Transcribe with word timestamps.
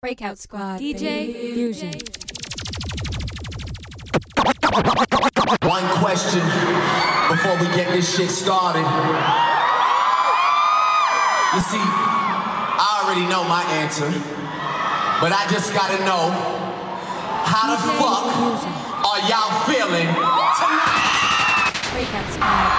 Breakout 0.00 0.38
Squad. 0.38 0.78
DJ 0.78 1.34
Fusion. 1.54 1.90
One 5.66 5.82
question 5.98 6.38
before 7.26 7.58
we 7.58 7.66
get 7.74 7.90
this 7.90 8.06
shit 8.16 8.30
started. 8.30 8.86
You 11.50 11.60
see, 11.66 11.82
I 11.82 13.02
already 13.02 13.26
know 13.26 13.42
my 13.50 13.64
answer, 13.82 14.06
but 15.18 15.34
I 15.34 15.44
just 15.50 15.74
gotta 15.74 15.98
know 16.06 16.30
how 17.42 17.74
the 17.74 17.82
fuck 17.98 18.30
are 19.02 19.18
y'all 19.26 19.50
feeling 19.66 20.06
tonight? 20.62 21.74
Breakout 21.90 22.30
Squad. 22.30 22.70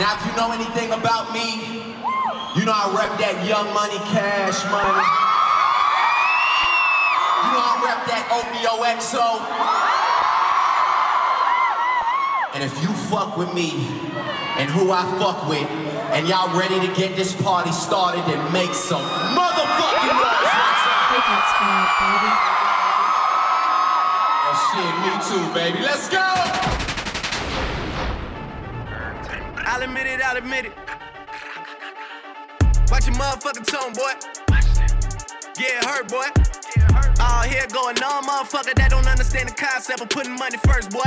Now, 0.00 0.16
if 0.16 0.24
you 0.24 0.32
know 0.40 0.52
anything 0.52 0.92
about 0.92 1.34
me, 1.34 1.98
you 2.56 2.64
know 2.64 2.72
I 2.72 2.88
rep 2.96 3.18
that 3.20 3.44
young 3.44 3.68
money, 3.74 3.98
cash 4.08 4.64
money. 4.72 5.04
You 7.44 7.50
know 7.52 7.60
I 7.60 7.74
rep 7.84 8.00
that 8.08 8.24
OVOXO. 8.32 9.26
And 12.54 12.64
if 12.64 12.72
you 12.82 12.88
fuck 13.12 13.36
with 13.36 13.52
me 13.52 13.76
and 14.58 14.70
who 14.70 14.90
I 14.90 15.04
fuck 15.20 15.48
with, 15.48 15.68
and 16.16 16.26
y'all 16.26 16.48
ready 16.58 16.80
to 16.80 16.88
get 16.94 17.14
this 17.14 17.36
party 17.42 17.70
started, 17.70 18.24
and 18.24 18.52
make 18.52 18.72
some 18.72 19.04
motherfucking 19.36 20.16
noise. 20.16 20.48
Breakout 21.12 21.44
Squad, 21.52 21.88
baby. 22.00 22.32
Oh 24.48 24.56
shit, 24.72 24.94
me 25.04 25.12
too, 25.28 25.44
baby. 25.54 25.80
Let's 25.84 26.08
go! 26.08 26.24
I'll 29.68 29.82
admit 29.82 30.06
it, 30.06 30.20
I'll 30.22 30.38
admit 30.38 30.64
it. 30.64 30.87
Watch 32.90 33.06
your 33.06 33.16
motherfucking 33.16 33.66
tone, 33.66 33.92
boy. 33.92 34.12
It 35.60 35.84
hurt, 35.84 36.08
boy. 36.08 36.28
All 37.20 37.42
here 37.42 37.66
going 37.72 38.02
on, 38.02 38.24
motherfucker 38.24 38.74
that 38.74 38.90
don't 38.90 39.06
understand 39.06 39.48
the 39.48 39.54
concept 39.54 40.00
of 40.00 40.08
putting 40.08 40.36
money 40.36 40.56
first, 40.64 40.90
boy. 40.90 41.02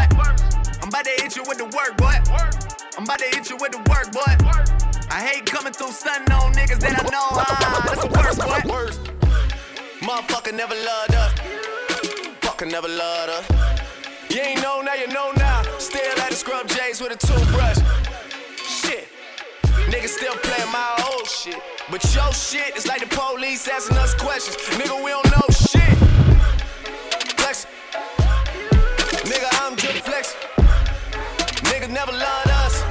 I'm 0.82 0.90
about 0.90 1.06
to 1.06 1.12
hit 1.18 1.36
you 1.36 1.44
with 1.48 1.58
the 1.58 1.66
work, 1.66 1.98
boy. 1.98 2.18
I'm 2.98 3.04
about 3.04 3.20
to 3.20 3.26
hit 3.26 3.50
you 3.50 3.58
with 3.58 3.72
the 3.72 3.80
work, 3.90 4.12
boy. 4.12 4.36
I 5.10 5.22
hate 5.22 5.46
coming 5.46 5.74
through 5.74 5.92
stunting 5.92 6.32
on 6.34 6.54
niggas 6.54 6.80
that 6.82 7.00
I 7.00 7.04
know. 7.10 7.28
Ah, 7.34 7.84
that's 7.88 8.04
the 8.04 8.12
worst, 8.14 8.40
boy. 8.40 9.12
Motherfucker 10.06 10.54
never 10.54 10.76
loved 10.76 11.16
us. 11.16 11.34
Fucker 12.42 12.70
never 12.70 12.88
loved 12.88 13.30
us. 13.30 13.46
You 14.30 14.40
ain't 14.40 14.62
know 14.62 14.82
now, 14.82 14.94
you 14.94 15.08
know 15.08 15.32
now. 15.38 15.64
Still 15.80 16.20
at 16.20 16.30
the 16.30 16.36
scrub 16.36 16.68
J's 16.68 17.02
with 17.02 17.12
a 17.12 17.18
toothbrush. 17.18 17.78
Niggas 19.92 20.16
still 20.16 20.36
playing 20.36 20.72
my 20.72 21.04
old 21.12 21.28
shit. 21.28 21.60
But 21.92 22.02
your 22.16 22.32
shit 22.32 22.78
is 22.78 22.88
like 22.88 23.02
the 23.02 23.14
police 23.14 23.68
asking 23.68 23.98
us 23.98 24.14
questions. 24.14 24.56
Nigga, 24.80 24.96
we 25.04 25.12
don't 25.12 25.30
know 25.36 25.46
shit. 25.52 25.98
Flex. 27.36 27.68
Nigga, 29.28 29.50
I'm 29.60 29.76
just 29.76 30.06
flex. 30.06 30.36
Niggas 31.68 31.92
never 31.92 32.14
loved 32.14 32.50
us. 32.64 32.82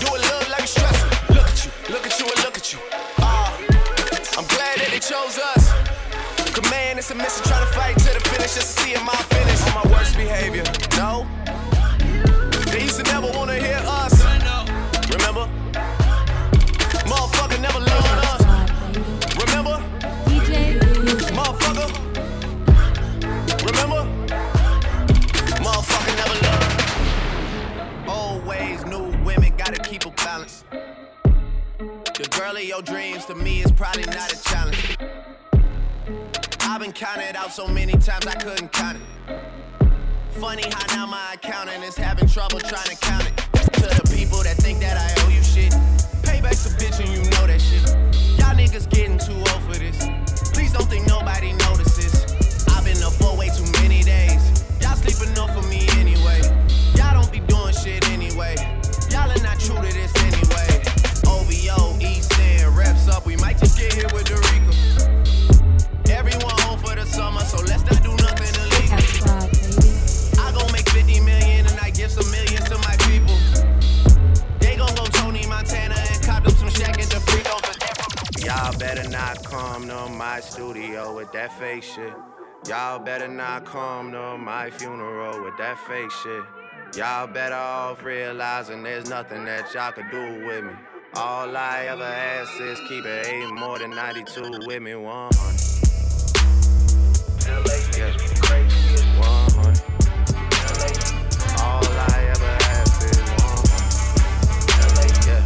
Do 0.00 0.06
it 0.12 0.22
look 0.28 0.48
like 0.50 0.64
it's 0.64 0.72
stressful. 0.72 1.34
Look 1.34 1.48
at 1.48 1.64
you, 1.64 1.70
look 1.94 2.06
at 2.06 2.20
you, 2.20 2.26
and 2.26 2.44
look 2.44 2.56
at 2.58 2.70
you. 2.70 2.78
Ah, 3.18 3.56
I'm 4.36 4.46
glad 4.52 4.76
that 4.76 4.88
they 4.92 5.00
chose 5.00 5.38
us. 5.38 5.72
Command 6.52 6.98
and 6.98 7.04
submission, 7.04 7.44
try 7.44 7.60
to 7.60 7.66
fight 7.72 7.96
to 7.96 8.12
the 8.12 8.20
finish 8.28 8.54
just 8.54 8.76
to 8.76 8.82
see 8.82 8.94
my 9.04 9.16
finish. 9.32 9.60
On 9.68 9.74
my 9.80 9.90
worst 9.90 10.14
behavior, 10.16 10.64
no. 10.98 11.26
They 12.70 12.82
used 12.82 12.98
to 12.98 13.04
never 13.04 13.30
wanna 13.32 13.54
hear 13.54 13.80
us. 13.86 14.05
Girl 32.46 32.56
of 32.56 32.64
your 32.64 32.82
dreams 32.82 33.24
to 33.24 33.34
me 33.34 33.60
is 33.60 33.72
probably 33.72 34.04
not 34.04 34.32
a 34.32 34.40
challenge. 34.44 34.96
I've 36.60 36.80
been 36.80 36.92
counted 36.92 37.34
out 37.34 37.50
so 37.50 37.66
many 37.66 37.92
times 37.94 38.24
I 38.24 38.34
couldn't 38.34 38.72
count 38.72 38.98
it. 38.98 39.40
Funny 40.38 40.62
how 40.70 40.94
now 40.94 41.06
my 41.06 41.32
accountant 41.34 41.82
is 41.82 41.96
having 41.96 42.28
trouble 42.28 42.60
trying 42.60 42.86
to 42.86 42.96
count 42.98 43.26
it. 43.26 43.36
To 43.80 43.82
the 43.82 44.12
people 44.14 44.44
that 44.44 44.56
think 44.58 44.78
that 44.78 44.96
I 44.96 45.24
owe 45.24 45.28
you 45.28 45.42
shit. 45.42 45.72
Payback's 46.22 46.66
a 46.66 46.76
bitch 46.78 47.00
and 47.00 47.08
you 47.08 47.28
know 47.30 47.48
that 47.48 47.60
shit. 47.60 47.82
Y'all 48.38 48.54
niggas 48.54 48.88
getting 48.90 49.18
too 49.18 49.34
old 49.34 49.62
for 49.66 49.76
this. 49.80 49.98
Please 50.54 50.72
don't 50.72 50.88
think 50.88 51.08
nobody 51.08 51.52
notices. 51.52 52.22
I've 52.68 52.84
been 52.84 53.02
up 53.02 53.14
for 53.14 53.36
way 53.36 53.48
too 53.48 53.66
many 53.82 54.04
days. 54.04 54.62
Y'all 54.80 54.94
sleep 54.94 55.18
enough 55.30 55.52
for 55.52 55.66
me 55.68 55.88
anyway. 55.98 56.42
Y'all 56.94 57.20
don't 57.20 57.32
be 57.32 57.40
doing 57.40 57.74
shit 57.74 58.08
anyway. 58.10 58.54
Hit 63.96 64.12
with. 64.12 64.30
Everyone 66.10 66.54
home 66.60 66.78
for 66.80 66.94
the 66.94 67.06
summer, 67.06 67.40
so 67.40 67.56
let's 67.64 67.82
not 67.84 68.02
do 68.02 68.12
nothing 68.16 68.52
illegal. 68.60 69.00
I 70.38 70.52
gon' 70.52 70.70
make 70.70 70.86
50 70.90 71.20
million 71.20 71.66
and 71.66 71.80
I 71.80 71.88
give 71.88 72.10
some 72.10 72.30
millions 72.30 72.68
to 72.68 72.76
my 72.76 72.94
people. 73.08 73.34
They 74.60 74.76
gon' 74.76 74.94
go 74.96 75.06
Tony 75.06 75.46
Montana 75.46 75.94
and 75.96 76.22
cop 76.22 76.44
them 76.44 76.52
some 76.56 76.68
Shaq 76.68 77.00
and 77.00 77.10
the 77.10 77.20
free. 77.20 78.44
Y'all 78.44 78.76
better 78.76 79.08
not 79.08 79.42
come 79.44 79.88
to 79.88 80.10
my 80.10 80.40
studio 80.40 81.16
with 81.16 81.32
that 81.32 81.58
fake 81.58 81.82
shit. 81.82 82.12
Y'all 82.68 82.98
better 82.98 83.28
not 83.28 83.64
come 83.64 84.12
to 84.12 84.36
my 84.36 84.68
funeral 84.72 85.42
with 85.42 85.56
that 85.56 85.78
fake 85.88 86.10
shit. 86.10 86.44
Y'all 86.96 87.26
better 87.26 87.54
off 87.54 88.04
realizing 88.04 88.82
there's 88.82 89.08
nothing 89.08 89.46
that 89.46 89.72
y'all 89.72 89.90
could 89.90 90.10
do 90.10 90.46
with 90.46 90.64
me. 90.64 90.72
All 91.18 91.56
I 91.56 91.86
ever 91.88 92.04
ask 92.04 92.60
is 92.60 92.78
keep 92.80 93.06
it 93.06 93.26
eight 93.26 93.48
more 93.48 93.78
than 93.78 93.88
92 93.88 94.60
with 94.66 94.82
me, 94.82 94.94
100. 94.94 95.60
Yeah. 97.96 98.12
100. 99.16 99.80
All 101.62 101.88
I 101.88 102.24
ever 102.28 102.58
ask 102.68 103.02
is 103.02 103.16
100. 103.16 105.24
Yeah. 105.26 105.40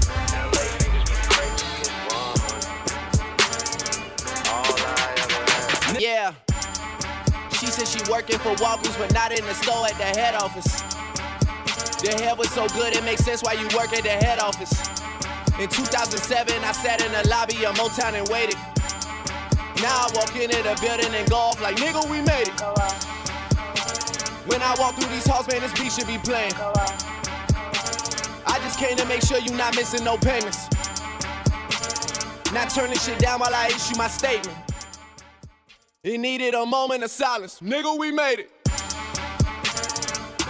100. 2.10 2.66
All 4.50 4.74
I 4.74 5.14
ever 5.18 5.42
ask. 5.46 6.00
Yeah. 6.00 6.34
She 7.52 7.66
said 7.66 7.86
she 7.86 8.00
working 8.10 8.40
for 8.40 8.56
Walgreens, 8.56 8.98
but 8.98 9.14
not 9.14 9.30
in 9.30 9.46
the 9.46 9.54
store 9.54 9.86
at 9.86 9.96
the 9.98 10.18
head 10.18 10.34
office. 10.34 10.82
The 12.02 12.20
head 12.20 12.36
was 12.36 12.50
so 12.50 12.66
good, 12.70 12.96
it 12.96 13.04
makes 13.04 13.24
sense 13.24 13.44
why 13.44 13.52
you 13.52 13.68
work 13.76 13.92
at 13.92 14.02
the 14.02 14.08
head 14.08 14.40
office. 14.40 14.99
In 15.60 15.68
2007, 15.68 16.64
I 16.64 16.72
sat 16.72 17.04
in 17.04 17.12
the 17.12 17.28
lobby 17.28 17.66
of 17.66 17.74
Motown 17.74 18.14
and 18.14 18.26
waited. 18.30 18.56
Now 19.82 19.92
I 19.92 20.10
walk 20.14 20.34
into 20.34 20.56
the 20.56 20.74
building 20.80 21.14
and 21.14 21.28
go 21.28 21.36
off 21.36 21.60
like, 21.60 21.76
nigga, 21.76 22.02
we 22.10 22.22
made 22.22 22.48
it. 22.48 22.60
When 24.48 24.62
I 24.62 24.74
walk 24.78 24.94
through 24.94 25.10
these 25.10 25.26
halls, 25.26 25.46
man, 25.48 25.60
this 25.60 25.78
beat 25.78 25.92
should 25.92 26.06
be 26.06 26.16
playing. 26.16 26.54
I 28.46 28.58
just 28.62 28.78
came 28.78 28.96
to 28.96 29.04
make 29.04 29.20
sure 29.20 29.38
you 29.38 29.54
not 29.54 29.76
missing 29.76 30.02
no 30.02 30.16
payments. 30.16 30.66
Not 32.54 32.70
turning 32.70 32.96
shit 32.96 33.18
down 33.18 33.40
while 33.40 33.54
I 33.54 33.66
issue 33.66 33.98
my 33.98 34.08
statement. 34.08 34.56
It 36.02 36.16
needed 36.16 36.54
a 36.54 36.64
moment 36.64 37.04
of 37.04 37.10
silence. 37.10 37.60
Nigga, 37.60 37.98
we 37.98 38.12
made 38.12 38.38
it. 38.38 38.50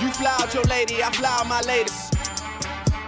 You 0.01 0.09
fly 0.13 0.37
out 0.39 0.55
your 0.55 0.63
lady, 0.65 1.03
I 1.03 1.11
fly 1.11 1.37
out 1.41 1.49
my 1.49 1.63
latest. 1.63 2.10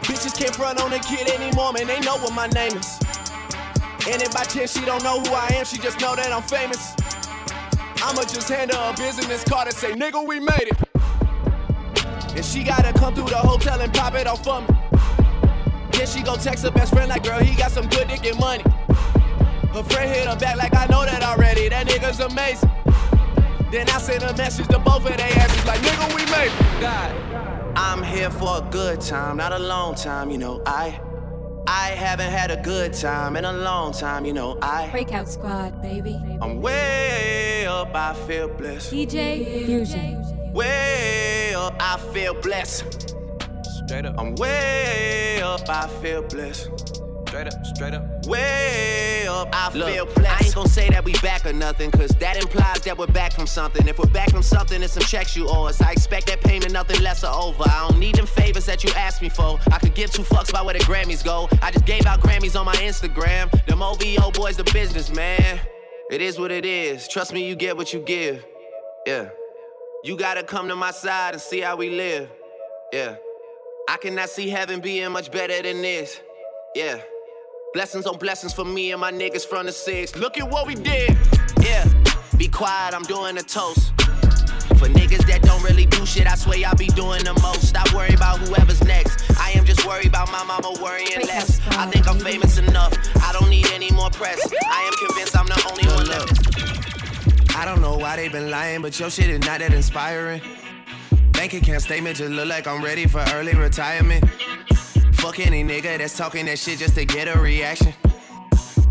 Bitches 0.03 0.37
can't 0.37 0.55
front 0.55 0.81
on 0.81 0.93
a 0.93 0.99
kid 0.99 1.31
anymore, 1.31 1.73
man. 1.73 1.87
They 1.87 2.01
know 2.01 2.17
what 2.17 2.35
my 2.35 2.47
name 2.49 2.77
is. 2.77 2.99
And 4.09 4.21
if 4.21 4.33
by 4.33 4.45
chance 4.45 4.77
she 4.77 4.85
don't 4.85 5.03
know 5.05 5.21
who 5.21 5.33
I 5.33 5.49
am, 5.55 5.65
she 5.65 5.79
just 5.79 6.01
know 6.01 6.17
that 6.17 6.33
I'm 6.33 6.43
famous. 6.43 6.95
I'ma 8.03 8.22
just 8.22 8.49
hand 8.49 8.72
her 8.72 8.93
a 8.93 8.97
business 8.97 9.45
card 9.45 9.69
and 9.69 9.77
say, 9.77 9.93
nigga, 9.93 10.27
we 10.27 10.41
made 10.41 10.72
it. 10.72 10.78
And 12.34 12.45
she 12.45 12.65
gotta 12.65 12.93
come 12.99 13.15
through 13.15 13.28
the 13.28 13.37
hotel 13.37 13.81
and 13.81 13.95
pop 13.95 14.15
it 14.15 14.27
off 14.27 14.43
for 14.43 14.60
me. 14.60 14.66
Then 15.93 16.07
she 16.07 16.22
go 16.22 16.34
text 16.34 16.65
her 16.65 16.72
best 16.72 16.93
friend 16.93 17.09
like, 17.09 17.22
girl, 17.22 17.39
he 17.39 17.55
got 17.55 17.71
some 17.71 17.87
good 17.89 18.09
dick 18.09 18.25
and 18.25 18.39
money. 18.41 18.65
Her 19.72 19.84
friend 19.84 20.10
hit 20.10 20.27
her 20.27 20.37
back 20.37 20.57
like, 20.57 20.75
I 20.75 20.87
know 20.87 21.05
that 21.05 21.22
already. 21.22 21.69
That 21.69 21.87
nigga's 21.87 22.19
amazing. 22.19 22.71
Then 23.71 23.89
I 23.89 23.98
sent 23.98 24.25
a 24.25 24.37
message 24.37 24.66
to 24.69 24.78
both 24.81 25.09
of 25.09 25.16
their 25.16 25.33
asses 25.39 25.65
like, 25.65 25.81
nigga, 25.81 26.09
we 26.16 26.25
made 26.33 26.51
it. 26.51 26.81
God. 26.81 27.52
I'm 27.74 28.03
here 28.03 28.30
for 28.30 28.59
a 28.59 28.69
good 28.71 29.01
time, 29.01 29.39
not 29.39 29.53
a 29.53 29.59
long 29.59 29.95
time, 29.95 30.30
you 30.30 30.39
know. 30.39 30.63
I 30.66 31.01
I 31.66 31.91
haven't 31.91 32.30
had 32.30 32.51
a 32.51 32.60
good 32.60 32.92
time 32.92 33.36
in 33.36 33.45
a 33.45 33.53
long 33.53 33.92
time, 33.92 34.27
you 34.27 34.33
know. 34.33 34.59
I 34.60 34.91
Breakout 34.91 35.28
Squad, 35.28 35.80
baby. 35.80 36.21
I'm 36.42 36.60
way 36.60 37.66
up, 37.66 37.95
I 37.95 38.15
feel 38.27 38.48
blessed. 38.48 38.92
DJ 38.92 39.65
Fusion. 39.65 40.53
Way 40.53 41.54
up, 41.54 41.74
I 41.80 41.97
feel 42.13 42.34
blessed. 42.34 43.16
Straight 43.84 44.04
up. 44.04 44.16
I'm 44.19 44.34
way 44.34 45.41
up, 45.42 45.66
I 45.69 45.89
feel 46.03 46.22
blessed. 46.22 47.02
Straight 47.33 47.47
up, 47.47 47.67
straight 47.67 47.95
up. 47.95 48.27
Way 48.27 49.27
up, 49.27 49.49
I 49.55 49.73
Look, 49.73 49.89
feel 49.89 50.05
blessed. 50.05 50.43
I 50.43 50.45
ain't 50.45 50.55
gonna 50.55 50.69
say 50.69 50.91
that 50.91 51.03
we 51.03 51.15
back 51.21 51.47
or 51.47 51.55
nothing, 51.55 51.91
cause 51.91 52.11
that 52.21 52.37
implies 52.37 52.83
that 52.83 52.99
we're 52.99 53.07
back 53.07 53.33
from 53.33 53.47
something. 53.47 53.89
If 53.89 53.99
we're 53.99 54.13
back 54.13 54.31
from 54.31 54.43
something, 54.43 54.83
it's 54.83 54.93
some 54.93 55.03
checks 55.05 55.34
you 55.34 55.49
owe 55.49 55.65
us. 55.65 55.81
I 55.81 55.93
expect 55.93 56.27
that 56.27 56.43
payment, 56.43 56.73
nothing 56.73 57.01
less 57.01 57.25
or 57.25 57.33
over. 57.33 57.65
I 57.65 57.89
don't 57.89 57.99
need 57.99 58.17
them 58.17 58.27
favors 58.27 58.67
that 58.67 58.84
you 58.84 58.91
ask 58.95 59.23
me 59.23 59.31
for. 59.31 59.59
I 59.73 59.79
could 59.79 59.95
give 59.95 60.11
two 60.11 60.25
fucks 60.25 60.51
about 60.51 60.67
where 60.67 60.75
the 60.75 60.81
Grammys 60.81 61.25
go. 61.25 61.49
I 61.63 61.71
just 61.71 61.87
gave 61.87 62.05
out 62.05 62.21
Grammys 62.21 62.59
on 62.59 62.67
my 62.67 62.75
Instagram. 62.75 63.51
Them 63.65 63.83
OVO 63.83 64.31
boys, 64.33 64.59
the 64.59 64.65
business, 64.65 65.11
man. 65.11 65.59
It 66.11 66.21
is 66.21 66.39
what 66.39 66.51
it 66.51 66.67
is. 66.67 67.09
Trust 67.09 67.33
me, 67.33 67.49
you 67.49 67.57
get 67.57 67.79
what 67.79 67.95
you 67.95 68.01
give. 68.01 68.45
Yeah. 69.07 69.31
You 70.05 70.19
gotta 70.19 70.43
come 70.43 70.69
to 70.69 70.77
my 70.77 70.91
side 70.91 71.33
and 71.33 71.41
see 71.41 71.61
how 71.61 71.77
we 71.77 71.89
live. 71.89 72.29
Yeah. 72.93 73.17
I 73.89 73.97
cannot 73.97 74.29
see 74.29 74.51
heaven 74.51 74.81
being 74.81 75.11
much 75.13 75.33
better 75.33 75.63
than 75.63 75.81
this. 75.81 76.21
Yeah. 76.75 77.01
Blessings 77.72 78.04
on 78.04 78.19
blessings 78.19 78.53
for 78.53 78.66
me 78.66 78.92
and 78.92 79.01
my 79.01 79.10
niggas 79.10 79.47
from 79.47 79.65
the 79.65 79.72
six. 79.72 80.15
Look 80.15 80.36
at 80.36 80.47
what 80.47 80.66
we 80.66 80.74
did. 80.74 81.16
Yeah. 81.63 81.89
Be 82.36 82.47
quiet, 82.47 82.92
I'm 82.95 83.03
doing 83.04 83.39
a 83.39 83.42
toast. 83.42 83.95
For 84.77 84.89
niggas 84.89 85.27
that 85.27 85.41
don't 85.41 85.63
really 85.63 85.86
do 85.86 86.04
shit, 86.04 86.27
I 86.30 86.34
swear 86.34 86.59
y'all 86.59 86.77
be 86.77 86.89
doing 86.89 87.24
the 87.24 87.33
most. 87.41 87.66
Stop 87.69 87.91
worrying 87.95 88.15
about 88.15 88.41
whoever's 88.41 88.84
next. 88.84 89.24
I 89.41 89.53
am 89.53 89.65
just 89.65 89.86
worried 89.86 90.09
about 90.09 90.30
my 90.30 90.45
mama 90.45 90.74
worrying 90.83 91.27
less. 91.27 91.63
I 91.71 91.86
think 91.86 92.07
I'm 92.07 92.19
famous 92.19 92.59
enough. 92.59 92.92
I 93.22 93.33
don't 93.33 93.48
need 93.48 93.66
any 93.72 93.91
more 93.91 94.10
press. 94.10 94.39
I 94.66 94.83
am 94.83 95.07
convinced 95.07 95.34
I'm 95.34 95.47
the 95.47 95.66
only 95.71 95.86
one 95.97 96.07
left. 96.09 97.57
I 97.57 97.65
don't 97.65 97.80
know 97.80 97.97
why 97.97 98.16
they 98.16 98.28
been 98.28 98.51
lying, 98.51 98.83
but 98.83 99.01
your 99.01 99.09
shit 99.09 99.30
is 99.30 99.41
not 99.41 99.60
that 99.60 99.72
inspiring. 99.72 100.42
Bank 101.33 101.54
account 101.54 101.80
statement 101.80 102.19
just 102.19 102.33
look 102.33 102.48
like 102.48 102.66
I'm 102.66 102.84
ready 102.84 103.07
for 103.07 103.24
early 103.33 103.54
retirement. 103.54 104.24
Fuck 105.22 105.39
any 105.39 105.63
nigga 105.63 105.98
that's 105.98 106.16
talking 106.16 106.47
that 106.47 106.59
shit 106.59 106.80
just 106.80 106.97
to 106.97 107.04
get 107.04 107.28
a 107.28 107.39
reaction. 107.39 107.95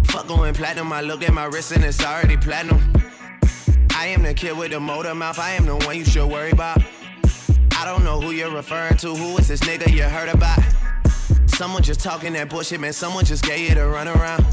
Fuck 0.06 0.30
going 0.30 0.54
platinum, 0.54 0.94
I 0.94 1.02
look 1.02 1.24
at 1.24 1.34
my 1.34 1.44
wrist 1.44 1.74
and 1.74 1.84
it's 1.84 2.02
already 2.02 2.38
platinum. 2.38 2.80
I 3.94 4.08
am 4.08 4.24
the 4.24 4.34
kid 4.34 4.58
with 4.58 4.72
the 4.72 4.80
motor 4.80 5.14
mouth, 5.14 5.38
I 5.38 5.52
am 5.52 5.66
the 5.66 5.76
one 5.76 5.98
you 5.98 6.06
should 6.06 6.32
worry 6.32 6.52
about. 6.52 6.82
I 7.76 7.84
don't 7.84 8.06
know 8.06 8.22
who 8.22 8.32
you're 8.32 8.50
referring 8.50 8.96
to, 9.00 9.14
who 9.14 9.38
is 9.40 9.50
this 9.50 9.60
nigga 9.60 9.92
you 9.92 10.04
heard 10.04 10.30
about? 10.30 10.58
Someone 11.48 11.84
just 11.84 12.00
talking 12.00 12.32
that 12.32 12.50
bullshit, 12.50 12.80
man, 12.80 12.94
someone 12.94 13.26
just 13.26 13.44
gave 13.44 13.68
you 13.68 13.76
the 13.76 13.82
runaround. 13.82 14.46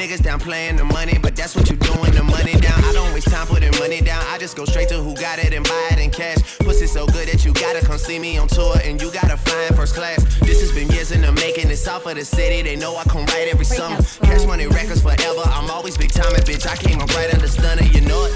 Niggas 0.00 0.22
down 0.22 0.40
playing 0.40 0.76
the 0.76 0.84
money, 0.84 1.18
but 1.20 1.36
that's 1.36 1.54
what 1.54 1.68
you 1.68 1.76
doing, 1.76 2.12
the 2.12 2.22
money 2.22 2.54
down. 2.54 2.82
I 2.84 2.92
don't 2.94 3.12
waste 3.12 3.28
time 3.28 3.46
putting 3.46 3.70
money 3.78 4.00
down. 4.00 4.24
I 4.28 4.38
just 4.38 4.56
go 4.56 4.64
straight 4.64 4.88
to 4.88 4.94
who 4.94 5.14
got 5.14 5.38
it 5.38 5.52
and 5.52 5.62
buy 5.62 5.88
it 5.92 5.98
in 5.98 6.08
cash. 6.08 6.38
Pussy 6.60 6.86
so 6.86 7.06
good 7.06 7.28
that 7.28 7.44
you 7.44 7.52
gotta 7.52 7.84
come 7.84 7.98
see 7.98 8.18
me 8.18 8.38
on 8.38 8.48
tour 8.48 8.76
and 8.82 8.98
you 8.98 9.12
gotta 9.12 9.36
fly 9.36 9.66
in 9.68 9.76
first 9.76 9.94
class. 9.94 10.24
This 10.40 10.62
has 10.62 10.72
been 10.72 10.88
years 10.88 11.12
in 11.12 11.20
the 11.20 11.32
making. 11.32 11.68
It's 11.70 11.86
off 11.86 12.06
of 12.06 12.14
the 12.14 12.24
city. 12.24 12.62
They 12.62 12.76
know 12.76 12.96
I 12.96 13.04
come 13.04 13.26
right 13.26 13.46
every 13.52 13.66
summer. 13.66 13.98
Cash 14.22 14.46
money 14.46 14.66
records 14.68 15.02
forever. 15.02 15.42
I'm 15.44 15.70
always 15.70 15.98
big 15.98 16.12
time 16.12 16.34
and 16.34 16.44
bitch. 16.46 16.66
I 16.66 16.76
came 16.76 16.98
up 16.98 17.14
right 17.14 17.34
under 17.34 17.46
stunner, 17.46 17.82
you 17.82 18.00
know 18.00 18.24
it. 18.24 18.32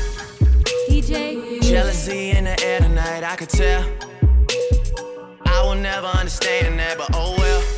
DJ. 0.91 1.63
Jealousy 1.63 2.33
in 2.33 2.45
the 2.45 2.63
air 2.63 2.81
tonight, 2.81 3.25
I 3.25 3.37
could 3.37 3.49
tell. 3.49 3.91
I 5.47 5.63
will 5.63 5.77
never 5.77 6.09
understand 6.09 6.79
that, 6.79 6.99
but 6.99 7.09
oh 7.15 7.35
well. 7.39 7.74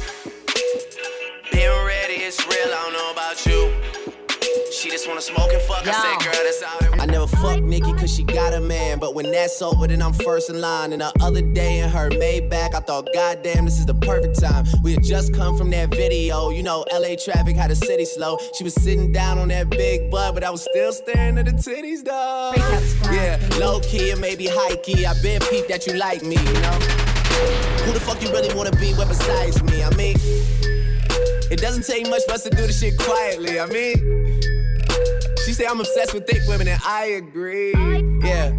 She 4.87 4.93
just 4.93 5.09
wanna 5.09 5.21
smoke 5.21 5.53
and 5.53 5.61
fuck. 5.63 5.85
I 5.85 5.91
said, 5.91 6.25
girl, 6.25 6.45
that's 6.45 6.63
all. 6.63 7.01
I 7.01 7.07
never 7.07 7.27
fuck 7.27 7.61
Nicki 7.61 7.93
cause 7.95 8.15
she 8.15 8.23
got 8.23 8.55
a 8.55 8.61
man. 8.61 9.01
But 9.01 9.17
when 9.17 9.33
that's 9.33 9.61
over, 9.61 9.89
then 9.89 10.01
I'm 10.01 10.13
first 10.13 10.49
in 10.49 10.61
line. 10.61 10.93
And 10.93 11.03
the 11.03 11.13
other 11.21 11.43
day 11.43 11.81
in 11.81 11.89
her 11.89 12.09
Maybach, 12.09 12.73
I 12.73 12.79
thought, 12.79 13.09
goddamn, 13.13 13.65
this 13.65 13.81
is 13.81 13.87
the 13.87 13.95
perfect 13.95 14.39
time. 14.39 14.65
We 14.85 14.93
had 14.93 15.03
just 15.03 15.35
come 15.35 15.59
from 15.59 15.71
that 15.71 15.89
video. 15.89 16.51
You 16.51 16.63
know, 16.63 16.85
LA 16.93 17.17
traffic 17.17 17.57
had 17.57 17.73
the 17.73 17.75
city 17.75 18.05
slow. 18.05 18.39
She 18.57 18.63
was 18.63 18.75
sitting 18.75 19.11
down 19.11 19.39
on 19.39 19.49
that 19.49 19.71
big 19.71 20.09
butt, 20.09 20.35
but 20.35 20.45
I 20.45 20.51
was 20.51 20.63
still 20.63 20.93
staring 20.93 21.37
at 21.37 21.47
the 21.47 21.51
titties, 21.51 22.05
though. 22.05 22.53
Yeah, 23.13 23.41
low 23.59 23.81
key 23.81 24.13
and 24.13 24.21
maybe 24.21 24.47
high 24.47 24.77
key. 24.77 25.05
I 25.05 25.21
been 25.21 25.41
peeped 25.51 25.69
that 25.69 25.89
you 25.89 25.95
like 25.95 26.23
me, 26.23 26.37
you 26.37 26.61
know? 26.61 26.79
Who 27.83 27.93
the 27.93 27.99
fuck 27.99 28.23
you 28.23 28.31
really 28.31 28.55
wanna 28.55 28.71
be 28.77 28.95
with 28.95 29.09
besides 29.09 29.61
me? 29.65 29.83
I 29.83 29.91
mean, 29.97 30.15
it 31.51 31.61
doesn't 31.61 31.87
take 31.87 32.09
much 32.09 32.23
for 32.29 32.35
us 32.35 32.45
to 32.45 32.51
do 32.51 32.69
the 32.69 32.73
shit 32.73 32.97
quietly. 32.97 33.59
I 33.59 33.67
mean, 33.67 33.97
she 33.97 34.16
say 35.57 35.67
I'm 35.67 35.81
obsessed 35.81 36.13
with 36.13 36.27
thick 36.27 36.43
women, 36.47 36.69
and 36.69 36.81
I 36.85 37.07
agree. 37.07 37.73
Yeah, 38.23 38.53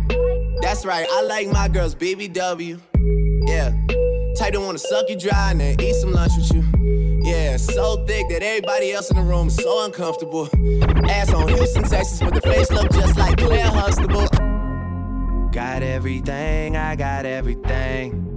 that's 0.62 0.84
right. 0.84 1.06
I 1.12 1.22
like 1.22 1.48
my 1.48 1.68
girls 1.68 1.94
BBW. 1.94 2.80
Yeah, 3.48 3.72
type 4.36 4.54
to 4.54 4.60
wanna 4.60 4.80
suck 4.80 5.08
you 5.08 5.16
dry 5.16 5.52
and 5.52 5.62
then 5.62 5.80
eat 5.80 5.94
some 5.94 6.12
lunch 6.12 6.32
with 6.36 6.52
you. 6.56 6.64
Yeah, 7.24 7.58
so 7.58 8.04
thick 8.06 8.28
that 8.30 8.42
everybody 8.42 8.94
else 8.94 9.12
in 9.12 9.18
the 9.18 9.22
room 9.22 9.48
is 9.48 9.56
so 9.56 9.86
uncomfortable. 9.86 10.50
Ass 11.08 11.32
on 11.34 11.48
Houston, 11.50 11.84
Texas, 11.84 12.20
but 12.20 12.34
the 12.34 12.42
face 12.42 12.72
look 12.72 12.92
just 12.92 13.16
like 13.16 13.38
Claire 13.38 13.68
Huxtable. 13.68 14.28
Got 15.52 15.84
everything, 15.84 16.78
I 16.78 16.96
got 16.96 17.28
everything. 17.28 18.37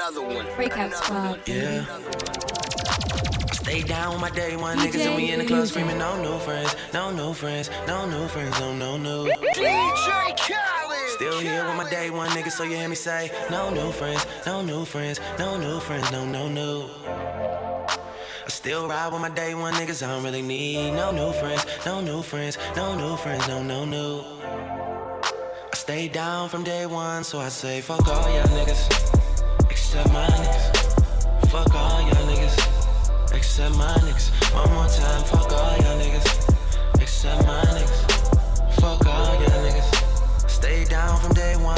Another 0.00 0.22
one. 0.22 0.46
Breakout 0.56 0.94
squad. 0.94 1.40
Yeah. 1.46 1.84
Stay 3.52 3.82
down 3.82 4.12
with 4.12 4.22
my 4.22 4.30
day 4.30 4.56
one 4.56 4.78
niggas 4.78 5.04
and 5.04 5.14
we 5.14 5.30
in 5.30 5.40
the 5.40 5.44
club 5.44 5.66
screaming 5.66 5.98
no 5.98 6.22
new 6.22 6.38
friends, 6.38 6.74
no 6.94 7.10
new 7.10 7.34
friends, 7.34 7.68
no 7.86 8.08
new 8.08 8.26
friends, 8.28 8.58
no 8.58 8.74
no 8.74 8.96
no. 8.96 9.26
DJ 9.26 10.34
Khaled. 10.38 11.08
Still 11.16 11.38
here 11.40 11.66
with 11.66 11.76
my 11.76 11.90
day 11.90 12.08
one 12.08 12.30
niggas, 12.30 12.52
so 12.52 12.64
you 12.64 12.76
hear 12.76 12.88
me 12.88 12.94
say 12.94 13.30
no 13.50 13.68
new 13.68 13.92
friends, 13.92 14.26
no 14.46 14.62
new 14.62 14.86
friends, 14.86 15.20
no 15.38 15.58
new 15.58 15.78
friends, 15.80 16.10
no 16.10 16.24
no 16.24 16.48
no. 16.48 16.88
I 17.06 18.48
still 18.48 18.88
ride 18.88 19.12
with 19.12 19.20
my 19.20 19.28
day 19.28 19.54
one 19.54 19.74
niggas, 19.74 20.02
I 20.02 20.12
don't 20.12 20.24
really 20.24 20.40
need 20.40 20.92
no 20.92 21.10
new 21.10 21.30
friends, 21.34 21.66
no 21.84 22.00
new 22.00 22.22
friends, 22.22 22.56
no 22.74 22.96
new 22.96 23.18
friends, 23.18 23.46
no 23.48 23.62
no 23.62 23.84
no. 23.84 24.24
I 25.22 25.76
stay 25.76 26.08
down 26.08 26.48
from 26.48 26.64
day 26.64 26.86
one, 26.86 27.22
so 27.22 27.38
I 27.38 27.50
say 27.50 27.82
fuck 27.82 28.08
all 28.08 28.34
y'all 28.34 28.44
niggas, 28.44 29.19
except 29.90 30.12
my 30.12 30.24
niggas. 30.24 31.50
Fuck 31.50 31.74
all 31.74 32.00
y'all 32.00 32.26
niggas, 32.30 33.34
except 33.34 33.76
my 33.76 33.92
niggas. 34.06 34.30
One 34.54 34.70
more 34.72 34.86
time, 34.86 35.24
fuck 35.24 35.50
all 35.50 35.76
y'all 35.78 35.98
niggas, 35.98 37.02
except 37.02 37.44
my 37.44 37.60
niggas. 37.74 38.74
Fuck 38.80 39.04
all 39.04 39.34
y'all 39.34 39.64
niggas. 39.66 40.48
Stay 40.48 40.84
down 40.84 41.18
from 41.18 41.32
day 41.32 41.56
one, 41.56 41.76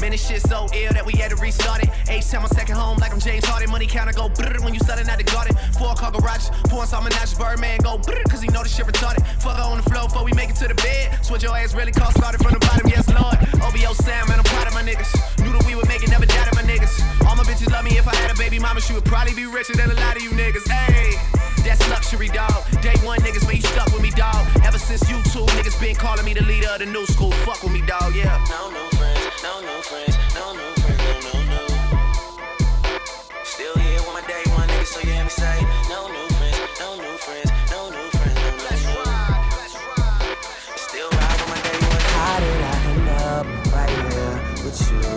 man, 0.00 0.10
this 0.12 0.26
shit 0.26 0.42
so 0.42 0.66
ill 0.74 0.92
that 0.92 1.04
we 1.04 1.12
had 1.12 1.30
to 1.30 1.36
restart 1.36 1.82
it. 1.82 1.90
H 2.08 2.30
time 2.30 2.42
on 2.42 2.50
second 2.50 2.76
home, 2.76 2.98
like 2.98 3.12
I'm 3.12 3.20
James 3.20 3.44
Harden. 3.44 3.70
Money 3.70 3.86
counter 3.86 4.12
go 4.12 4.28
brrr 4.28 4.62
when 4.64 4.74
you 4.74 4.80
starting 4.80 5.08
out 5.08 5.18
the 5.18 5.24
garden. 5.24 5.56
Four 5.78 5.94
car 5.94 6.10
garage, 6.10 6.50
pouring 6.68 6.88
some 6.88 7.04
menage, 7.04 7.36
Birdman 7.38 7.78
go 7.82 7.98
brrr, 7.98 8.24
cause 8.30 8.42
he 8.42 8.48
know 8.48 8.62
this 8.62 8.74
shit 8.74 8.86
retarded. 8.86 9.26
Fuck 9.40 9.58
on 9.58 9.78
the 9.78 9.82
floor 9.90 10.08
before 10.08 10.24
we 10.24 10.32
make 10.32 10.50
it 10.50 10.56
to 10.56 10.68
the 10.68 10.74
bed. 10.74 11.24
Switch 11.24 11.42
your 11.42 11.56
ass 11.56 11.74
really 11.74 11.92
cost 11.92 12.16
started 12.16 12.42
from 12.42 12.52
the 12.52 12.60
bottom, 12.60 12.88
yes, 12.88 13.08
Lord. 13.08 13.36
OBO 13.62 13.92
Sam, 13.94 14.28
man, 14.28 14.38
I'm 14.38 14.44
proud 14.44 14.66
of 14.66 14.74
my 14.74 14.82
niggas. 14.82 15.10
Knew 15.42 15.52
that 15.52 15.64
we 15.66 15.74
would 15.74 15.88
make 15.88 16.02
it, 16.02 16.10
never 16.10 16.26
doubted 16.26 16.54
my 16.54 16.62
niggas. 16.62 16.98
All 17.26 17.36
my 17.36 17.44
bitches 17.44 17.70
love 17.70 17.84
me 17.84 17.98
if 17.98 18.06
I 18.06 18.14
had 18.16 18.30
a 18.30 18.38
baby 18.38 18.58
mama, 18.58 18.80
she 18.80 18.94
would 18.94 19.04
probably 19.04 19.34
be 19.34 19.46
richer 19.46 19.74
than 19.74 19.90
a 19.90 19.94
lot 19.94 20.16
of 20.16 20.22
you 20.22 20.30
niggas. 20.30 20.68
Hey. 20.68 21.16
That's 21.64 21.86
luxury, 21.90 22.28
dog. 22.28 22.64
Day 22.80 22.94
one 23.04 23.18
niggas, 23.20 23.44
man, 23.46 23.56
you 23.56 23.62
stuck 23.62 23.92
with 23.92 24.02
me, 24.02 24.10
dog. 24.10 24.46
Ever 24.64 24.78
since 24.78 25.08
you 25.10 25.20
two 25.32 25.44
niggas 25.58 25.78
been 25.80 25.96
calling 25.96 26.24
me 26.24 26.32
the 26.32 26.42
leader 26.44 26.68
of 26.68 26.78
the 26.78 26.86
new 26.86 27.04
school. 27.06 27.32
Fuck 27.44 27.62
with 27.62 27.72
me, 27.72 27.82
dog, 27.82 28.14
yeah. 28.14 28.42
No, 28.48 28.70
no 28.70 28.97
no, 29.42 29.60
no 29.60 29.80
friends, 29.82 30.16
no, 30.34 30.52
no 30.54 30.66
friends, 30.82 31.02
no, 31.24 31.32
no, 31.32 31.42
no. 31.52 31.62
Still 33.44 33.76
here 33.76 34.00
with 34.00 34.14
my 34.14 34.22
day 34.26 34.42
one 34.54 34.68
niggas, 34.68 34.86
so 34.86 35.00
you 35.00 35.10
hear 35.12 35.24
me 35.24 35.30
say, 35.30 35.60
no 35.88 36.08
new 36.08 36.28
friends, 36.38 36.58
no 36.80 36.96
new 36.96 37.16
friends, 37.24 37.50
no 37.70 37.90
new 37.90 38.08
friends, 38.18 38.36
no, 38.36 38.50
no, 38.86 39.02
no. 39.04 39.12
Still 40.76 41.10
ride 41.10 41.38
with 41.40 41.50
my 41.54 41.60
day 41.66 41.78
one. 41.86 42.02
How 42.18 42.36
did 42.40 42.60
I 42.62 42.76
end 42.92 43.08
up 43.30 43.46
right 43.74 43.94
here 44.12 44.34
with 44.64 44.78
you? 44.90 45.08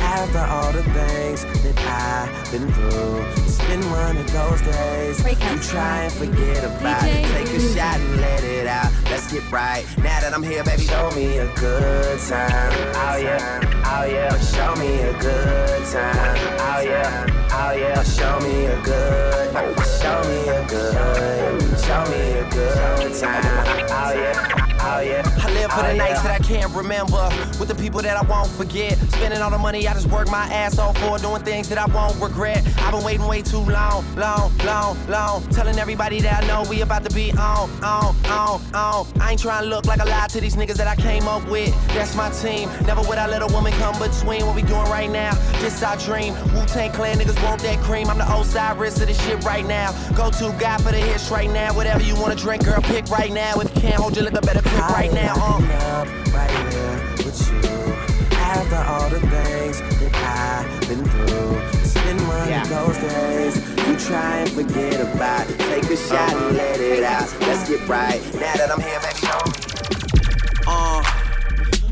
After 0.00 0.44
all 0.54 0.72
the 0.72 0.82
things 0.82 1.40
that 1.62 1.78
I've 1.86 2.50
been 2.52 2.66
through, 2.72 3.16
it's 3.28 3.39
been 3.70 3.90
one 3.90 4.16
of 4.16 4.32
those 4.32 4.60
days. 4.62 5.22
Breakout 5.22 5.52
You 5.52 5.62
try 5.62 6.02
and 6.02 6.12
spot, 6.12 6.26
forget 6.26 6.64
about 6.64 7.04
it. 7.04 7.24
DJ 7.24 7.32
Take 7.32 7.46
a 7.46 7.50
Fusion. 7.50 7.76
shot 7.76 8.00
and 8.00 8.20
let 8.20 8.42
it 8.42 8.66
out. 8.66 8.92
Let's 9.04 9.32
get 9.32 9.50
right. 9.52 9.84
Now 9.98 10.20
that 10.20 10.32
I'm 10.34 10.42
here, 10.42 10.64
baby, 10.64 10.82
show 10.82 11.10
me 11.12 11.38
a 11.38 11.46
good 11.54 12.18
time. 12.20 12.72
Oh 13.06 13.16
yeah, 13.16 13.60
oh 13.86 14.04
yeah. 14.04 14.38
Show 14.40 14.74
me 14.74 14.90
a 15.02 15.12
good 15.18 15.86
time. 15.86 16.36
Oh 16.68 16.80
yeah, 16.80 17.26
oh 17.52 17.72
yeah. 17.72 18.02
Show 18.02 18.40
me 18.40 18.66
a 18.66 18.80
good. 18.82 19.54
Show 20.02 20.18
me 20.28 20.38
a 20.48 20.66
good. 20.66 21.78
Show 21.84 22.04
me 22.10 22.22
a 22.42 22.50
good 22.50 23.14
time. 23.20 23.86
Oh 23.90 24.12
yeah. 24.14 24.59
Oh, 24.82 25.00
yeah. 25.00 25.22
I 25.42 25.52
live 25.52 25.70
for 25.70 25.82
the 25.82 25.92
oh, 25.92 25.96
nights 25.96 26.22
that 26.22 26.40
I 26.40 26.42
can't 26.42 26.74
remember 26.74 27.28
with 27.58 27.68
the 27.68 27.74
people 27.74 28.00
that 28.00 28.16
I 28.16 28.22
won't 28.22 28.50
forget. 28.50 28.96
Spending 29.12 29.40
all 29.42 29.50
the 29.50 29.58
money 29.58 29.86
I 29.86 29.92
just 29.92 30.08
work 30.08 30.30
my 30.30 30.46
ass 30.46 30.78
off 30.78 30.96
for, 30.98 31.18
doing 31.18 31.42
things 31.42 31.68
that 31.68 31.76
I 31.76 31.84
won't 31.86 32.18
regret. 32.20 32.64
I've 32.78 32.92
been 32.92 33.04
waiting 33.04 33.26
way 33.26 33.42
too 33.42 33.58
long, 33.58 34.04
long, 34.16 34.56
long, 34.64 34.96
long. 35.08 35.46
Telling 35.50 35.78
everybody 35.78 36.20
that 36.22 36.42
I 36.42 36.46
know 36.46 36.64
we 36.70 36.80
about 36.80 37.04
to 37.04 37.14
be 37.14 37.30
on, 37.32 37.68
on, 37.84 38.16
on, 38.26 38.60
on. 38.74 39.06
I 39.20 39.32
ain't 39.32 39.40
trying 39.40 39.64
to 39.64 39.68
look 39.68 39.84
like 39.84 40.00
a 40.00 40.06
lie 40.06 40.28
to 40.28 40.40
these 40.40 40.56
niggas 40.56 40.76
that 40.76 40.86
I 40.86 40.96
came 40.96 41.28
up 41.28 41.46
with. 41.50 41.74
That's 41.88 42.16
my 42.16 42.30
team. 42.30 42.70
Never 42.86 43.02
would 43.02 43.18
I 43.18 43.26
let 43.26 43.42
a 43.42 43.52
woman 43.52 43.72
come 43.74 43.98
between 43.98 44.46
what 44.46 44.56
we 44.56 44.62
doing 44.62 44.88
right 44.88 45.10
now. 45.10 45.34
This 45.60 45.82
our 45.82 45.98
dream. 45.98 46.32
Wu 46.54 46.64
Tang 46.66 46.90
Clan 46.92 47.18
niggas 47.18 47.42
want 47.44 47.60
that 47.62 47.78
cream. 47.80 48.08
I'm 48.08 48.16
the 48.16 48.32
Osiris 48.32 48.98
of 49.02 49.08
this 49.08 49.22
shit 49.26 49.44
right 49.44 49.66
now. 49.66 49.92
Go 50.14 50.30
to 50.30 50.56
God 50.58 50.82
for 50.82 50.90
the 50.90 50.98
hits 50.98 51.30
right 51.30 51.50
now. 51.50 51.74
Whatever 51.74 52.02
you 52.02 52.14
wanna 52.16 52.34
drink, 52.34 52.64
girl, 52.64 52.80
pick 52.80 53.10
right 53.10 53.30
now. 53.30 53.60
If 53.60 53.74
you 53.74 53.80
can't 53.82 53.96
hold 53.96 54.16
your 54.16 54.24
liquor, 54.24 54.40
better 54.40 54.62
pick 54.70 54.88
right 54.88 55.12
now. 55.12 55.34
Uh. 55.36 55.60
Up 56.00 56.08
right 56.32 56.50
here 56.72 57.16
with 57.24 57.40
you. 57.50 58.36
After 58.38 58.76
all 58.76 59.08
the 59.10 59.20
things 59.20 59.80
that 60.00 60.64
I've 60.64 60.88
been 60.88 61.04
through, 61.04 61.56
it's 61.80 61.94
been 61.94 62.18
one 62.26 62.52
of 62.52 62.68
those 62.68 62.98
days 62.98 63.56
you 63.86 63.96
try 63.98 64.38
and 64.38 64.50
forget 64.50 65.00
about. 65.00 65.48
it. 65.50 65.58
Take 65.58 65.84
a 65.90 65.96
shot 65.96 66.32
and 66.32 66.56
let 66.56 66.80
it 66.80 67.02
out. 67.02 67.28
Let's 67.40 67.68
get 67.68 67.86
right. 67.88 68.20
Now 68.34 68.54
that 68.54 68.70
I'm 68.70 68.80
here, 68.80 69.00
baby, 69.00 69.18
show 69.18 69.40
me. 69.46 70.62
Uh, 70.66 71.02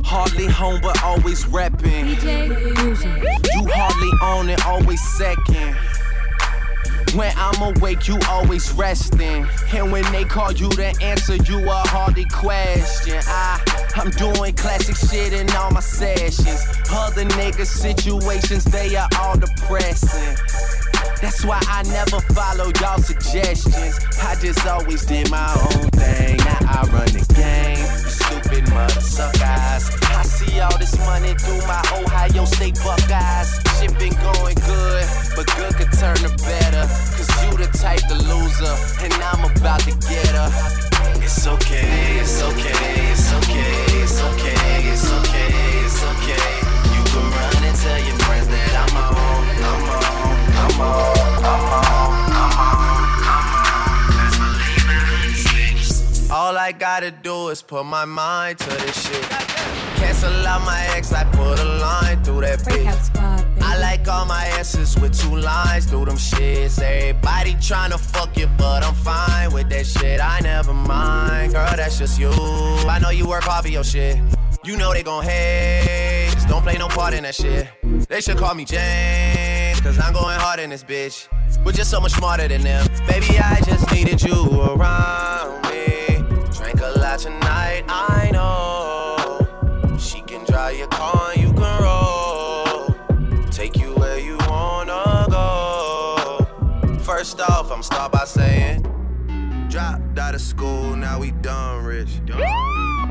hardly 0.05 0.47
home, 0.47 0.81
but 0.81 1.03
always 1.03 1.45
reppin'. 1.45 2.15
DJ 2.17 2.49
You 3.55 3.69
hardly 3.73 4.11
own 4.23 4.49
it, 4.49 4.65
always 4.67 5.03
second. 5.17 5.77
When 7.15 7.33
I'm 7.37 7.77
awake, 7.77 8.07
you 8.07 8.19
always 8.29 8.73
resting. 8.73 9.47
And 9.73 9.91
when 9.91 10.05
they 10.13 10.25
call 10.25 10.53
you 10.53 10.69
to 10.71 10.87
answer, 11.03 11.37
you 11.37 11.59
a 11.69 11.75
hardly 11.89 12.27
question. 12.27 13.21
I, 13.27 13.61
I'm 13.97 14.11
doing 14.11 14.55
classic 14.55 14.97
shit 14.97 15.33
in 15.33 15.51
all 15.57 15.71
my 15.71 15.81
sessions. 15.81 16.67
Other 16.91 17.25
niggas' 17.25 17.67
situations, 17.67 18.65
they 18.65 18.95
are 18.97 19.09
all 19.21 19.37
depressing. 19.39 20.37
That's 21.21 21.45
why 21.45 21.61
I 21.67 21.83
never 21.85 22.21
follow 22.33 22.71
y'all 22.81 22.99
suggestions. 22.99 23.99
I 24.23 24.37
just 24.37 24.65
always 24.67 25.05
did 25.05 25.31
my 25.31 25.53
own 25.53 25.91
thing. 25.91 26.37
Now 26.39 26.59
I 26.63 26.89
run 26.93 27.07
the 27.07 27.25
game. 27.35 28.08
Stupid 28.49 28.73
mother. 28.73 29.01
I 29.29 30.23
see 30.25 30.59
all 30.61 30.79
this 30.79 30.97
money 31.05 31.35
through 31.35 31.61
my 31.67 31.83
Ohio 32.01 32.47
State 32.47 32.79
Buckeyes. 32.83 33.61
Shit 33.77 33.93
been 33.99 34.15
going 34.25 34.57
good, 34.65 35.05
but 35.37 35.45
good 35.57 35.75
could 35.77 35.93
turn 35.93 36.17
to 36.17 36.33
better. 36.45 36.89
Cause 37.13 37.29
you 37.45 37.51
the 37.59 37.69
type 37.77 38.01
to 38.09 38.15
loser, 38.15 38.75
and 39.05 39.13
I'm 39.13 39.45
about 39.45 39.81
to 39.81 39.93
get 40.09 40.33
her. 40.33 40.49
It's 41.21 41.47
okay, 41.47 42.21
it's 42.21 42.43
okay, 42.43 43.13
it's 43.13 43.33
okay, 43.37 44.01
it's 44.01 44.23
okay, 44.23 44.57
it's 44.89 45.13
okay, 45.13 45.53
it's 45.85 46.03
okay. 46.03 46.49
You 46.97 47.03
can 47.05 47.25
run 47.29 47.65
and 47.69 47.77
tell 47.77 48.01
your 48.01 48.17
friends 48.25 48.49
that 48.49 48.73
I'm 48.81 48.97
on, 48.97 49.45
I'm 49.61 49.85
on, 49.93 50.09
I'm 50.57 50.81
on, 50.81 51.45
I'm 51.45 51.85
on, 51.85 51.98
I 56.69 56.73
gotta 56.73 57.11
do 57.11 57.49
is 57.49 57.63
put 57.63 57.87
my 57.87 58.05
mind 58.05 58.59
to 58.59 58.69
this 58.69 59.09
shit. 59.09 59.23
Cancel 59.97 60.47
out 60.47 60.61
my 60.67 60.87
ex, 60.95 61.15
I 61.15 61.25
put 61.25 61.59
a 61.59 61.65
line 61.65 62.23
through 62.23 62.43
that 62.43 62.59
bitch. 62.59 63.05
squad. 63.05 63.47
I 63.63 63.79
like 63.79 64.07
all 64.07 64.27
my 64.27 64.47
S's 64.59 64.95
with 65.01 65.19
two 65.19 65.35
lines 65.35 65.87
through 65.87 66.05
them 66.05 66.19
shits. 66.19 66.79
Everybody 66.79 67.55
tryna 67.55 67.99
fuck 67.99 68.37
you, 68.37 68.49
but 68.59 68.85
I'm 68.85 68.93
fine 68.93 69.51
with 69.51 69.71
that 69.71 69.87
shit. 69.87 70.21
I 70.21 70.41
never 70.41 70.75
mind, 70.75 71.55
girl, 71.55 71.73
that's 71.75 71.99
just 71.99 72.21
you. 72.21 72.29
I 72.29 72.99
know 73.01 73.09
you 73.09 73.27
work 73.27 73.45
hard 73.45 73.65
for 73.65 73.71
your 73.71 73.83
shit. 73.83 74.19
You 74.63 74.77
know 74.77 74.93
they 74.93 75.03
gon' 75.03 75.25
hate, 75.25 76.29
just 76.35 76.49
don't 76.49 76.63
play 76.63 76.77
no 76.77 76.89
part 76.89 77.15
in 77.15 77.23
that 77.23 77.35
shit. 77.35 77.67
They 78.11 78.21
should 78.21 78.37
call 78.37 78.55
me 78.55 78.67
James, 78.67 79.81
cause 79.81 79.99
I'm 79.99 80.13
going 80.13 80.39
hard 80.39 80.61
in 80.61 80.69
this 80.69 80.85
bitch. 80.85 81.29
We're 81.65 81.73
just 81.73 81.91
so 81.91 81.99
much 81.99 82.13
smarter 82.13 82.47
than 82.47 82.61
them. 82.61 82.87
Baby, 83.07 83.39
I 83.39 83.59
just 83.65 83.91
needed 83.91 84.23
you 84.23 84.35
around 84.61 85.38
out 100.29 100.35
of 100.35 100.43
school, 100.43 100.95
now 100.95 101.19
we 101.19 101.31
done 101.41 101.83
rich. 101.83 102.21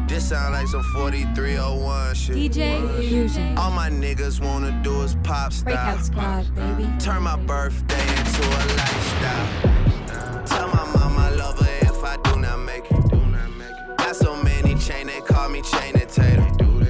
This 0.08 0.30
sound 0.30 0.54
like 0.54 0.68
some 0.68 0.84
4301 0.94 2.14
shit. 2.14 2.36
DJ 2.36 3.00
Fusion. 3.00 3.58
All 3.58 3.72
my 3.72 3.90
niggas 3.90 4.40
wanna 4.40 4.80
do 4.84 5.02
is 5.02 5.16
pop 5.24 5.52
Breakout 5.64 6.00
style. 6.00 6.44
squad, 6.44 6.56
baby. 6.56 6.88
Turn 7.00 7.24
my 7.24 7.36
birthday 7.36 8.08
into 8.18 8.44
a 8.46 8.62
lifestyle. 8.78 10.46
Tell 10.46 10.68
my 10.68 10.86
mama 10.94 11.20
I 11.22 11.30
love 11.32 11.58
her 11.60 11.78
if 11.90 12.04
I 12.04 12.18
do 12.18 12.40
not 12.40 12.60
make 12.60 12.86
it. 12.92 13.98
Got 13.98 14.16
so 14.16 14.36
many 14.44 14.76
chain, 14.76 15.08
they 15.08 15.22
call 15.22 15.50
me 15.50 15.64
Chaining 15.64 16.06
Tatum. 16.06 16.86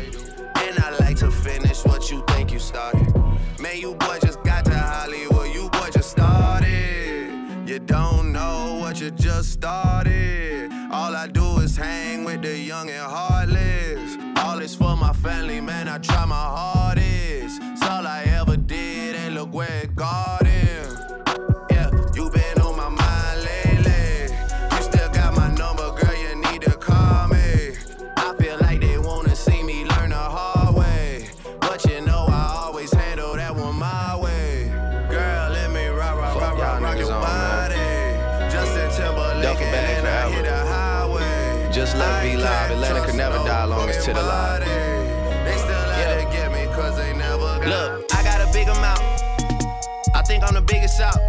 And 0.58 0.78
I 0.80 0.94
like 1.00 1.16
to 1.20 1.32
finish 1.32 1.86
what 1.86 2.12
you 2.12 2.22
think 2.28 2.52
you 2.52 2.60
started. 2.60 3.16
Man, 3.62 3.78
you 3.78 3.96
boy 3.96 4.20
just 4.22 4.44
got 4.44 4.66
to 4.66 4.78
Hollywood, 4.78 5.56
you 5.56 5.70
boy 5.70 5.90
just 5.90 6.10
started. 6.12 7.32
You 7.66 7.80
don't 7.80 8.34
know 8.34 8.67
you 9.00 9.12
just 9.12 9.52
started. 9.52 10.72
All 10.92 11.16
I 11.16 11.28
do 11.28 11.60
is 11.60 11.78
hang 11.78 12.24
with 12.24 12.42
the 12.42 12.58
young 12.58 12.90
and 12.90 13.06
heartless. 13.12 14.18
All 14.38 14.60
is 14.60 14.74
for 14.76 14.96
my 14.96 15.14
family, 15.14 15.62
man. 15.62 15.88
I 15.88 16.00
try 16.00 16.26
my 16.26 16.36
hardest. 16.36 16.77
To 44.08 44.14
the 44.14 44.24
live. 44.24 44.62
They 45.44 45.58
still 45.58 45.76
out 45.76 46.00
Yeah. 46.00 46.24
to 46.24 46.26
get 46.32 46.50
me 46.54 46.66
'cause 46.74 46.96
they 46.96 47.12
never 47.12 47.60
got 47.60 47.68
Look, 47.68 48.06
I 48.16 48.24
got 48.24 48.40
a 48.40 48.48
big 48.54 48.70
amount. 48.70 49.02
I 50.16 50.22
think 50.22 50.46
I'm 50.48 50.54
the 50.54 50.62
biggest 50.62 51.02
out. 51.02 51.20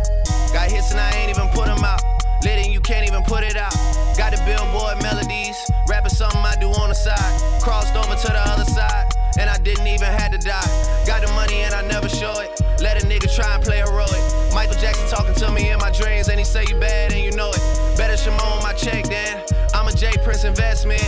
Got 0.53 0.71
hits 0.71 0.93
and 0.93 1.01
I 1.01 1.11
ain't 1.19 1.31
even 1.31 1.49
put 1.49 1.67
them 1.67 1.83
out. 1.83 2.01
Lit 2.45 2.59
and 2.65 2.73
you 2.73 2.81
can't 2.81 3.05
even 3.05 3.25
put 3.25 3.43
it 3.43 3.57
out. 3.57 3.75
Got 4.17 4.31
the 4.31 4.41
billboard 4.47 5.03
melodies. 5.03 5.59
Rapping 5.89 6.15
something 6.15 6.41
I 6.41 6.55
do 6.61 6.71
on 6.71 6.91
the 6.91 6.95
side. 6.95 7.33
Crossed 7.61 7.97
over 7.97 8.15
to 8.15 8.29
the 8.29 8.43
other 8.53 8.65
side. 8.71 9.07
And 9.41 9.51
I 9.51 9.59
didn't 9.59 9.89
even 9.89 10.11
have 10.21 10.31
to 10.31 10.39
die. 10.39 10.71
Got 11.05 11.27
the 11.27 11.33
money 11.33 11.63
and 11.63 11.75
I 11.75 11.83
never 11.83 12.09
show 12.09 12.39
it. 12.39 12.61
Let 12.81 13.03
a 13.03 13.05
nigga 13.07 13.29
try 13.35 13.55
and 13.57 13.65
play 13.65 13.79
heroic. 13.79 14.23
Michael 14.55 14.79
Jackson 14.81 15.09
talking 15.09 15.35
to 15.35 15.51
me 15.51 15.71
in 15.71 15.79
my 15.81 15.91
dreams. 15.91 16.29
And 16.29 16.39
he 16.39 16.45
say 16.45 16.65
you 16.69 16.77
bad 16.77 17.13
and 17.13 17.23
you 17.25 17.33
know 17.33 17.51
it. 17.51 17.63
Better 17.97 18.17
Shimon 18.17 18.63
my 18.63 18.73
check 18.73 19.03
then. 19.09 19.43
I'm 19.75 19.89
a 19.89 19.93
J 19.93 20.13
Prince 20.23 20.45
investment. 20.45 21.03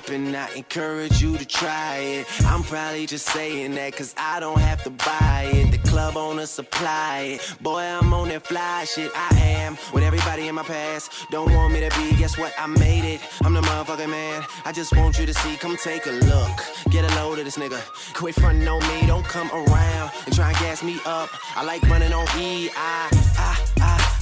Sipping, 0.00 0.34
I 0.34 0.52
encourage 0.54 1.20
you 1.20 1.36
to 1.36 1.44
try 1.44 1.96
it. 1.96 2.26
I'm 2.46 2.62
probably 2.62 3.06
just 3.06 3.26
saying 3.26 3.74
that 3.74 3.94
cause 3.96 4.14
I 4.16 4.40
don't 4.40 4.58
have 4.58 4.82
to 4.84 4.90
buy 4.90 5.50
it. 5.52 5.70
The 5.72 5.78
club 5.88 6.16
owner 6.16 6.46
supply 6.46 7.38
it. 7.38 7.54
Boy, 7.60 7.80
I'm 7.80 8.12
on 8.12 8.28
that 8.28 8.46
fly 8.46 8.84
shit. 8.84 9.10
I 9.14 9.36
am 9.36 9.76
with 9.92 10.04
everybody 10.04 10.48
in 10.48 10.54
my 10.54 10.62
past. 10.62 11.12
Don't 11.30 11.52
want 11.52 11.72
me 11.72 11.80
to 11.80 11.90
be, 11.98 12.16
guess 12.16 12.38
what? 12.38 12.52
I 12.58 12.66
made 12.66 13.04
it. 13.04 13.20
I'm 13.44 13.54
the 13.54 13.62
motherfucking 13.62 14.10
man. 14.10 14.44
I 14.64 14.72
just 14.72 14.96
want 14.96 15.18
you 15.18 15.26
to 15.26 15.34
see, 15.34 15.56
come 15.56 15.76
take 15.76 16.06
a 16.06 16.12
look. 16.12 16.56
Get 16.90 17.10
a 17.10 17.14
load 17.16 17.38
of 17.38 17.44
this 17.44 17.56
nigga. 17.56 17.80
Quit 18.14 18.34
frontin' 18.34 18.66
on 18.68 18.80
me, 18.88 19.06
don't 19.06 19.24
come 19.24 19.50
around 19.52 20.12
and 20.26 20.34
try 20.34 20.48
and 20.48 20.58
gas 20.58 20.82
me 20.82 20.98
up. 21.06 21.28
I 21.56 21.64
like 21.64 21.82
running 21.82 22.12
on 22.12 22.26
E. 22.38 22.70
I, 22.76 23.08
I. 23.38 23.69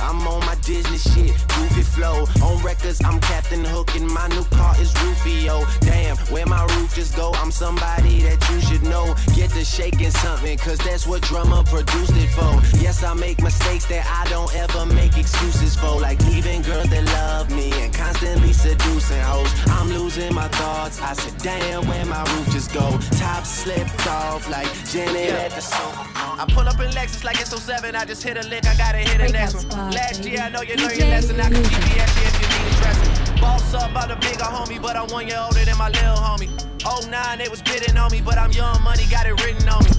I'm 0.00 0.26
on 0.26 0.40
my 0.46 0.54
Disney 0.62 0.98
shit, 0.98 1.32
goofy 1.48 1.82
flow. 1.82 2.26
On 2.42 2.62
records, 2.62 3.02
I'm 3.04 3.20
Captain 3.20 3.64
Hook, 3.64 3.94
and 3.94 4.06
my 4.06 4.28
new 4.28 4.44
car 4.44 4.74
is 4.80 4.92
Rufio. 5.02 5.64
Damn, 5.80 6.16
where 6.32 6.46
my 6.46 6.62
roof 6.76 6.94
just 6.94 7.16
go? 7.16 7.32
I'm 7.34 7.50
somebody 7.50 8.22
that 8.22 8.38
you 8.50 8.60
should 8.60 8.82
know. 8.82 9.14
Get 9.34 9.50
to 9.50 9.64
shaking 9.64 10.10
something, 10.10 10.56
cause 10.58 10.78
that's 10.78 11.06
what 11.06 11.22
drummer 11.22 11.62
produced 11.64 12.12
it 12.16 12.30
for. 12.30 12.52
Yes, 12.78 13.02
I 13.02 13.14
make 13.14 13.42
mistakes 13.42 13.86
that 13.86 14.06
I 14.06 14.28
don't 14.28 14.54
ever 14.54 14.86
make 14.86 15.16
excuses 15.16 15.76
for. 15.76 16.00
Like 16.00 16.20
leaving 16.26 16.62
girls 16.62 16.88
that 16.90 17.04
love 17.04 17.50
me 17.50 17.72
and 17.82 17.92
constantly 17.92 18.52
seducing 18.52 19.20
hoes. 19.22 19.50
I'm 19.68 19.88
losing 19.88 20.34
my 20.34 20.48
thoughts. 20.48 21.00
I 21.00 21.12
said, 21.14 21.36
damn, 21.42 21.86
where 21.88 22.04
my 22.06 22.22
roof 22.34 22.50
just 22.50 22.72
go? 22.72 22.98
Top 23.18 23.44
slipped 23.44 24.06
off 24.06 24.48
like 24.50 24.68
Janet 24.86 25.30
at 25.30 25.50
the 25.52 25.60
Super 25.60 26.08
I 26.40 26.46
pull 26.52 26.68
up 26.68 26.78
in 26.78 26.90
Lexus 26.90 27.24
like 27.24 27.40
it's 27.40 27.50
07. 27.50 27.96
I 27.96 28.04
just 28.04 28.22
hit 28.22 28.36
a 28.36 28.48
lick, 28.48 28.64
I 28.66 28.76
gotta 28.76 28.98
hit 28.98 29.18
the 29.18 29.32
next 29.32 29.64
one. 29.74 29.87
Last 29.92 30.22
year, 30.24 30.40
I 30.40 30.50
know 30.50 30.60
you 30.60 30.76
learned 30.76 30.98
your 30.98 31.08
lesson. 31.08 31.40
I 31.40 31.48
can 31.48 31.64
GPS 31.64 32.12
you 32.20 32.28
if 32.28 32.36
you 32.36 32.48
need 32.52 32.68
a 32.68 32.76
dressing. 32.76 33.40
Boss 33.40 33.72
up 33.72 33.94
by 33.94 34.04
the 34.04 34.16
bigger 34.16 34.44
homie, 34.44 34.80
but 34.80 34.96
I'm 34.96 35.08
one 35.08 35.26
year 35.26 35.40
older 35.40 35.64
than 35.64 35.78
my 35.78 35.88
little 35.88 36.20
homie. 36.20 36.52
09, 36.84 37.38
they 37.38 37.48
was 37.48 37.62
bidding 37.62 37.96
on 37.96 38.12
me, 38.12 38.20
but 38.20 38.36
I'm 38.36 38.52
young 38.52 38.82
money, 38.82 39.04
got 39.08 39.24
it 39.24 39.32
written 39.40 39.64
on 39.68 39.80
me. 39.84 39.90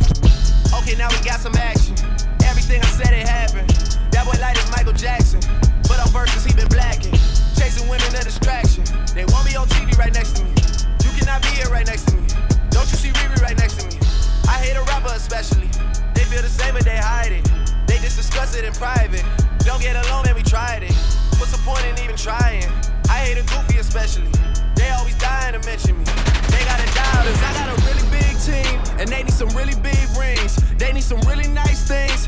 Okay, 0.78 0.94
now 0.94 1.10
we 1.10 1.18
got 1.26 1.42
some 1.42 1.56
action. 1.58 1.98
Everything 2.46 2.82
I 2.86 2.90
said, 3.02 3.18
it 3.18 3.26
happened. 3.26 3.70
That 4.14 4.30
boy 4.30 4.38
light 4.38 4.58
is 4.62 4.70
Michael 4.70 4.94
Jackson, 4.94 5.42
but 5.90 5.98
on 5.98 6.10
verses, 6.14 6.46
he 6.46 6.54
been 6.54 6.70
blacking. 6.70 7.18
Chasing 7.58 7.90
women, 7.90 8.14
a 8.14 8.22
distraction. 8.22 8.86
They 9.18 9.26
want 9.34 9.50
me 9.50 9.58
on 9.58 9.66
TV 9.74 9.98
right 9.98 10.14
next 10.14 10.38
to 10.38 10.46
me. 10.46 10.54
You 11.02 11.10
cannot 11.18 11.42
be 11.42 11.50
here 11.58 11.70
right 11.74 11.88
next 11.88 12.06
to 12.14 12.16
me. 12.16 12.30
Don't 12.70 12.86
you 12.94 12.98
see 13.02 13.10
Riri 13.10 13.42
right 13.42 13.58
next 13.58 13.82
to 13.82 13.90
me? 13.90 13.98
I 14.46 14.62
hate 14.62 14.78
a 14.78 14.86
rapper 14.86 15.18
especially. 15.18 15.66
They 16.14 16.30
feel 16.30 16.46
the 16.46 16.54
same, 16.54 16.78
but 16.78 16.86
they 16.86 16.98
hide 17.02 17.34
it. 17.34 17.50
They 17.90 17.98
just 18.06 18.18
discuss 18.22 18.54
it 18.54 18.66
in 18.66 18.74
private. 18.74 19.26
Don't 19.66 19.82
get 19.82 19.96
along, 20.06 20.26
man, 20.26 20.36
we 20.36 20.44
tried 20.44 20.84
it. 20.84 20.94
What's 21.38 21.52
the 21.52 21.62
point 21.64 21.86
in 21.86 21.98
even 22.04 22.16
trying? 22.16 22.66
I 23.10 23.26
hate 23.26 23.38
a 23.38 23.44
goofy 23.44 23.78
especially. 23.80 24.32
They 24.76 24.90
always 24.90 25.16
dying 25.18 25.60
to 25.60 25.66
mention 25.66 25.98
me. 25.98 26.06
They 26.50 26.64
got 26.66 26.80
a 26.80 26.88
cause 26.94 27.42
I 27.44 27.54
got 27.54 27.70
a 27.70 27.78
really 27.86 28.06
big 28.10 28.40
team, 28.40 28.80
and 29.00 29.08
they 29.08 29.24
need 29.24 29.34
some 29.34 29.50
really 29.50 29.76
big 29.82 30.08
rings. 30.18 30.56
They 30.78 30.92
need 30.94 31.04
some 31.04 31.22
really 31.22 31.48
nice 31.48 31.84
things. 31.88 32.28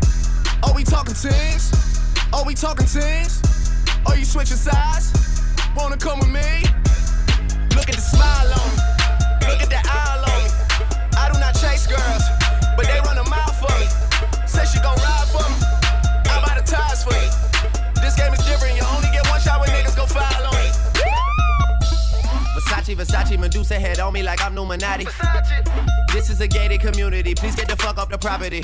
Are 0.63 0.73
we 0.73 0.83
talking 0.83 1.13
teams? 1.13 1.71
Are 2.33 2.45
we 2.45 2.53
talking 2.53 2.85
teams? 2.85 3.41
Are 4.05 4.17
you 4.17 4.25
switching 4.25 4.57
sides? 4.57 5.11
Wanna 5.75 5.97
come 5.97 6.19
with 6.19 6.29
me? 6.29 6.63
Look 7.75 7.89
at 7.89 7.95
the 7.95 8.01
smile 8.01 8.51
on 8.51 8.67
me. 8.69 9.47
Look 9.49 9.61
at 9.61 9.69
the 9.69 9.81
eye 9.83 10.17
on 10.17 10.21
me. 10.25 10.49
I 11.17 11.29
do 11.31 11.39
not 11.39 11.53
chase 11.55 11.87
girls, 11.87 12.23
but 12.75 12.85
they 12.85 12.99
run 13.05 13.17
a 13.17 13.27
mile 13.29 13.53
for 13.53 13.71
me. 13.79 13.87
Say 14.47 14.65
she 14.65 14.79
gon' 14.79 14.97
ride 14.97 15.27
for 15.31 15.43
me. 15.49 15.57
I'm 16.29 16.43
out 16.45 16.57
of 16.57 16.65
ties 16.65 17.03
for 17.03 17.13
you. 17.13 17.31
This 18.01 18.15
game 18.15 18.33
is 18.33 18.43
different. 18.45 18.75
You 18.75 18.83
only 18.95 19.09
get 19.11 19.27
one 19.29 19.41
shot 19.41 19.59
when 19.59 19.69
niggas 19.69 19.95
go 19.95 20.05
file 20.05 20.45
on 20.45 20.55
me. 20.55 20.69
Versace, 22.55 22.95
Versace, 22.95 23.37
Medusa 23.39 23.79
head 23.79 23.99
on 23.99 24.13
me 24.13 24.23
like 24.23 24.41
I'm 24.43 24.57
Illuminati. 24.57 25.07
This 26.13 26.29
is 26.29 26.41
a 26.41 26.47
gated 26.47 26.81
community. 26.81 27.33
Please 27.35 27.55
get 27.55 27.67
the 27.67 27.75
fuck 27.77 27.97
up 27.97 28.09
the 28.09 28.17
property. 28.17 28.63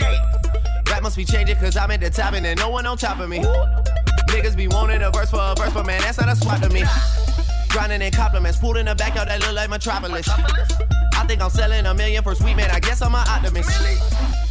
Rap 0.97 1.03
must 1.03 1.15
be 1.15 1.25
changing 1.25 1.55
cause 1.57 1.77
I'm 1.77 1.91
at 1.91 1.99
the 1.99 2.09
top 2.09 2.33
and 2.33 2.43
there's 2.43 2.57
no 2.57 2.69
one 2.69 2.87
on 2.87 2.97
top 2.97 3.19
of 3.19 3.29
me. 3.29 3.37
Niggas 4.29 4.57
be 4.57 4.67
wanting 4.67 5.03
a 5.03 5.11
verse 5.11 5.29
for 5.29 5.39
a 5.39 5.53
verse, 5.55 5.71
but 5.71 5.85
man, 5.85 6.01
that's 6.01 6.17
not 6.17 6.27
a 6.27 6.35
swap 6.35 6.59
to 6.61 6.69
me. 6.71 6.81
Grinding 7.69 8.01
in 8.01 8.11
compliments, 8.11 8.57
pulled 8.57 8.77
in 8.77 8.87
the 8.87 8.95
backyard 8.95 9.27
that 9.27 9.39
look 9.41 9.53
like 9.53 9.69
Metropolis. 9.69 10.27
I 11.13 11.23
think 11.27 11.39
I'm 11.39 11.51
selling 11.51 11.85
a 11.85 11.93
million 11.93 12.23
for 12.23 12.33
sweet 12.33 12.55
man, 12.55 12.71
I 12.71 12.79
guess 12.79 13.03
I'm 13.03 13.13
an 13.13 13.23
optimist. 13.27 13.69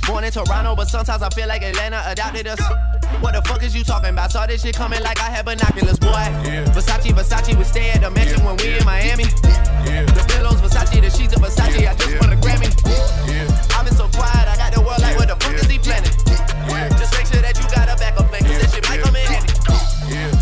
Born 0.07 0.23
in 0.23 0.31
Toronto, 0.31 0.77
but 0.77 0.88
sometimes 0.88 1.23
I 1.23 1.29
feel 1.31 1.49
like 1.49 1.62
Atlanta 1.62 2.03
adopted 2.07 2.47
us. 2.47 2.61
What 3.21 3.35
the 3.35 3.42
fuck 3.42 3.62
is 3.62 3.75
you 3.75 3.83
talking 3.83 4.11
about? 4.11 4.31
Saw 4.31 4.47
this 4.47 4.62
shit 4.62 4.77
coming 4.77 5.03
like 5.03 5.21
I 5.21 5.31
had 5.31 5.45
binoculars, 5.45 5.99
boy. 5.99 6.11
Yeah. 6.11 6.64
Versace, 6.71 7.11
Versace, 7.11 7.57
we 7.57 7.64
stay 7.64 7.90
at 7.90 8.03
the 8.03 8.11
mansion 8.11 8.45
when 8.45 8.57
we 8.59 8.79
in 8.79 8.85
Miami. 8.85 9.25
Yeah. 9.25 10.05
The 10.07 10.25
pillows, 10.29 10.61
Versace, 10.61 11.01
the 11.03 11.11
sheets 11.11 11.35
of 11.35 11.42
Versace, 11.42 11.88
I 11.88 11.95
just 11.97 12.21
want 12.21 12.33
a 12.33 12.37
Grammy. 12.37 12.71
I've 13.75 13.85
been 13.85 13.95
so 13.95 14.09
quiet, 14.09 14.47
I 14.47 14.57
got 14.57 14.75
the 14.75 14.81
world 14.81 15.01
like, 15.01 15.16
what 15.16 15.29
the 15.29 15.37
fuck 15.42 15.55
is 15.55 15.66
he 15.66 15.79
planning? 15.79 16.12
Just 16.99 17.12
make 17.19 17.27
sure 17.27 17.42
that 17.42 17.57
you 17.59 17.64
got 17.75 17.88
a 17.88 17.97
backup 17.97 18.29
plan, 18.29 18.42
cause 18.42 18.61
that 18.61 18.71
shit 18.71 18.87
might 18.88 19.03
come 19.03 19.16
in 19.16 19.27
handy. 19.27 19.53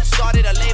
Started 0.04 0.44
a 0.44 0.52
label, 0.60 0.73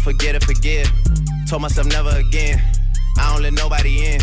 forget 0.00 0.34
or 0.34 0.40
forgive. 0.40 0.90
Told 1.48 1.62
myself 1.62 1.86
never 1.88 2.10
again. 2.16 2.60
I 3.18 3.32
don't 3.32 3.42
let 3.42 3.52
nobody 3.52 4.06
in. 4.06 4.20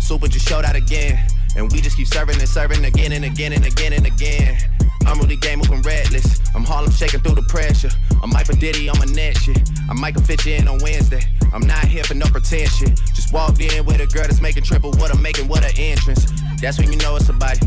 Super 0.00 0.28
just 0.28 0.46
showed 0.48 0.64
out 0.64 0.76
again. 0.76 1.18
And 1.56 1.70
we 1.70 1.80
just 1.80 1.96
keep 1.96 2.08
serving 2.08 2.38
and 2.38 2.48
serving 2.48 2.84
again 2.84 3.12
and 3.12 3.24
again 3.24 3.52
and 3.52 3.64
again 3.64 3.92
and 3.92 4.06
again. 4.06 4.58
I'm 5.06 5.18
really 5.18 5.36
game 5.36 5.58
moving 5.58 5.82
redless. 5.82 6.40
I'm 6.54 6.64
Harlem 6.64 6.90
shaking 6.90 7.20
through 7.20 7.36
the 7.36 7.42
pressure. 7.42 7.90
I'm 8.22 8.30
Michael 8.30 8.56
Diddy 8.56 8.88
on 8.88 8.98
my 8.98 9.04
net 9.06 9.36
shit. 9.36 9.58
I 9.88 9.94
might 9.94 10.14
can 10.14 10.24
fit 10.24 10.46
in 10.46 10.66
on 10.68 10.78
Wednesday. 10.82 11.22
I'm 11.52 11.66
not 11.66 11.84
here 11.84 12.04
for 12.04 12.14
no 12.14 12.26
pretend 12.26 12.70
shit. 12.70 12.96
Just 13.14 13.32
walked 13.32 13.60
in 13.60 13.84
with 13.84 14.00
a 14.00 14.06
girl 14.06 14.24
that's 14.24 14.40
making 14.40 14.64
triple 14.64 14.92
what 14.92 15.14
I'm 15.14 15.22
making, 15.22 15.48
what 15.48 15.64
an 15.64 15.72
entrance. 15.76 16.26
That's 16.60 16.78
when 16.78 16.90
you 16.90 16.98
know 16.98 17.16
it's 17.16 17.28
a 17.28 17.32
body. 17.32 17.60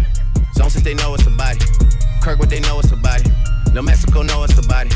Zone 0.53 0.69
since 0.69 0.83
they 0.83 0.95
know 0.95 1.13
it's 1.13 1.27
a 1.27 1.31
body. 1.31 1.59
Kirkwood 2.21 2.49
they 2.49 2.59
know 2.59 2.79
it's 2.79 2.91
a 2.91 2.97
body. 2.97 3.29
New 3.73 3.83
Mexico 3.83 4.21
know 4.23 4.43
it's 4.43 4.57
a 4.57 4.67
body. 4.67 4.89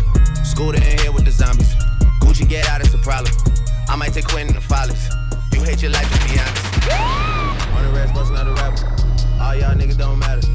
Scooter 0.43 0.77
in 0.77 0.99
here 0.99 1.11
with 1.11 1.25
the 1.25 1.31
zombies. 1.31 1.75
Gucci 2.21 2.47
get 2.47 2.67
out, 2.69 2.81
it's 2.81 2.93
a 2.93 2.97
problem. 2.99 3.33
I 3.89 3.95
might 3.95 4.13
take 4.13 4.27
Quentin 4.27 4.55
the 4.55 4.61
Follies. 4.61 5.09
You 5.51 5.63
hate 5.63 5.81
your 5.81 5.91
life, 5.91 6.07
just 6.09 6.23
be 6.27 6.39
honest. 6.39 6.65
On 7.75 7.83
the 7.83 7.91
rest, 7.93 8.15
out 8.15 8.45
the 8.45 8.53
rapper. 8.53 9.43
All 9.43 9.55
y'all 9.55 9.75
niggas 9.75 9.97
don't 9.97 10.19
matter. 10.19 10.47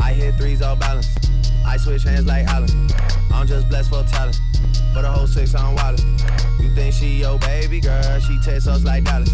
I 0.00 0.12
hit 0.12 0.36
threes 0.36 0.62
all 0.62 0.76
balanced. 0.76 1.18
I 1.66 1.76
switch 1.76 2.04
hands 2.04 2.26
like 2.26 2.46
Allen. 2.46 2.70
I'm 3.32 3.46
just 3.46 3.68
blessed 3.68 3.90
for 3.90 4.02
talent. 4.04 4.40
For 4.94 5.02
the 5.02 5.10
whole 5.10 5.26
six, 5.26 5.54
I'm 5.54 5.76
wildin'. 5.76 6.62
You 6.62 6.74
think 6.74 6.94
she 6.94 7.18
your 7.18 7.38
baby 7.40 7.80
girl? 7.80 8.18
She 8.20 8.38
tests 8.40 8.68
us 8.68 8.84
like 8.84 9.04
Dallas. 9.04 9.30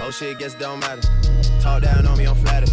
Oh 0.00 0.10
shit, 0.10 0.38
guess 0.38 0.54
don't 0.54 0.80
matter. 0.80 1.08
Talk 1.60 1.82
down 1.82 2.06
on 2.06 2.18
me, 2.18 2.26
I'm 2.26 2.36
flattered. 2.36 2.70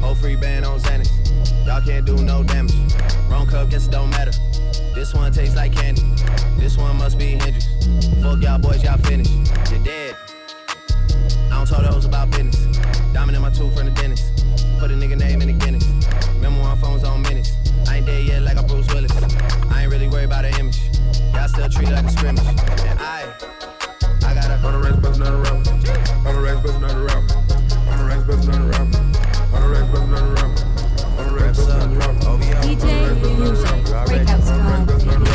Whole 0.00 0.14
free 0.14 0.36
band 0.36 0.64
on 0.64 0.78
Xanax. 0.78 1.66
Y'all 1.66 1.80
can't 1.80 2.04
do 2.04 2.16
no 2.18 2.44
damage. 2.44 2.74
Wrong 3.28 3.46
cup, 3.46 3.70
guess 3.70 3.88
don't 3.88 4.10
matter. 4.10 4.32
This 4.94 5.14
one 5.14 5.32
tastes 5.32 5.56
like 5.56 5.74
candy. 5.74 6.02
This 6.58 6.76
one 6.76 6.96
must 6.98 7.18
be 7.18 7.32
Hendrix. 7.32 7.66
Fuck 8.22 8.42
y'all 8.42 8.58
boys, 8.58 8.84
y'all 8.84 8.98
finished. 8.98 9.32
You're 9.70 9.82
dead. 9.82 10.14
I 11.50 11.56
don't 11.56 11.66
talk 11.66 11.82
those 11.90 12.04
about 12.04 12.30
business. 12.30 12.76
Diamond 13.12 13.36
in 13.36 13.42
my 13.42 13.50
tooth 13.50 13.74
from 13.76 13.86
the 13.86 13.92
dentist. 13.92 14.44
Put 14.78 14.90
a 14.90 14.94
nigga 14.94 15.18
name 15.18 15.42
in 15.42 15.48
the 15.48 15.64
Guinness. 15.64 15.84
Remember 16.34 16.62
when 16.62 16.76
phones 16.76 17.04
on 17.04 17.22
minutes. 17.22 17.61
I 17.88 17.96
ain't 17.96 18.06
dead 18.06 18.24
yet 18.26 18.42
like 18.42 18.56
I'm 18.56 18.66
Bruce 18.66 18.86
Willis. 18.92 19.12
I 19.70 19.82
ain't 19.82 19.92
really 19.92 20.08
worried 20.08 20.24
about 20.26 20.42
the 20.42 20.58
image. 20.58 20.80
Y'all 21.34 21.48
still 21.48 21.68
treat 21.68 21.88
it 21.88 21.92
like 21.92 22.04
a 22.04 22.10
scrimmage. 22.10 22.46
And 22.46 22.98
I, 23.00 23.32
I 24.24 24.34
got 24.34 24.50
a 24.50 24.56
Hundred 24.56 24.84
racks 24.84 24.96
bustin' 24.98 25.26
out 25.26 25.34
a 25.34 25.38
rapper. 25.38 25.70
Hundred 26.22 26.42
racks 26.42 26.60
bustin' 26.62 26.84
out 26.84 26.92
a 26.92 27.00
rapper. 27.00 27.34
Hundred 27.90 28.06
racks 28.08 28.24
bustin' 28.24 28.54
out 28.54 28.60
a 28.60 28.66
rapper. 28.66 28.98
Hundred 29.50 29.70
racks 29.70 29.90
bustin' 29.92 30.14
out 30.14 30.22
a 30.22 30.32
rapper. 30.32 30.62
Hundred 31.16 31.42
racks 31.42 31.58
bustin' 31.58 31.80
out 31.80 31.82
a 31.82 31.96
rapper. 31.96 32.22
DJ 32.62 32.86
Fusion. 33.20 33.78
Breakout 34.06 34.42
Squad. 34.42 35.31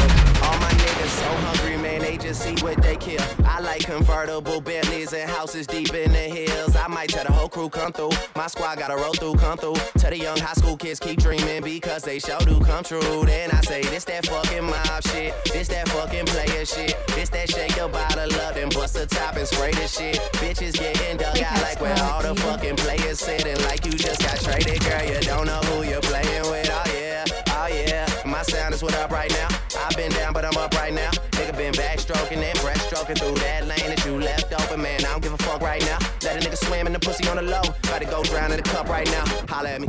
Just 2.28 2.46
eat 2.46 2.62
what 2.62 2.82
they 2.82 2.98
kill. 2.98 3.24
I 3.46 3.62
like 3.62 3.86
convertible 3.86 4.60
Bentleys 4.60 5.14
and 5.14 5.30
houses 5.30 5.66
deep 5.66 5.94
in 5.94 6.12
the 6.12 6.18
hills. 6.18 6.76
I 6.76 6.88
might 6.88 7.10
tell 7.10 7.24
the 7.24 7.32
whole 7.32 7.48
crew 7.48 7.70
come 7.70 7.94
through. 7.94 8.12
My 8.36 8.48
squad 8.48 8.80
gotta 8.80 8.96
roll 8.96 9.14
through, 9.14 9.36
come 9.36 9.58
through. 9.58 9.76
Tell 9.98 10.12
the 10.12 10.18
young 10.18 10.38
high 10.38 10.54
school 10.54 10.76
kids 10.76 11.00
keep 11.00 11.20
dreaming 11.20 11.64
because 11.64 12.04
they 12.04 12.20
sure 12.20 12.40
do 12.40 12.60
come 12.60 12.84
true. 12.84 13.26
Then 13.26 13.52
I 13.52 13.62
say, 13.62 13.82
this 13.84 14.04
that 14.06 14.26
fucking 14.26 14.66
mob 14.66 15.04
shit. 15.04 15.34
This 15.46 15.70
that 15.70 15.88
fucking 15.88 16.26
player 16.26 16.66
shit. 16.66 16.96
This 17.16 17.30
that 17.30 17.50
shake 17.50 17.78
your 17.78 17.88
bottle 17.88 18.34
up 18.42 18.58
and 18.58 18.74
bust 18.74 18.96
the 18.96 19.06
top 19.06 19.38
and 19.38 19.48
spray 19.48 19.72
the 19.72 19.88
shit. 19.88 20.18
Bitches 20.42 20.74
getting 20.74 21.18
dug 21.18 21.40
out 21.40 21.62
like 21.62 21.80
where 21.80 21.98
all 22.04 22.22
the 22.22 22.36
fucking 22.42 22.76
players 22.76 23.20
sitting 23.20 23.58
like 23.64 23.86
you 23.86 23.94
just 23.94 24.20
got 24.22 24.38
traded. 24.42 24.84
Girl, 24.84 25.04
you 25.04 25.20
don't 25.22 25.46
know 25.46 25.62
who 25.70 25.84
you're 25.84 26.02
playing 26.02 26.44
with. 26.52 26.70
Oh 26.70 26.92
yeah, 26.94 27.24
oh 27.52 27.68
yeah. 27.68 28.06
My 28.26 28.44
sound 28.44 28.74
is 28.74 28.84
what 28.84 28.96
up 28.96 29.12
right 29.12 29.32
now. 29.32 29.67
I've 29.88 29.96
been 29.96 30.12
down, 30.12 30.34
but 30.34 30.44
I'm 30.44 30.58
up 30.58 30.74
right 30.76 30.94
now. 30.94 31.12
Nigga 31.32 31.56
been 31.56 31.74
backstroking 31.74 32.44
and 32.44 32.60
breaststroking 32.60 33.18
through 33.18 33.36
that 33.36 33.68
lane 33.68 33.88
that 33.88 34.06
you 34.06 34.20
left 34.20 34.52
open, 34.52 34.82
man. 34.82 35.00
I 35.00 35.12
don't 35.14 35.24
give 35.24 35.32
a 35.32 35.38
fuck 35.38 35.62
right 35.62 35.82
now. 35.82 35.98
Let 36.24 36.44
a 36.44 36.46
nigga 36.46 36.58
swim 36.58 36.88
in 36.88 36.94
the 36.94 37.00
pussy 37.00 37.26
on 37.30 37.38
the 37.38 37.44
low. 37.44 37.62
To 37.62 38.06
go 38.06 38.22
drown 38.22 38.52
in 38.52 38.58
the 38.58 38.64
cup 38.64 38.90
right 38.90 39.08
now. 39.08 39.26
Holla 39.48 39.70
at 39.70 39.82
me. 39.82 39.88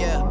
Yeah, 0.00 0.22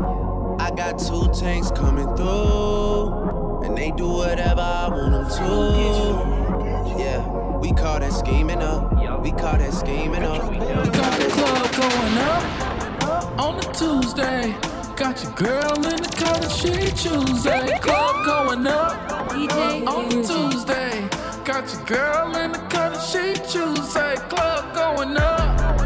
I 0.57 0.71
got 0.75 0.97
two 0.97 1.29
tanks 1.37 1.69
coming 1.69 2.07
through, 2.15 3.63
and 3.65 3.77
they 3.77 3.91
do 3.91 4.07
whatever 4.07 4.61
I 4.61 4.87
want 4.87 5.11
them 5.11 5.29
to. 5.37 6.97
Yeah, 6.97 7.57
we 7.59 7.73
call 7.73 7.99
that 7.99 8.13
scheming 8.13 8.63
up. 8.63 9.21
We 9.21 9.31
call 9.31 9.57
that 9.57 9.73
scheming 9.73 10.23
up. 10.23 10.49
We 10.49 10.57
got 10.57 11.19
the 11.19 11.27
club 11.27 11.71
going 11.75 12.17
up 12.17 13.39
on 13.39 13.59
a 13.59 13.73
Tuesday. 13.73 14.78
Got 14.99 15.23
your 15.23 15.31
girl 15.31 15.75
in 15.75 15.95
the 15.95 16.13
color 16.17 16.49
she 16.49 16.91
Tuesday. 16.91 17.79
Club 17.79 18.25
going 18.25 18.67
up 18.67 18.91
DJ 19.29 19.87
on 19.87 20.07
a 20.07 20.09
Tuesday. 20.11 21.07
Got 21.45 21.71
your 21.71 21.85
girl 21.85 22.35
in 22.35 22.51
the 22.51 22.59
color 22.67 22.99
she 22.99 23.33
Tuesday. 23.47 24.15
Club 24.27 24.75
going 24.75 25.15
up 25.15 25.81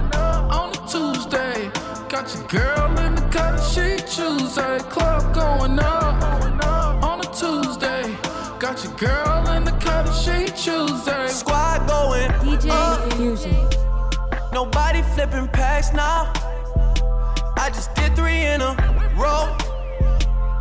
on 0.51 0.71
a 0.71 0.87
Tuesday. 0.89 1.69
Got 2.09 2.33
your 2.33 2.47
girl 2.47 2.99
in 3.05 3.13
the 3.13 3.21
color 3.29 3.61
she 3.61 3.97
Tuesday. 3.97 4.79
Club 4.89 5.31
going 5.31 5.77
up 5.77 7.03
on 7.03 7.19
a 7.19 7.29
Tuesday. 7.35 8.17
Got 8.59 8.83
your 8.83 8.93
girl 8.93 9.47
in 9.51 9.63
the 9.63 9.73
color 9.73 10.11
she 10.11 10.47
Tuesday. 10.57 11.27
Squad 11.27 11.87
going. 11.87 12.31
DJ 12.41 13.13
Fusion. 13.13 13.69
Nobody 14.51 15.03
flipping 15.13 15.47
packs 15.49 15.93
now. 15.93 16.33
I 17.57 17.69
just 17.69 17.93
did 17.93 18.15
three 18.15 18.41
in 18.41 18.61
a 18.61 18.75
row. 18.75 18.92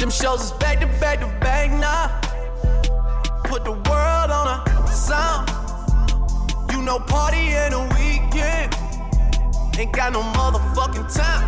Them 0.02 0.10
shows 0.10 0.42
is 0.42 0.50
back 0.58 0.80
to 0.80 0.88
back 0.98 1.20
to 1.20 1.28
back 1.38 1.70
now. 1.70 2.08
Put 3.44 3.62
the 3.64 3.70
world 3.70 4.30
on 4.32 4.48
a 4.48 4.86
sound. 4.88 5.48
You 6.72 6.82
know, 6.82 6.98
party 6.98 7.54
in 7.54 7.72
a 7.72 7.82
weekend. 7.94 8.74
Ain't 9.78 9.92
got 9.92 10.12
no 10.12 10.22
motherfucking 10.22 11.06
time. 11.14 11.46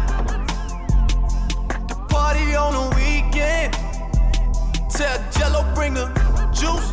The 1.88 1.96
party 2.08 2.54
on 2.54 2.74
the 2.74 2.94
weekend. 2.94 3.72
Tell 4.88 5.18
Jello 5.32 5.74
bring 5.74 5.94
the 5.94 6.06
juice. 6.54 6.92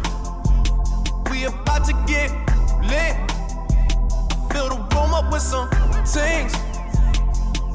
We 1.29 1.43
about 1.43 1.85
to 1.85 1.93
get 2.07 2.31
lit. 2.89 3.15
Fill 4.51 4.69
the 4.69 4.77
room 4.95 5.13
up 5.13 5.31
with 5.31 5.43
some 5.43 5.69
things. 6.07 6.55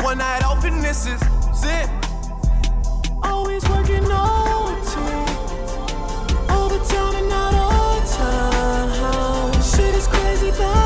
One 0.02 0.18
night 0.18 0.42
and 0.42 0.82
this 0.82 1.06
is 1.06 1.22
it. 1.62 2.05
Shit 9.76 9.94
is 9.94 10.06
crazy 10.06 10.50
back 10.52 10.85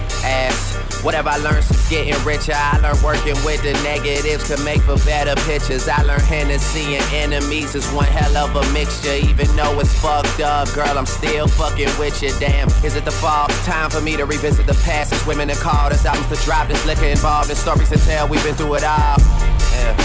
asked. 0.31 1.03
Whatever 1.03 1.29
I 1.29 1.37
learned 1.37 1.63
since 1.63 1.89
getting 1.89 2.13
richer, 2.23 2.53
I 2.55 2.77
learned 2.77 3.01
working 3.03 3.33
with 3.43 3.61
the 3.63 3.73
negatives 3.81 4.47
to 4.49 4.63
make 4.63 4.81
for 4.81 4.97
better 5.03 5.35
pictures. 5.49 5.87
I 5.87 6.03
learned 6.03 6.21
Hennessy 6.21 6.95
and 6.95 7.03
enemies 7.11 7.73
is 7.73 7.89
one 7.89 8.05
hell 8.05 8.37
of 8.37 8.55
a 8.55 8.63
mixture. 8.71 9.15
Even 9.15 9.47
though 9.55 9.79
it's 9.79 9.93
fucked 9.99 10.39
up, 10.39 10.71
girl, 10.73 10.97
I'm 10.97 11.07
still 11.07 11.47
fucking 11.47 11.89
with 11.97 12.21
you. 12.21 12.31
Damn, 12.39 12.69
is 12.85 12.95
it 12.95 13.03
the 13.03 13.11
fall? 13.11 13.47
Time 13.65 13.89
for 13.89 13.99
me 13.99 14.15
to 14.15 14.25
revisit 14.25 14.67
the 14.67 14.77
past. 14.85 15.11
It's 15.11 15.25
women 15.25 15.47
that 15.47 15.57
called 15.57 15.91
us 15.91 16.05
albums 16.05 16.29
to 16.29 16.45
drop. 16.45 16.67
This 16.67 16.85
liquor 16.85 17.05
involved 17.05 17.49
in 17.49 17.55
stories 17.55 17.89
to 17.89 17.97
tell. 17.97 18.27
We've 18.27 18.43
been 18.43 18.55
through 18.55 18.75
it 18.75 18.83
all. 18.83 19.17
Yeah. 19.17 19.97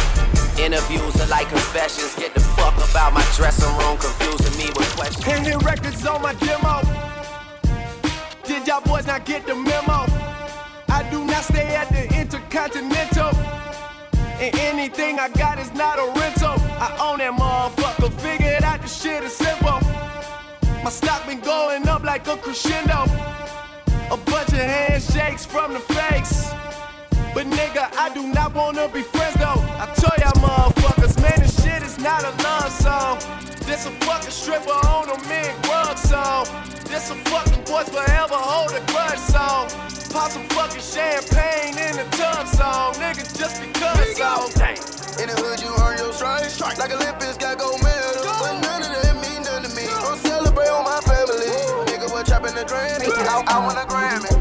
Interviews 0.58 1.20
are 1.20 1.28
like 1.28 1.48
confessions. 1.50 2.14
Get 2.14 2.32
the 2.32 2.40
fuck 2.40 2.74
about 2.90 3.12
my 3.12 3.24
dressing 3.36 3.68
room, 3.76 3.98
confusing 3.98 4.56
me 4.56 4.72
with 4.74 4.88
questions. 4.96 5.22
Hanging 5.22 5.58
records 5.58 6.06
on 6.06 6.22
my 6.22 6.32
demo. 6.34 6.80
Did 8.46 8.66
y'all 8.66 8.80
boys 8.80 9.06
not 9.06 9.26
get 9.26 9.46
the 9.46 9.54
memo? 9.54 10.05
Stay 11.48 11.74
at 11.76 11.88
the 11.90 12.04
Intercontinental. 12.20 13.30
And 14.42 14.54
anything 14.59 15.18
I 15.18 15.28
got 15.28 15.59
is 15.59 15.72
not 15.74 15.98
a 15.98 16.06
rental. 16.18 16.56
I 16.78 16.88
own 17.06 17.18
that 17.18 17.35
motherfucker. 17.38 18.12
Figured 18.20 18.64
out 18.64 18.82
the 18.82 18.88
shit 18.88 19.22
is 19.22 19.35
simple. 19.37 19.80
My 20.82 20.90
stock 20.90 21.26
been 21.26 21.40
going 21.40 21.88
up 21.88 22.02
like 22.02 22.26
a 22.26 22.37
crescendo. 22.37 23.04
A 24.11 24.16
bunch 24.16 24.48
of 24.48 24.66
handshakes 24.74 25.46
from 25.46 25.72
the 25.72 25.80
fakes. 25.80 26.50
But 27.32 27.46
nigga, 27.46 27.94
I 27.96 28.12
do 28.12 28.26
not 28.26 28.54
wanna 28.54 28.88
be 28.88 29.02
friends 29.02 29.35
though. 29.35 29.61
I 29.82 29.87
told 30.00 30.18
y'all 30.18 30.40
motherfuckers, 30.42 31.20
man, 31.22 31.38
this 31.38 31.62
shit 31.62 31.82
is 31.82 31.98
not 31.98 32.24
a 32.24 32.32
love 32.42 32.72
song. 32.72 33.18
This 33.66 33.87
a 33.87 33.90
fucking 34.04 34.30
stripper 34.30 34.80
on 34.88 35.11
a 35.11 35.18
mint 35.28 35.54
grub 35.62 35.98
song. 35.98 36.46
This 36.90 37.11
a 37.11 37.14
fucking 37.30 37.64
boys 37.64 37.88
forever 37.88 38.35
hold 38.35 38.72
a 38.72 38.80
grudge 38.92 39.18
song. 39.18 39.68
Pop 40.16 40.31
some 40.31 40.48
fucking 40.48 40.81
champagne 40.81 41.76
in 41.76 41.92
the 41.92 42.09
tub 42.16 42.48
song, 42.48 42.94
nigga, 42.94 43.20
just 43.37 43.61
because 43.61 44.16
song. 44.16 44.48
In 45.20 45.29
the 45.29 45.37
hood, 45.37 45.61
you 45.61 45.68
earn 45.85 45.98
your 46.00 46.11
stripes. 46.11 46.59
Like 46.59 46.88
Olympics, 46.88 47.37
got 47.37 47.59
gold 47.59 47.85
medal. 47.85 48.24
But 48.24 48.57
none 48.64 48.81
of 48.81 48.96
that 48.96 49.12
mean 49.20 49.44
nothing 49.44 49.68
to 49.68 49.76
me. 49.76 49.85
Don't 49.85 50.16
celebrate 50.24 50.72
on 50.72 50.88
my 50.88 51.05
family. 51.05 51.52
Nigga, 51.85 52.09
what 52.09 52.24
trapping 52.24 52.57
the 52.57 52.64
Grammy? 52.64 53.12
I, 53.12 53.44
I 53.44 53.61
want 53.61 53.76
a 53.76 53.85
Grammy. 53.85 54.33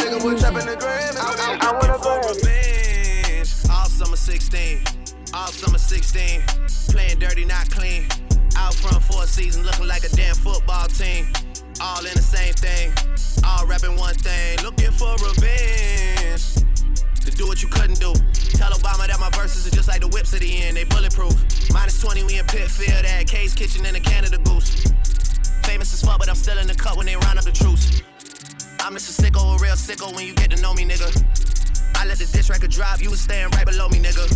Nigga, 0.00 0.24
what 0.24 0.38
DJ 0.38 0.40
trapping 0.40 0.64
the 0.72 0.76
Grammy? 0.80 1.20
I, 1.20 1.60
I, 1.60 1.68
I 1.68 1.72
want 1.76 1.92
a 1.92 2.00
for 2.00 2.24
Grammy. 2.24 2.40
revenge. 2.40 3.52
All 3.68 3.84
summer 3.92 4.16
16, 4.16 4.84
all 5.34 5.48
summer 5.48 5.76
16. 5.76 6.40
Playing 6.88 7.18
dirty, 7.18 7.44
not 7.44 7.68
clean. 7.68 8.08
Out 8.56 8.72
front 8.72 9.04
for 9.04 9.24
a 9.24 9.26
season, 9.26 9.66
looking 9.66 9.86
like 9.86 10.04
a 10.04 10.16
damn 10.16 10.34
football 10.34 10.88
team. 10.88 11.28
All 11.80 12.04
in 12.06 12.14
the 12.14 12.22
same 12.22 12.54
thing, 12.54 12.92
all 13.44 13.66
rapping 13.66 13.96
one 13.96 14.14
thing. 14.14 14.58
Looking 14.62 14.92
for 14.92 15.12
revenge. 15.18 16.54
To 17.24 17.30
do 17.30 17.46
what 17.46 17.62
you 17.62 17.68
couldn't 17.68 17.98
do. 17.98 18.12
Tell 18.54 18.70
Obama 18.72 19.06
that 19.06 19.18
my 19.18 19.30
verses 19.30 19.66
are 19.66 19.74
just 19.74 19.88
like 19.88 20.00
the 20.00 20.08
whips 20.08 20.32
at 20.34 20.40
the 20.40 20.62
end, 20.62 20.76
they 20.76 20.84
bulletproof. 20.84 21.34
Minus 21.72 22.00
20, 22.00 22.24
we 22.24 22.38
in 22.38 22.46
Pitfield 22.46 23.04
at 23.04 23.26
K's 23.26 23.54
Kitchen 23.54 23.84
in 23.86 23.94
the 23.94 24.00
Canada 24.00 24.38
Goose. 24.38 24.84
Famous 25.64 25.92
as 25.92 26.02
fuck, 26.02 26.18
but 26.18 26.28
I'm 26.28 26.36
still 26.36 26.58
in 26.58 26.66
the 26.66 26.74
cut 26.74 26.96
when 26.96 27.06
they 27.06 27.16
round 27.16 27.38
up 27.38 27.44
the 27.44 27.52
troops. 27.52 28.02
I'm 28.80 28.92
just 28.92 29.18
a 29.18 29.22
sicko, 29.22 29.58
a 29.58 29.62
real 29.62 29.74
sicko 29.74 30.14
when 30.14 30.26
you 30.26 30.34
get 30.34 30.50
to 30.52 30.62
know 30.62 30.74
me, 30.74 30.84
nigga. 30.84 31.10
I 31.96 32.06
let 32.06 32.18
the 32.18 32.26
diss 32.26 32.50
record 32.50 32.70
drop, 32.70 33.00
you 33.02 33.10
was 33.10 33.20
staying 33.20 33.50
right 33.50 33.66
below 33.66 33.88
me, 33.88 33.98
nigga. 33.98 34.28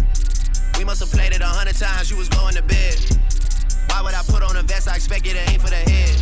We 0.78 0.84
must 0.84 1.00
have 1.00 1.10
played 1.10 1.32
it 1.32 1.42
a 1.42 1.46
hundred 1.46 1.76
times, 1.76 2.10
you 2.10 2.16
was 2.16 2.28
going 2.28 2.54
to 2.54 2.62
bed. 2.62 2.96
Why 3.90 4.02
would 4.02 4.14
I 4.14 4.22
put 4.22 4.42
on 4.42 4.56
a 4.56 4.62
vest? 4.62 4.88
I 4.88 4.96
expect 4.96 5.26
you 5.26 5.32
to 5.34 5.42
aim 5.50 5.60
for 5.60 5.70
the 5.70 5.76
head. 5.76 6.14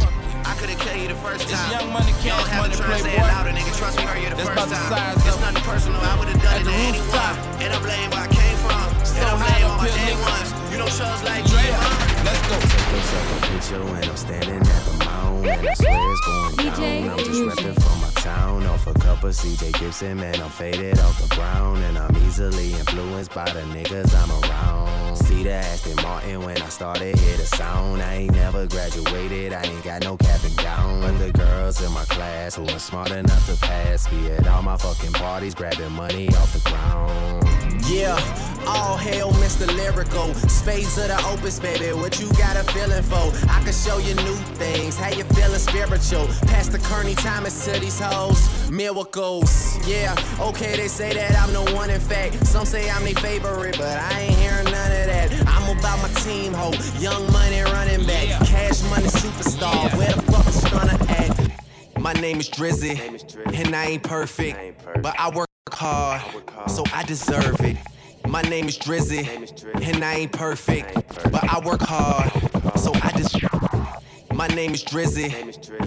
I 0.46 0.54
could've 0.58 0.78
killed 0.78 1.00
you 1.02 1.08
the 1.08 1.14
first 1.20 1.48
time. 1.48 1.70
Young 1.72 1.92
Money, 1.92 2.12
You 2.22 2.30
don't 2.30 2.46
Cash 2.46 2.54
have 2.54 2.62
to 2.64 2.70
Money, 2.70 2.76
try 2.76 2.96
to 2.96 3.02
say 3.02 3.14
it 3.16 3.20
louder, 3.20 3.50
nigga. 3.50 3.72
Trust 3.76 3.98
me, 3.98 4.04
heard 4.04 4.22
you 4.22 4.30
the 4.30 4.36
That's 4.36 4.48
first 4.48 4.58
about 4.58 4.68
the 4.70 4.78
time. 4.78 5.18
size 5.18 5.26
It's 5.26 5.34
of 5.34 5.40
nothing 5.42 5.62
personal, 5.66 6.00
I 6.00 6.14
would've 6.18 6.40
done 6.42 6.54
At 6.54 6.60
it 6.60 6.64
the 6.64 6.70
to 6.70 6.76
anyone. 6.76 7.34
And 7.62 7.70
I'm 7.74 7.82
laying 7.82 8.10
where 8.14 8.24
I 8.24 8.30
came 8.30 8.58
from. 8.62 8.86
So 9.04 9.18
and 9.18 9.26
I'm 9.26 9.38
high 9.42 9.58
laying 9.58 9.66
up 9.66 9.70
on 9.72 9.78
my 9.78 9.88
here, 9.90 9.96
day 9.98 10.14
nigga. 10.14 10.30
ones. 10.30 10.48
You 10.70 10.76
know 10.78 10.88
shows 10.88 11.20
like 11.26 11.42
Dre, 11.50 11.62
Draymond. 11.66 12.24
let's 12.24 12.42
go. 12.46 12.56
Take 12.62 12.88
yourself 12.94 13.26
a 13.26 13.38
picture 13.50 13.82
when 13.90 14.02
I'm 14.06 14.16
standing 14.16 14.62
at 14.62 14.82
the 14.86 14.94
mound. 15.04 15.46
And 15.46 15.66
I 15.66 15.74
swear 15.74 16.10
it's 16.12 16.22
going 16.26 16.54
DJ 16.62 16.78
down. 16.78 17.10
I'm 17.10 17.18
just 17.18 17.30
Fusion. 17.30 17.50
repping 17.50 17.76
for 17.82 17.96
my 18.04 18.12
town 18.22 18.66
off 18.70 18.86
a 18.86 18.94
cup 18.94 19.24
of 19.24 19.32
CJ 19.34 19.64
Gibson. 19.80 20.16
Man, 20.22 20.38
I'm 20.40 20.50
faded 20.50 20.98
off 21.00 21.16
the 21.20 21.30
ground, 21.34 21.82
and 21.82 21.98
I'm 21.98 22.14
easily 22.26 22.72
influenced 22.78 23.34
by 23.34 23.46
the 23.50 23.62
niggas 23.74 24.14
I'm 24.14 24.30
around. 24.30 24.75
See 25.26 25.42
the 25.42 25.50
Aston 25.50 25.96
Martin 26.04 26.40
when 26.42 26.62
I 26.62 26.68
started, 26.68 27.18
hear 27.18 27.36
the 27.36 27.46
sound. 27.46 28.00
I 28.00 28.14
ain't 28.14 28.34
never 28.34 28.64
graduated, 28.68 29.52
I 29.52 29.62
ain't 29.62 29.82
got 29.82 30.02
no 30.02 30.16
cap 30.16 30.44
and 30.44 30.56
gown. 30.56 31.00
But 31.00 31.18
the 31.18 31.32
girls 31.32 31.82
in 31.82 31.90
my 31.92 32.04
class 32.04 32.54
who 32.54 32.62
are 32.62 32.78
smart 32.78 33.10
enough 33.10 33.44
to 33.46 33.56
pass 33.56 34.06
be 34.06 34.30
at 34.30 34.46
all 34.46 34.62
my 34.62 34.76
fucking 34.76 35.14
parties, 35.14 35.52
grabbing 35.52 35.90
money 35.90 36.28
off 36.28 36.52
the 36.52 36.70
ground. 36.70 37.65
Yeah, 37.88 38.18
all 38.66 38.96
hail 38.96 39.30
Mr. 39.34 39.64
Lyrical. 39.76 40.34
Spades 40.48 40.98
of 40.98 41.06
the 41.06 41.24
opus, 41.28 41.60
baby. 41.60 41.92
What 41.92 42.18
you 42.18 42.26
got 42.32 42.56
a 42.56 42.64
feeling 42.72 43.04
for? 43.04 43.30
I 43.48 43.62
can 43.62 43.72
show 43.72 43.98
you 43.98 44.14
new 44.16 44.34
things. 44.58 44.96
How 44.96 45.10
you 45.10 45.22
feeling 45.22 45.60
spiritual? 45.60 46.26
Pass 46.48 46.66
the 46.66 46.80
Kearney 46.80 47.14
Thomas 47.14 47.64
to 47.64 47.78
these 47.78 48.00
hoes. 48.00 48.70
Miracles. 48.72 49.78
Yeah, 49.86 50.16
okay, 50.40 50.76
they 50.76 50.88
say 50.88 51.14
that 51.14 51.36
I'm 51.38 51.52
the 51.52 51.62
one 51.74 51.90
in 51.90 52.00
fact. 52.00 52.44
Some 52.44 52.66
say 52.66 52.90
I'm 52.90 53.04
their 53.04 53.14
favorite, 53.14 53.78
but 53.78 53.98
I 53.98 54.20
ain't 54.20 54.34
hearing 54.34 54.64
none 54.64 54.90
of 54.90 55.06
that. 55.06 55.44
I'm 55.46 55.78
about 55.78 56.02
my 56.02 56.08
team, 56.22 56.54
ho. 56.54 56.72
Young 56.98 57.30
money 57.30 57.60
running 57.60 58.04
back. 58.04 58.44
Cash 58.48 58.82
money 58.90 59.06
superstar. 59.06 59.96
Where 59.96 60.12
the 60.12 60.22
fuck 60.22 60.46
is 60.48 60.64
gonna 60.64 60.98
act? 61.08 62.00
My 62.00 62.14
name 62.14 62.40
is 62.40 62.50
Drizzy, 62.50 62.98
and 63.54 63.76
I 63.76 63.84
ain't 63.86 64.02
perfect, 64.02 64.84
but 65.02 65.14
I 65.18 65.30
work 65.30 65.45
hard, 65.74 66.22
so 66.68 66.84
I 66.92 67.02
deserve 67.02 67.60
it. 67.60 67.76
My 68.28 68.42
name 68.42 68.66
is 68.66 68.78
Drizzy, 68.78 69.26
and 69.82 70.04
I 70.04 70.14
ain't 70.14 70.32
perfect, 70.32 70.94
but 71.30 71.42
I 71.42 71.58
work 71.66 71.80
hard, 71.80 72.30
so 72.78 72.92
I 73.02 73.12
just. 73.16 73.36
My 74.36 74.48
name 74.48 74.74
is 74.74 74.84
Drizzy, 74.84 75.32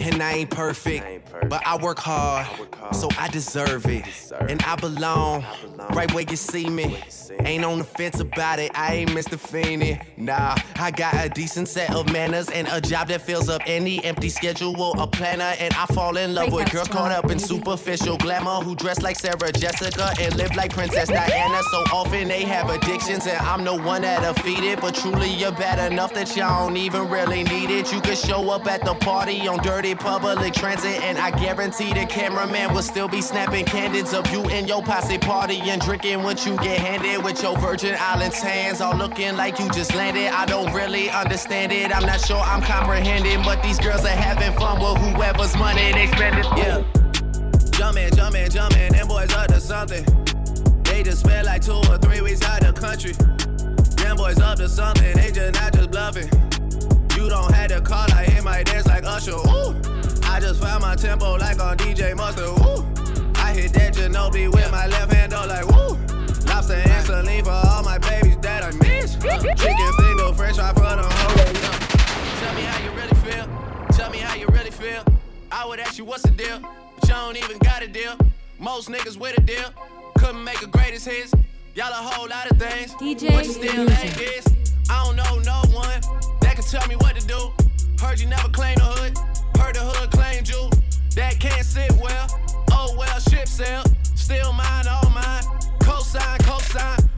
and 0.01 0.23
I 0.23 0.31
ain't 0.31 0.49
perfect, 0.49 1.31
but 1.49 1.61
I 1.67 1.77
work 1.77 1.99
hard, 1.99 2.47
so 2.95 3.07
I 3.15 3.27
deserve 3.27 3.85
it. 3.85 4.05
And 4.49 4.59
I 4.63 4.75
belong 4.75 5.45
right 5.91 6.11
where 6.15 6.25
you 6.27 6.35
see 6.35 6.67
me. 6.67 6.97
Ain't 7.41 7.63
on 7.63 7.77
the 7.77 7.83
fence 7.83 8.19
about 8.19 8.57
it, 8.57 8.71
I 8.73 8.95
ain't 8.95 9.11
Mr. 9.11 9.37
Feeney. 9.37 10.01
Nah, 10.17 10.55
I 10.77 10.89
got 10.89 11.13
a 11.23 11.29
decent 11.29 11.67
set 11.67 11.93
of 11.93 12.11
manners 12.11 12.49
and 12.49 12.67
a 12.71 12.81
job 12.81 13.09
that 13.09 13.21
fills 13.21 13.49
up 13.49 13.61
any 13.67 14.03
empty 14.03 14.29
schedule, 14.29 14.99
a 14.99 15.05
planner, 15.05 15.55
and 15.59 15.71
I 15.75 15.85
fall 15.85 16.17
in 16.17 16.33
love 16.33 16.51
with 16.51 16.71
girls 16.71 16.87
caught 16.87 17.11
up 17.11 17.29
in 17.29 17.37
superficial 17.37 18.17
glamour 18.17 18.63
who 18.63 18.75
dress 18.75 19.03
like 19.03 19.19
Sarah 19.19 19.51
Jessica 19.51 20.11
and 20.19 20.35
live 20.37 20.55
like 20.55 20.73
Princess 20.73 21.09
Diana. 21.09 21.61
So 21.69 21.83
often 21.93 22.27
they 22.27 22.45
have 22.45 22.71
addictions, 22.71 23.27
and 23.27 23.37
I'm 23.37 23.63
the 23.63 23.75
one 23.75 24.01
that'll 24.01 24.33
feed 24.33 24.63
it. 24.63 24.81
But 24.81 24.95
truly, 24.95 25.29
you're 25.29 25.51
bad 25.51 25.91
enough 25.91 26.15
that 26.15 26.35
y'all 26.35 26.67
don't 26.67 26.77
even 26.77 27.07
really 27.09 27.43
need 27.43 27.69
it. 27.69 27.93
You 27.93 28.01
could 28.01 28.17
show 28.17 28.38
up 28.47 28.67
at 28.67 28.83
the 28.85 28.93
party 28.93 29.47
on 29.47 29.57
dirty 29.59 29.95
public 29.95 30.53
transit, 30.53 31.01
and 31.01 31.17
I 31.17 31.31
guarantee 31.31 31.93
the 31.93 32.05
cameraman 32.05 32.73
will 32.73 32.81
still 32.81 33.07
be 33.07 33.21
snapping 33.21 33.65
candids 33.65 34.13
of 34.13 34.31
you 34.31 34.41
and 34.49 34.67
your 34.67 34.81
posse 34.81 35.17
party 35.17 35.59
and 35.61 35.81
drinking 35.81 36.23
what 36.23 36.45
you 36.45 36.55
get 36.57 36.79
handed 36.79 37.23
with 37.23 37.41
your 37.43 37.57
Virgin 37.57 37.95
Islands 37.99 38.39
hands, 38.39 38.81
all 38.81 38.95
looking 38.95 39.35
like 39.35 39.59
you 39.59 39.69
just 39.69 39.93
landed. 39.95 40.27
I 40.27 40.45
don't 40.45 40.73
really 40.73 41.09
understand 41.09 41.71
it. 41.71 41.95
I'm 41.95 42.05
not 42.05 42.21
sure 42.21 42.37
I'm 42.37 42.61
comprehending, 42.61 43.41
but 43.43 43.61
these 43.61 43.79
girls 43.79 44.05
are 44.05 44.09
having 44.09 44.57
fun 44.57 44.79
with 44.79 44.97
whoever's 45.01 45.55
money 45.57 45.91
they 45.91 46.07
spend 46.07 46.39
it. 46.39 46.45
Yeah. 46.57 46.83
Jumpin', 47.71 48.15
jumpin', 48.15 48.49
jumpin', 48.49 48.93
them 48.93 49.07
boys 49.07 49.33
up 49.33 49.47
to 49.47 49.59
something. 49.59 50.05
They 50.83 51.03
just 51.03 51.19
spent 51.21 51.45
like 51.45 51.61
two 51.61 51.73
or 51.73 51.97
three 51.97 52.21
weeks 52.21 52.43
out 52.43 52.61
the 52.61 52.73
country. 52.73 53.13
Them 54.03 54.17
boys 54.17 54.39
up 54.39 54.57
to 54.57 54.69
something, 54.69 55.15
they 55.15 55.31
just 55.31 55.53
not 55.59 55.73
just 55.73 55.91
bluffing. 55.91 56.58
You 57.19 57.27
don't 57.27 57.53
have 57.53 57.67
to 57.67 57.81
call, 57.81 58.09
I 58.13 58.23
hit 58.23 58.45
my 58.45 58.63
dance 58.63 58.87
like 58.87 59.03
Usher. 59.03 59.33
Ooh, 59.33 59.75
I 60.23 60.39
just 60.39 60.61
found 60.61 60.83
my 60.83 60.95
tempo 60.95 61.35
like 61.35 61.59
on 61.59 61.75
DJ 61.75 62.15
Mustard. 62.15 62.47
Ooh, 62.47 62.85
I 63.35 63.51
hit 63.51 63.73
that 63.73 63.93
Ginobili 63.93 64.47
with 64.49 64.71
my 64.71 64.87
left 64.87 65.11
hand, 65.11 65.33
though, 65.33 65.45
like 65.45 65.67
woo. 65.67 65.97
Lobster 66.47 66.75
and 66.75 67.05
saline 67.05 67.43
for 67.43 67.51
all 67.51 67.83
my 67.83 67.97
babies 67.97 68.37
that 68.37 68.63
I 68.63 68.71
miss. 68.71 69.15
Chicken 69.15 69.91
finger, 69.99 70.33
fresh 70.33 70.55
fry 70.55 70.71
for 70.71 70.95
the 70.95 71.03
whole. 71.03 71.35
Tell 72.39 72.55
me 72.55 72.61
how 72.61 72.85
you 72.85 72.91
really 72.91 73.17
feel. 73.25 73.45
Tell 73.97 74.09
me 74.11 74.19
how 74.19 74.35
you 74.35 74.47
really 74.53 74.71
feel. 74.71 75.03
I 75.51 75.65
would 75.65 75.81
ask 75.81 75.97
you 75.97 76.05
what's 76.05 76.23
the 76.23 76.31
deal, 76.31 76.61
but 76.61 77.03
you 77.03 77.15
don't 77.15 77.35
even 77.35 77.57
got 77.57 77.83
a 77.83 77.89
deal. 77.89 78.13
Most 78.59 78.87
niggas 78.87 79.17
with 79.17 79.37
a 79.37 79.41
deal 79.41 79.73
couldn't 80.17 80.45
make 80.45 80.61
a 80.61 80.67
greatest 80.67 81.05
hits. 81.05 81.33
Y'all 81.75 81.89
a 81.89 81.95
whole 81.95 82.29
lot 82.29 82.49
of 82.49 82.57
things, 82.57 82.93
DJ 82.93 83.33
but 83.33 83.45
you 83.45 83.51
still 83.51 83.89
ain't 83.91 84.15
this. 84.15 84.47
I 84.89 85.03
don't 85.03 85.17
know 85.17 85.39
no 85.39 85.75
one 85.75 86.01
tell 86.69 86.87
me 86.87 86.95
what 86.97 87.19
to 87.19 87.25
do. 87.25 87.51
Heard 87.99 88.19
you 88.19 88.27
never 88.27 88.47
claimed 88.49 88.79
the 88.79 88.85
hood, 88.85 89.17
heard 89.59 89.75
the 89.75 89.81
hood 89.81 90.11
claimed 90.11 90.47
you. 90.47 90.69
That 91.15 91.39
can't 91.39 91.65
sit 91.65 91.91
well. 91.93 92.27
Oh 92.71 92.95
well, 92.97 93.19
ship 93.19 93.47
sail. 93.47 93.83
Still 94.03 94.53
mine, 94.53 94.85
all 94.87 95.09
mine. 95.09 95.43
Cosign, 95.81 96.37
cosign. 96.45 97.09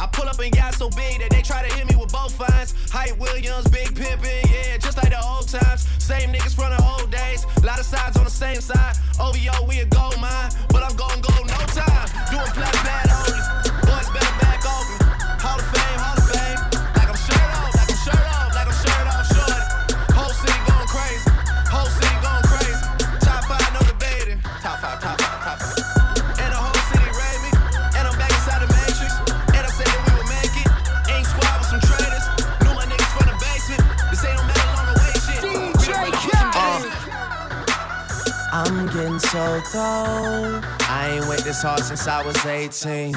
I 0.00 0.06
pull 0.08 0.28
up 0.28 0.38
and 0.40 0.52
got 0.54 0.74
so 0.74 0.90
big 0.90 1.20
that 1.20 1.30
they 1.30 1.40
try 1.40 1.66
to 1.66 1.72
hit 1.74 1.88
me 1.88 1.94
with 1.94 2.12
both 2.12 2.34
fines. 2.34 2.74
Hype 2.90 3.16
Williams, 3.18 3.68
big 3.68 3.94
pimpin', 3.94 4.50
yeah, 4.50 4.76
just 4.78 4.96
like 4.96 5.10
the 5.10 5.22
old 5.24 5.48
times. 5.48 5.86
Same 6.02 6.32
niggas 6.32 6.54
from 6.54 6.74
the 6.74 6.82
old 6.82 7.10
days. 7.10 7.46
Lot 7.62 7.78
of 7.78 7.86
sides 7.86 8.16
on 8.16 8.24
the 8.24 8.30
same 8.30 8.60
side. 8.60 8.96
OVO, 9.20 9.66
we 9.68 9.80
a 9.80 9.86
gold 9.86 10.20
mine, 10.20 10.50
but 10.70 10.82
I'm 10.82 10.96
gon' 10.96 11.20
go 11.20 11.30
no 11.46 11.58
time. 11.70 12.08
Doing 12.30 12.52
flat 12.52 12.74
bad 12.82 13.10
only. 13.10 13.65
I'm 39.16 39.20
so 39.20 39.60
cold. 39.72 40.62
I 40.90 41.16
ain't 41.16 41.26
went 41.26 41.42
this 41.42 41.62
hard 41.62 41.80
since 41.80 42.06
I 42.06 42.22
was 42.22 42.36
18. 42.44 43.14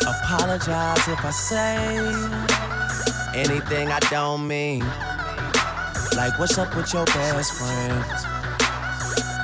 Apologize 0.00 1.08
if 1.08 1.22
I 1.22 1.30
say 1.30 1.76
anything 3.36 3.92
I 3.92 3.98
don't 4.08 4.48
mean. 4.48 4.80
Like, 6.16 6.38
what's 6.38 6.56
up 6.56 6.74
with 6.74 6.90
your 6.94 7.04
best 7.04 7.52
friend? 7.52 8.02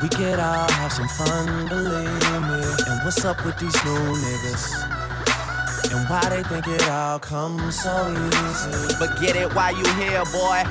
We 0.01 0.09
could 0.09 0.41
all 0.41 0.71
have 0.81 0.95
some 0.95 1.09
fun, 1.09 1.69
believe 1.69 2.33
me. 2.49 2.65
And 2.89 3.05
what's 3.05 3.23
up 3.23 3.45
with 3.45 3.59
these 3.59 3.77
new 3.85 4.01
niggas? 4.01 5.93
And 5.93 6.09
why 6.09 6.27
they 6.31 6.43
think 6.45 6.67
it 6.69 6.89
all 6.89 7.19
comes 7.19 7.83
so 7.83 8.09
easy? 8.09 8.97
But 8.99 9.21
get 9.21 9.37
it 9.37 9.55
while 9.55 9.77
you 9.77 9.85
here, 10.01 10.25
boy. 10.33 10.65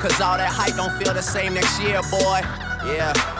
Cause 0.00 0.18
all 0.22 0.38
that 0.38 0.48
hype 0.50 0.74
don't 0.76 0.96
feel 0.96 1.12
the 1.12 1.20
same 1.20 1.52
next 1.52 1.78
year, 1.82 2.00
boy. 2.10 2.40
Yeah. 2.86 3.39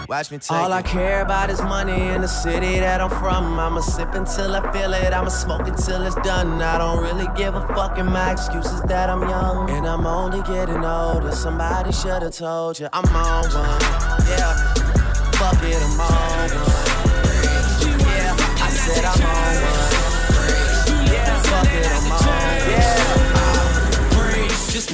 Watch 0.11 0.29
me 0.29 0.39
take 0.39 0.51
All 0.51 0.73
I 0.73 0.81
care 0.81 1.21
about 1.21 1.49
is 1.49 1.61
money 1.61 2.09
in 2.09 2.19
the 2.19 2.27
city 2.27 2.81
that 2.81 2.99
I'm 2.99 3.09
from. 3.09 3.57
I'ma 3.57 3.79
sip 3.79 4.13
until 4.13 4.57
I 4.57 4.73
feel 4.73 4.93
it. 4.93 5.13
I'ma 5.13 5.29
smoke 5.29 5.65
until 5.65 6.05
it's 6.05 6.15
done. 6.15 6.61
I 6.61 6.77
don't 6.79 7.01
really 7.01 7.29
give 7.37 7.55
a 7.55 7.65
fuck, 7.67 7.97
and 7.97 8.09
my 8.09 8.33
excuse 8.33 8.65
is 8.65 8.81
that 8.81 9.09
I'm 9.09 9.21
young. 9.21 9.69
And 9.69 9.87
I'm 9.87 10.05
only 10.05 10.41
getting 10.41 10.83
older. 10.83 11.31
Somebody 11.31 11.93
should've 11.93 12.35
told 12.35 12.77
you 12.77 12.89
I'm 12.91 13.05
on 13.15 13.43
one. 13.53 13.81
Yeah, 14.27 14.73
fuck 15.39 15.63
it, 15.63 15.81
I'm 15.81 16.01
on 16.01 16.49
one. 16.59 17.10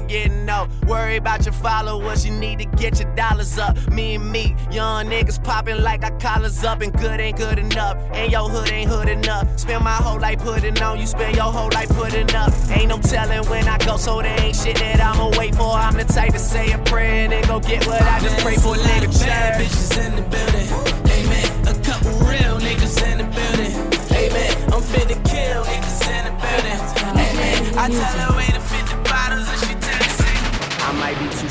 be 0.00 0.06
getting 0.06 0.48
old. 0.48 0.68
Worry 0.86 1.16
about 1.16 1.44
your 1.44 1.52
followers, 1.52 2.24
you 2.24 2.32
need 2.32 2.58
to 2.58 2.64
get 2.76 3.00
your 3.00 3.14
dollars 3.14 3.58
up. 3.58 3.76
Me 3.90 4.14
and 4.14 4.30
me, 4.30 4.54
young 4.70 5.06
niggas 5.06 5.42
popping 5.42 5.82
like 5.82 6.04
our 6.04 6.16
collars 6.18 6.62
up, 6.64 6.80
and 6.80 6.92
good 6.92 7.20
ain't 7.20 7.36
good 7.36 7.58
enough. 7.58 7.96
And 8.12 8.30
your 8.30 8.48
hood 8.48 8.70
ain't 8.70 8.90
hood 8.90 9.08
enough. 9.08 9.58
Spend 9.58 9.84
my 9.84 9.92
whole 9.92 10.20
life 10.20 10.38
putting 10.40 10.80
on, 10.82 11.00
you 11.00 11.06
spend 11.06 11.36
your 11.36 11.52
whole 11.52 11.70
life 11.72 11.88
putting 11.90 12.34
up. 12.34 12.52
Ain't 12.70 12.88
no 12.88 12.98
telling 12.98 13.48
when 13.48 13.68
I 13.68 13.78
go, 13.78 13.96
so 13.96 14.22
there 14.22 14.40
ain't 14.40 14.56
shit 14.56 14.76
that 14.76 15.00
I'ma 15.00 15.30
wait 15.38 15.54
for. 15.54 15.72
I'm 15.72 15.94
the 15.94 16.04
type 16.04 16.32
to 16.32 16.38
say 16.38 16.72
a 16.72 16.78
prayer 16.78 17.24
and 17.24 17.32
then 17.32 17.44
go 17.44 17.60
get 17.60 17.86
what 17.86 18.02
I 18.02 18.20
just 18.20 18.38
pray 18.44 18.56
for. 18.56 18.74
Nigga, 18.74 19.20
bad 19.20 19.60
bitches 19.60 20.06
in 20.06 20.16
the 20.16 20.22
building. 20.22 20.68
Amen. 21.16 21.68
A 21.68 21.74
couple 21.82 22.12
real 22.28 22.58
niggas 22.60 23.02
in 23.10 23.18
the 23.18 23.24
building. 23.24 23.72
Amen. 24.12 24.72
I'm 24.72 24.82
to 24.82 25.14
kill 25.30 25.64
niggas 25.64 26.08
in 26.08 26.24
the 26.26 26.34
building. 26.42 26.80
Amen. 27.16 27.78
I 27.78 27.88
tell 27.88 28.32
her 28.32 28.45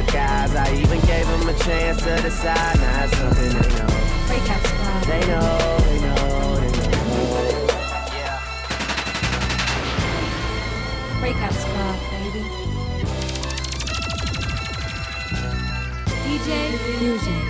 other 0.00 0.12
guys. 0.12 0.54
I 0.54 0.72
even 0.74 1.00
gave 1.00 1.26
them 1.26 1.48
a 1.48 1.54
chance 1.58 2.02
to 2.02 2.22
decide. 2.22 2.78
Now 2.78 3.04
it's 3.04 3.16
something 3.16 3.48
they 3.48 3.68
know. 3.76 3.86
Breakout 4.26 4.62
Squad. 4.66 5.04
They 5.04 5.20
know, 5.26 5.78
they 5.80 6.00
know, 6.00 6.60
they 6.60 6.70
know. 6.70 6.86
Breakout 11.20 11.54
Squad, 11.54 11.98
baby. 12.10 12.42
DJ 16.24 16.48
Fusion. 16.98 17.49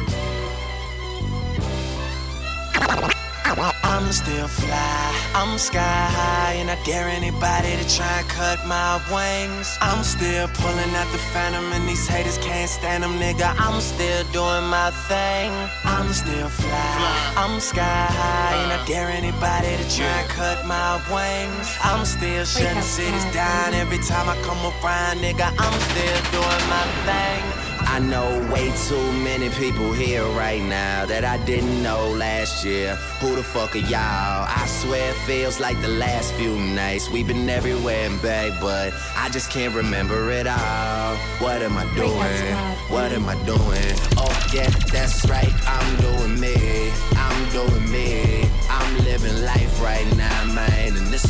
I'm 4.01 4.13
still 4.13 4.49
fly, 4.49 5.31
I'm 5.35 5.59
sky 5.59 5.79
high, 5.79 6.55
and 6.55 6.71
I 6.71 6.83
dare 6.85 7.07
anybody 7.07 7.77
to 7.77 7.87
try 7.97 8.21
and 8.21 8.29
cut 8.29 8.59
my 8.67 8.97
wings. 9.13 9.77
I'm 9.83 10.03
still 10.03 10.49
pulling 10.55 10.93
out 10.97 11.07
the 11.13 11.19
phantom, 11.33 11.71
and 11.73 11.87
these 11.87 12.09
haters 12.09 12.39
can't 12.39 12.69
stand 12.69 13.05
them, 13.05 13.21
nigga. 13.21 13.55
I'm 13.59 13.79
still 13.81 14.25
doing 14.33 14.67
my 14.73 14.91
thing. 15.07 15.53
I'm 15.85 16.11
still 16.15 16.49
fly, 16.49 17.35
I'm 17.37 17.61
sky 17.61 18.07
high, 18.09 18.57
and 18.65 18.73
I 18.73 18.85
dare 18.87 19.11
anybody 19.11 19.77
to 19.77 19.87
try 19.95 20.07
and 20.07 20.29
cut 20.31 20.67
my 20.67 20.97
wings. 21.13 21.69
I'm 21.85 22.07
still 22.07 22.45
shutting 22.47 22.83
cities 22.83 23.27
down 23.35 23.75
every 23.75 23.99
time 23.99 24.31
I 24.31 24.37
come 24.43 24.59
around, 24.65 25.19
nigga. 25.19 25.53
I'm 25.61 25.77
still 25.93 26.21
doing 26.33 26.65
my 26.73 26.85
thing. 27.05 27.70
I 27.93 27.99
know 27.99 28.49
way 28.53 28.73
too 28.87 29.13
many 29.25 29.49
people 29.51 29.93
here 29.93 30.25
right 30.29 30.63
now 30.63 31.07
that 31.07 31.25
I 31.25 31.45
didn't 31.45 31.83
know 31.83 32.09
last 32.11 32.65
year. 32.65 32.95
Who 33.19 33.35
the 33.35 33.43
fuck 33.43 33.75
are 33.75 33.79
y'all? 33.79 34.47
I 34.49 34.65
swear 34.69 35.11
it 35.11 35.17
feels 35.27 35.59
like 35.59 35.79
the 35.83 35.89
last 35.89 36.33
few 36.35 36.55
nights. 36.57 37.11
We've 37.11 37.27
been 37.27 37.51
everywhere 37.51 38.07
and 38.09 38.23
back, 38.23 38.61
but 38.61 38.95
I 39.17 39.29
just 39.31 39.51
can't 39.51 39.75
remember 39.75 40.31
it 40.31 40.47
all. 40.47 41.17
What 41.41 41.63
am 41.63 41.77
I 41.77 41.85
doing? 41.97 42.55
What 42.95 43.11
am 43.11 43.29
I 43.29 43.35
doing? 43.45 43.93
Oh, 44.17 44.49
yeah, 44.55 44.71
that's 44.93 45.29
right. 45.29 45.53
I'm 45.67 45.97
doing 46.01 46.39
me. 46.39 46.93
I'm 47.17 47.51
doing 47.51 47.91
me. 47.91 48.49
I'm 48.71 48.99
living 49.05 49.45
life 49.45 49.83
right 49.83 50.07
now, 50.17 50.45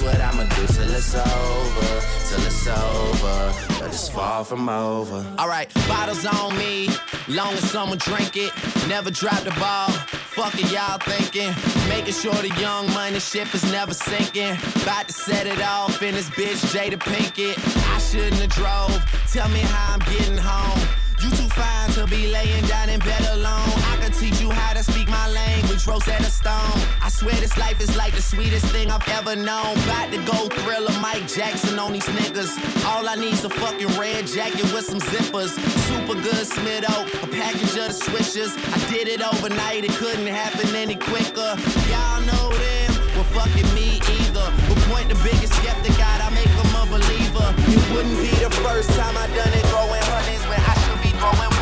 What 0.03 0.19
I'ma 0.19 0.45
do 0.45 0.67
till 0.67 0.91
it's 0.91 1.15
over. 1.15 1.91
Till 2.29 2.47
it's 2.47 2.67
over. 2.67 3.55
But 3.79 3.89
it's 3.89 4.09
far 4.09 4.45
from 4.45 4.69
over. 4.69 5.25
Alright, 5.39 5.73
bottles 5.89 6.25
on 6.25 6.57
me, 6.57 6.89
long 7.29 7.53
as 7.53 7.71
someone 7.71 7.99
drink 7.99 8.37
it. 8.37 8.53
Never 8.89 9.11
drop 9.11 9.41
the 9.41 9.51
ball. 9.61 9.91
Fuck 10.37 10.55
it, 10.55 10.73
y'all 10.73 10.99
thinking. 10.99 11.53
Making 11.89 12.15
sure 12.15 12.35
the 12.35 12.55
young 12.59 12.87
money 12.95 13.21
ship 13.21 13.55
is 13.55 13.65
never 13.71 13.93
sinking. 13.93 14.57
About 14.83 15.09
to 15.09 15.13
set 15.13 15.47
it 15.47 15.61
off 15.61 16.03
in 16.03 16.15
this 16.15 16.31
bitch, 16.31 16.61
Jada 16.73 16.99
Pinkett. 16.99 17.59
I 17.95 17.99
shouldn't 17.99 18.41
have 18.41 18.51
drove. 18.51 18.97
Tell 19.31 19.49
me 19.51 19.61
how 19.61 19.95
I'm 19.95 20.01
getting 20.17 20.39
home. 20.39 20.81
You 21.23 21.29
too 21.31 21.49
fine 21.51 21.91
to 21.91 22.07
be 22.07 22.33
laying 22.33 22.65
down 22.65 22.89
in 22.89 23.01
bed 23.01 23.21
alone. 23.33 23.89
Teach 24.20 24.38
you 24.38 24.50
how 24.50 24.74
to 24.74 24.83
speak 24.83 25.09
my 25.09 25.28
language, 25.30 25.87
Rosetta 25.87 26.30
Stone. 26.30 26.76
I 27.00 27.09
swear 27.09 27.33
this 27.37 27.56
life 27.56 27.80
is 27.80 27.96
like 27.96 28.12
the 28.12 28.20
sweetest 28.20 28.66
thing 28.66 28.90
I've 28.90 29.09
ever 29.09 29.35
known. 29.35 29.72
About 29.88 30.12
to 30.12 30.18
go 30.28 30.46
thriller 30.61 30.92
Mike 31.00 31.26
Jackson 31.26 31.78
on 31.78 31.94
these 31.94 32.04
niggas. 32.04 32.52
All 32.85 33.09
I 33.09 33.14
need's 33.14 33.42
a 33.44 33.48
fucking 33.48 33.88
red 33.98 34.26
jacket 34.26 34.68
with 34.74 34.85
some 34.85 35.00
zippers. 35.00 35.56
Super 35.88 36.20
good 36.20 36.44
Smith 36.46 36.85
Oak, 36.92 37.09
a 37.24 37.28
package 37.33 37.72
of 37.80 37.88
the 37.88 37.96
swishers. 37.96 38.52
I 38.61 38.92
did 38.92 39.09
it 39.09 39.22
overnight, 39.24 39.85
it 39.85 39.92
couldn't 39.92 40.26
happen 40.26 40.68
any 40.76 40.96
quicker. 40.96 41.56
Y'all 41.88 42.20
know 42.20 42.52
them, 42.52 42.92
well 43.16 43.24
fucking 43.33 43.72
me 43.72 44.04
either. 44.20 44.52
But 44.68 44.76
point 44.92 45.09
the 45.09 45.16
biggest 45.24 45.54
skeptic 45.54 45.96
out, 45.96 46.20
I 46.20 46.28
make 46.37 46.52
them 46.61 46.68
a 46.76 46.85
believer. 46.92 47.48
It 47.72 47.80
wouldn't 47.88 48.20
be 48.20 48.37
the 48.37 48.52
first 48.61 48.90
time 49.00 49.16
I 49.16 49.28
done 49.33 49.48
it, 49.48 49.64
throwing 49.72 50.04
hundreds 50.12 50.44
when 50.44 50.61
I 50.61 50.74
should 50.85 51.00
be 51.00 51.09
throwing 51.16 51.60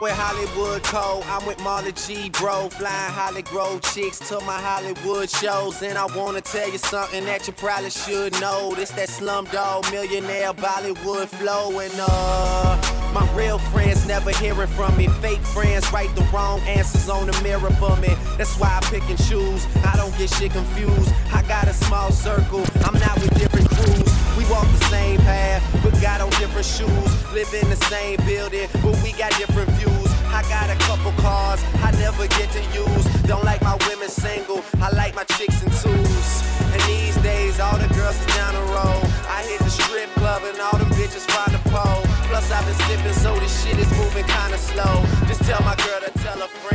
with 0.00 0.12
Hollywood 0.12 0.82
Cole? 0.82 1.22
I'm 1.26 1.46
with 1.46 1.60
Marley 1.62 1.92
G, 1.92 2.30
bro. 2.30 2.68
Flying 2.68 3.12
Hollywood 3.12 3.82
chicks 3.82 4.18
to 4.28 4.40
my 4.40 4.58
Hollywood 4.60 5.30
shows. 5.30 5.82
And 5.82 5.98
I 5.98 6.06
wanna 6.16 6.40
tell 6.40 6.70
you 6.70 6.78
something 6.78 7.24
that 7.24 7.46
you 7.46 7.52
probably 7.52 7.90
should 7.90 8.38
know. 8.40 8.74
This 8.74 8.90
that 8.92 9.08
slumdog 9.08 9.90
millionaire 9.90 10.52
Bollywood 10.52 11.28
flow. 11.28 11.78
And 11.78 11.92
uh, 11.98 13.10
my 13.12 13.28
real 13.34 13.58
friends 13.58 14.06
never 14.06 14.30
hearing 14.30 14.68
from 14.68 14.96
me. 14.96 15.08
Fake 15.08 15.40
friends 15.40 15.90
write 15.92 16.14
the 16.14 16.22
wrong 16.32 16.60
answers 16.60 17.08
on 17.08 17.26
the 17.26 17.42
mirror 17.42 17.70
for 17.72 17.96
me. 17.96 18.14
That's 18.36 18.58
why 18.58 18.80
I 18.80 18.80
pick 18.86 19.08
and 19.08 19.18
choose. 19.28 19.66
I 19.84 19.96
don't 19.96 20.16
get 20.18 20.30
shit 20.30 20.52
confused. 20.52 21.12
I 21.32 21.42
got 21.42 21.68
a 21.68 21.72
small 21.72 22.10
circle. 22.10 22.64
I'm 22.84 22.98
not 22.98 23.14
with 23.20 23.34
different 23.38 23.68
crews. 23.70 24.23
Walk 24.50 24.68
the 24.70 24.84
same 24.92 25.18
path, 25.20 25.62
but 25.82 25.92
got 26.02 26.20
on 26.20 26.30
different 26.38 26.66
shoes. 26.66 27.10
Live 27.32 27.52
in 27.54 27.68
the 27.70 27.80
same 27.88 28.18
building, 28.26 28.68
but 28.82 28.94
we 29.02 29.12
got 29.12 29.32
different 29.38 29.70
views. 29.80 30.10
I 30.28 30.42
got 30.52 30.68
a 30.68 30.76
couple 30.84 31.12
cars 31.22 31.62
I 31.82 31.90
never 31.92 32.26
get 32.28 32.50
to 32.52 32.62
use. 32.76 33.04
Don't 33.24 33.44
like 33.44 33.62
my 33.62 33.76
women 33.88 34.08
single, 34.08 34.62
I 34.82 34.90
like 34.92 35.14
my 35.14 35.24
chicks 35.24 35.62
in 35.62 35.70
twos. 35.70 36.28
And 36.72 36.82
these 36.82 37.16
days, 37.22 37.58
all 37.58 37.78
the 37.78 37.88
girls 37.94 38.20
is 38.20 38.26
down 38.36 38.54
the 38.54 38.66
road. 38.68 39.04
I 39.32 39.42
hit 39.48 39.60
the 39.60 39.70
strip 39.70 40.10
club 40.20 40.42
and 40.44 40.58
all 40.60 40.76
the 40.76 40.88
bitches 40.94 41.24
find 41.24 41.52
the 41.56 41.62
pole. 41.70 42.04
Plus, 42.28 42.50
I've 42.52 42.66
been 42.66 42.78
sipping, 42.86 43.16
so 43.24 43.34
this 43.40 43.54
shit 43.64 43.78
is 43.78 43.90
moving 43.96 44.26
kinda 44.26 44.58
slow. 44.58 45.04
Just 45.26 45.42
tell 45.44 45.62
my 45.62 45.74
girl 45.76 46.00
to 46.04 46.10
tell 46.20 46.42
a 46.42 46.48
friend 46.48 46.73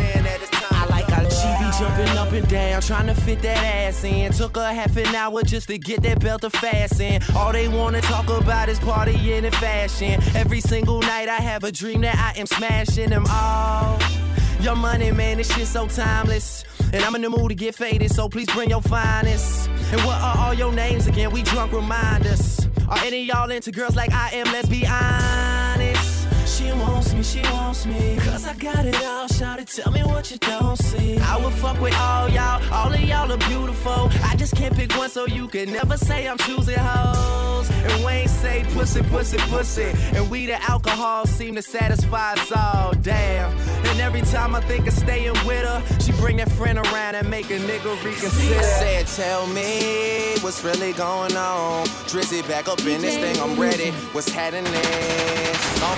up 2.30 2.36
and 2.36 2.48
down, 2.48 2.80
trying 2.82 3.08
to 3.08 3.16
fit 3.16 3.42
that 3.42 3.58
ass 3.58 4.04
in. 4.04 4.32
Took 4.32 4.58
a 4.58 4.72
half 4.72 4.96
an 4.98 5.16
hour 5.16 5.42
just 5.42 5.68
to 5.68 5.80
get 5.80 6.04
that 6.04 6.20
belt 6.20 6.42
to 6.42 6.52
fasten. 6.52 7.22
All 7.36 7.52
they 7.52 7.68
wanna 7.68 8.02
talk 8.02 8.30
about 8.30 8.70
is 8.70 8.80
partying 8.80 9.46
and 9.46 9.56
fashion. 9.56 10.22
Every 10.36 10.62
single 10.62 11.02
night 11.02 11.28
I 11.28 11.38
have 11.38 11.64
a 11.64 11.72
dream 11.72 12.02
that 12.02 12.16
I 12.16 12.40
am 12.40 12.46
smashing 12.46 13.10
them 13.10 13.26
all. 13.32 13.98
Your 14.62 14.76
money, 14.76 15.12
man, 15.12 15.38
this 15.38 15.52
shit 15.52 15.66
so 15.66 15.88
timeless. 15.88 16.66
And 16.94 17.04
I'm 17.04 17.16
in 17.16 17.24
the 17.24 17.30
mood 17.30 17.50
to 17.50 17.56
get 17.56 17.74
faded, 17.74 18.12
so 18.12 18.30
please 18.30 18.48
bring 18.54 18.70
your 18.70 18.82
finest. 18.82 19.68
And 19.92 20.02
what 20.02 20.22
are 20.22 20.38
all 20.38 20.54
your 20.54 20.72
names 20.72 21.08
again? 21.08 21.32
We 21.32 21.42
drunk 21.42 21.72
reminders. 21.72 22.68
Are 22.90 23.00
any 23.06 23.24
y'all 23.24 23.50
into 23.50 23.72
girls 23.72 23.96
like 23.96 24.12
I 24.12 24.30
am? 24.34 24.46
Let's 24.54 24.70
be 24.70 24.86
honest. 24.86 25.89
She 26.60 26.74
wants 26.74 27.14
me, 27.14 27.24
she 27.24 27.42
wants 27.54 27.86
me. 27.86 28.18
Cause 28.18 28.46
I 28.46 28.54
got 28.54 28.86
it 28.86 29.02
all. 29.06 29.30
Shout 29.30 29.62
it, 29.62 29.68
tell 29.68 29.94
me 29.94 30.02
what 30.04 30.30
you 30.30 30.38
don't 30.40 30.76
see. 30.76 31.18
I 31.18 31.38
would 31.38 31.54
fuck 31.54 31.80
with 31.80 31.96
all 31.96 32.28
y'all. 32.28 32.62
All 32.74 32.94
of 32.94 33.00
y'all 33.00 33.32
are 33.32 33.38
beautiful. 33.48 34.10
I 34.26 34.36
just 34.36 34.58
can't 34.58 34.76
pick 34.76 34.94
one, 34.98 35.10
so 35.10 35.26
you 35.26 35.48
can 35.48 35.72
never 35.72 35.96
say 35.96 36.28
I'm 36.28 36.38
choosing 36.38 36.78
hoes. 36.78 37.70
And 37.72 38.04
Wayne 38.04 38.28
say 38.28 38.66
pussy, 38.74 39.02
pussy, 39.04 39.38
pussy. 39.38 39.94
And 40.14 40.30
we 40.30 40.48
the 40.48 40.62
alcohol 40.70 41.26
seem 41.26 41.56
to 41.56 41.62
satisfy 41.62 42.34
us 42.34 42.52
all. 42.52 42.92
Damn. 42.92 43.58
And 43.88 44.02
every 44.02 44.22
time 44.24 44.54
I 44.54 44.60
think 44.60 44.86
of 44.86 44.94
staying 44.94 45.38
with 45.46 45.66
her, 45.66 45.82
she 46.02 46.12
bring 46.12 46.38
that 46.38 46.52
friend 46.52 46.78
around 46.78 47.16
and 47.16 47.30
make 47.30 47.50
a 47.52 47.60
nigga 47.60 48.04
reconsider. 48.04 48.62
Said, 48.64 49.08
tell 49.08 49.48
me 49.48 50.36
what's 50.42 50.62
really 50.66 50.92
going 50.92 51.38
on. 51.38 51.86
Drizzy 52.12 52.46
back 52.50 52.68
up 52.68 52.80
in 52.80 53.00
this 53.00 53.16
thing, 53.16 53.40
I'm 53.42 53.58
ready. 53.58 53.92
What's 54.12 54.28
happening? 54.28 54.66
Gone 55.80 55.98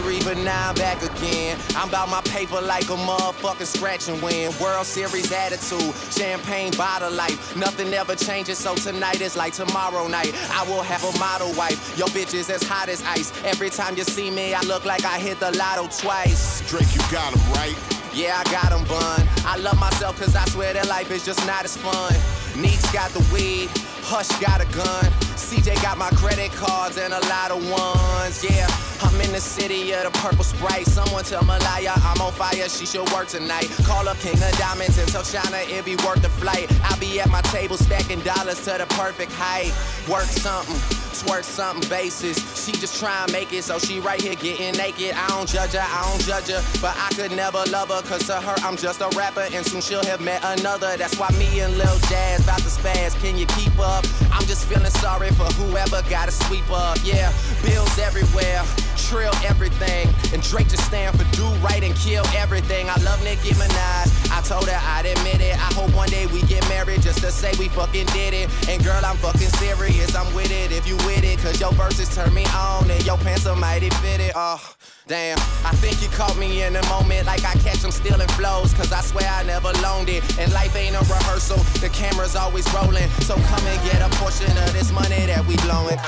surgery, 0.00 0.18
but 0.24 0.36
now 0.42 0.70
I'm 0.70 0.74
back 0.74 1.02
again. 1.02 1.58
I'm 1.76 1.88
about 1.88 2.08
my 2.08 2.20
paper 2.22 2.60
like 2.60 2.84
a 2.84 2.96
motherfucking 2.96 3.66
scratch 3.66 4.08
and 4.08 4.20
win. 4.22 4.52
World 4.60 4.86
Series 4.86 5.32
attitude, 5.32 5.94
champagne 6.12 6.72
bottle 6.76 7.10
life. 7.10 7.56
Nothing 7.56 7.92
ever 7.94 8.14
changes, 8.14 8.58
so 8.58 8.74
tonight 8.74 9.20
is 9.20 9.36
like 9.36 9.52
tomorrow 9.52 10.06
night. 10.08 10.32
I 10.52 10.64
will 10.68 10.82
have 10.82 11.02
a 11.04 11.18
model 11.18 11.52
wife. 11.54 11.96
Your 11.98 12.08
bitch 12.08 12.34
is 12.34 12.50
as 12.50 12.62
hot 12.62 12.88
as 12.88 13.02
ice. 13.04 13.32
Every 13.44 13.70
time 13.70 13.96
you 13.96 14.04
see 14.04 14.30
me, 14.30 14.54
I 14.54 14.60
look 14.62 14.84
like 14.84 15.04
I 15.04 15.18
hit 15.18 15.40
the 15.40 15.50
lotto 15.56 15.88
twice. 15.88 16.68
Drake, 16.68 16.92
you 16.94 17.00
got 17.10 17.34
him 17.34 17.52
right. 17.52 17.76
Yeah, 18.12 18.42
I 18.44 18.50
got 18.50 18.72
'em 18.72 18.84
bun. 18.84 19.28
I 19.46 19.56
love 19.56 19.78
myself 19.78 20.18
cause 20.18 20.34
I 20.34 20.44
swear 20.46 20.72
that 20.74 20.88
life 20.88 21.10
is 21.10 21.24
just 21.24 21.44
not 21.46 21.64
as 21.64 21.76
fun. 21.76 22.12
Neeks 22.56 22.90
got 22.92 23.10
the 23.12 23.20
weed, 23.32 23.70
Hush 24.02 24.28
got 24.40 24.60
a 24.60 24.66
gun. 24.76 25.04
CJ 25.36 25.82
got 25.82 25.98
my 25.98 26.10
credit 26.10 26.52
cards 26.52 26.96
and 26.96 27.12
a 27.12 27.20
lot 27.26 27.50
of 27.50 27.58
ones. 27.70 28.44
Yeah, 28.44 28.68
I'm 29.02 29.20
in 29.20 29.32
the 29.32 29.40
city 29.40 29.92
of 29.92 30.04
the 30.04 30.10
purple 30.18 30.44
sprite. 30.44 30.86
Someone 30.86 31.24
tell 31.24 31.44
Malaya 31.44 31.92
I'm 31.96 32.20
on 32.20 32.32
fire, 32.32 32.68
she 32.68 32.86
should 32.86 33.10
work 33.12 33.28
tonight. 33.28 33.68
Call 33.84 34.08
up 34.08 34.18
King 34.18 34.34
of 34.34 34.52
Diamonds 34.58 34.98
and 34.98 35.08
tell 35.08 35.22
China 35.22 35.58
it 35.58 35.84
be 35.84 35.96
worth 35.96 36.22
the 36.22 36.28
flight. 36.28 36.70
I'll 36.84 37.00
be 37.00 37.20
at 37.20 37.28
my 37.30 37.40
table 37.42 37.76
stacking 37.76 38.20
dollars 38.20 38.64
to 38.64 38.78
the 38.78 38.86
perfect 38.90 39.32
height. 39.32 39.72
Work 40.08 40.24
something 40.24 40.99
twerk 41.22 41.44
something 41.44 41.88
basis. 41.88 42.38
She 42.64 42.72
just 42.72 42.98
try 42.98 43.22
and 43.22 43.32
make 43.32 43.52
it, 43.52 43.64
so 43.64 43.78
she 43.78 44.00
right 44.00 44.20
here 44.20 44.34
getting 44.34 44.76
naked. 44.76 45.14
I 45.14 45.28
don't 45.28 45.48
judge 45.48 45.72
her, 45.72 45.84
I 45.84 46.10
don't 46.10 46.22
judge 46.22 46.48
her, 46.48 46.62
but 46.80 46.96
I 46.96 47.10
could 47.14 47.32
never 47.32 47.62
love 47.70 47.88
her, 47.88 48.02
cause 48.02 48.26
to 48.26 48.40
her 48.40 48.54
I'm 48.66 48.76
just 48.76 49.00
a 49.00 49.08
rapper, 49.16 49.46
and 49.52 49.64
soon 49.66 49.80
she'll 49.80 50.04
have 50.04 50.20
met 50.20 50.42
another. 50.44 50.96
That's 50.96 51.18
why 51.18 51.28
me 51.38 51.60
and 51.60 51.76
Lil 51.76 51.98
Jazz 52.08 52.44
about 52.44 52.58
to 52.60 52.70
spaz. 52.70 53.18
Can 53.20 53.36
you 53.36 53.46
keep 53.46 53.78
up? 53.78 54.04
I'm 54.32 54.46
just 54.46 54.66
feeling 54.66 54.90
sorry 54.90 55.30
for 55.30 55.48
whoever 55.60 56.02
gotta 56.08 56.32
sweep 56.32 56.70
up. 56.70 56.98
Yeah, 57.04 57.32
bills 57.62 57.98
everywhere, 57.98 58.62
trill 59.08 59.34
everything, 59.44 60.08
and 60.32 60.42
Drake 60.42 60.68
just 60.68 60.84
stand 60.86 61.18
for 61.18 61.24
do 61.36 61.46
right 61.64 61.82
and 61.82 61.94
kill 61.96 62.26
everything. 62.36 62.88
I 62.88 62.96
love 63.02 63.22
Nicki 63.24 63.50
Minaj. 63.54 64.30
I 64.30 64.40
told 64.42 64.68
her 64.68 64.78
I'd 64.78 65.06
admit 65.06 65.40
it. 65.40 65.54
I 65.56 65.72
hope 65.74 65.94
one 65.94 66.08
day 66.08 66.26
we 66.26 66.42
get 66.42 66.66
married 66.68 67.02
just 67.02 67.20
to 67.20 67.30
say 67.30 67.52
we 67.58 67.68
fucking 67.68 68.06
did 68.06 68.34
it. 68.34 68.48
And 68.68 68.82
girl, 68.84 69.00
I'm 69.04 69.16
fucking 69.16 69.52
serious. 69.60 70.14
I'm 70.14 70.32
with 70.34 70.50
it 70.50 70.72
if 70.72 70.86
you 70.86 70.96
with 71.08 71.24
it, 71.24 71.38
cause 71.38 71.60
your 71.60 71.72
verses 71.72 72.14
turn 72.14 72.32
me 72.34 72.44
on 72.54 72.90
and 72.90 73.04
your 73.04 73.18
pants 73.18 73.46
are 73.46 73.56
mighty 73.56 73.90
fitted. 74.02 74.32
Oh, 74.34 74.60
damn. 75.06 75.38
I 75.64 75.72
think 75.82 76.02
you 76.02 76.08
caught 76.08 76.36
me 76.36 76.62
in 76.62 76.76
a 76.76 76.86
moment 76.86 77.26
like 77.26 77.44
I 77.44 77.54
catch 77.54 77.80
them 77.80 77.90
stealing 77.90 78.28
flows, 78.28 78.72
cause 78.74 78.92
I 78.92 79.00
swear 79.00 79.28
I 79.28 79.42
never 79.44 79.72
loaned 79.82 80.08
it. 80.08 80.22
And 80.38 80.52
life 80.52 80.74
ain't 80.76 80.96
a 80.96 81.00
rehearsal, 81.00 81.58
the 81.80 81.88
camera's 81.90 82.36
always 82.36 82.66
rolling. 82.74 83.08
So 83.26 83.34
come 83.34 83.66
and 83.66 83.80
get 83.90 84.00
a 84.02 84.08
portion 84.16 84.50
of 84.50 84.72
this 84.72 84.92
money 84.92 85.26
that 85.26 85.44
we 85.46 85.56
blowing. 85.58 85.98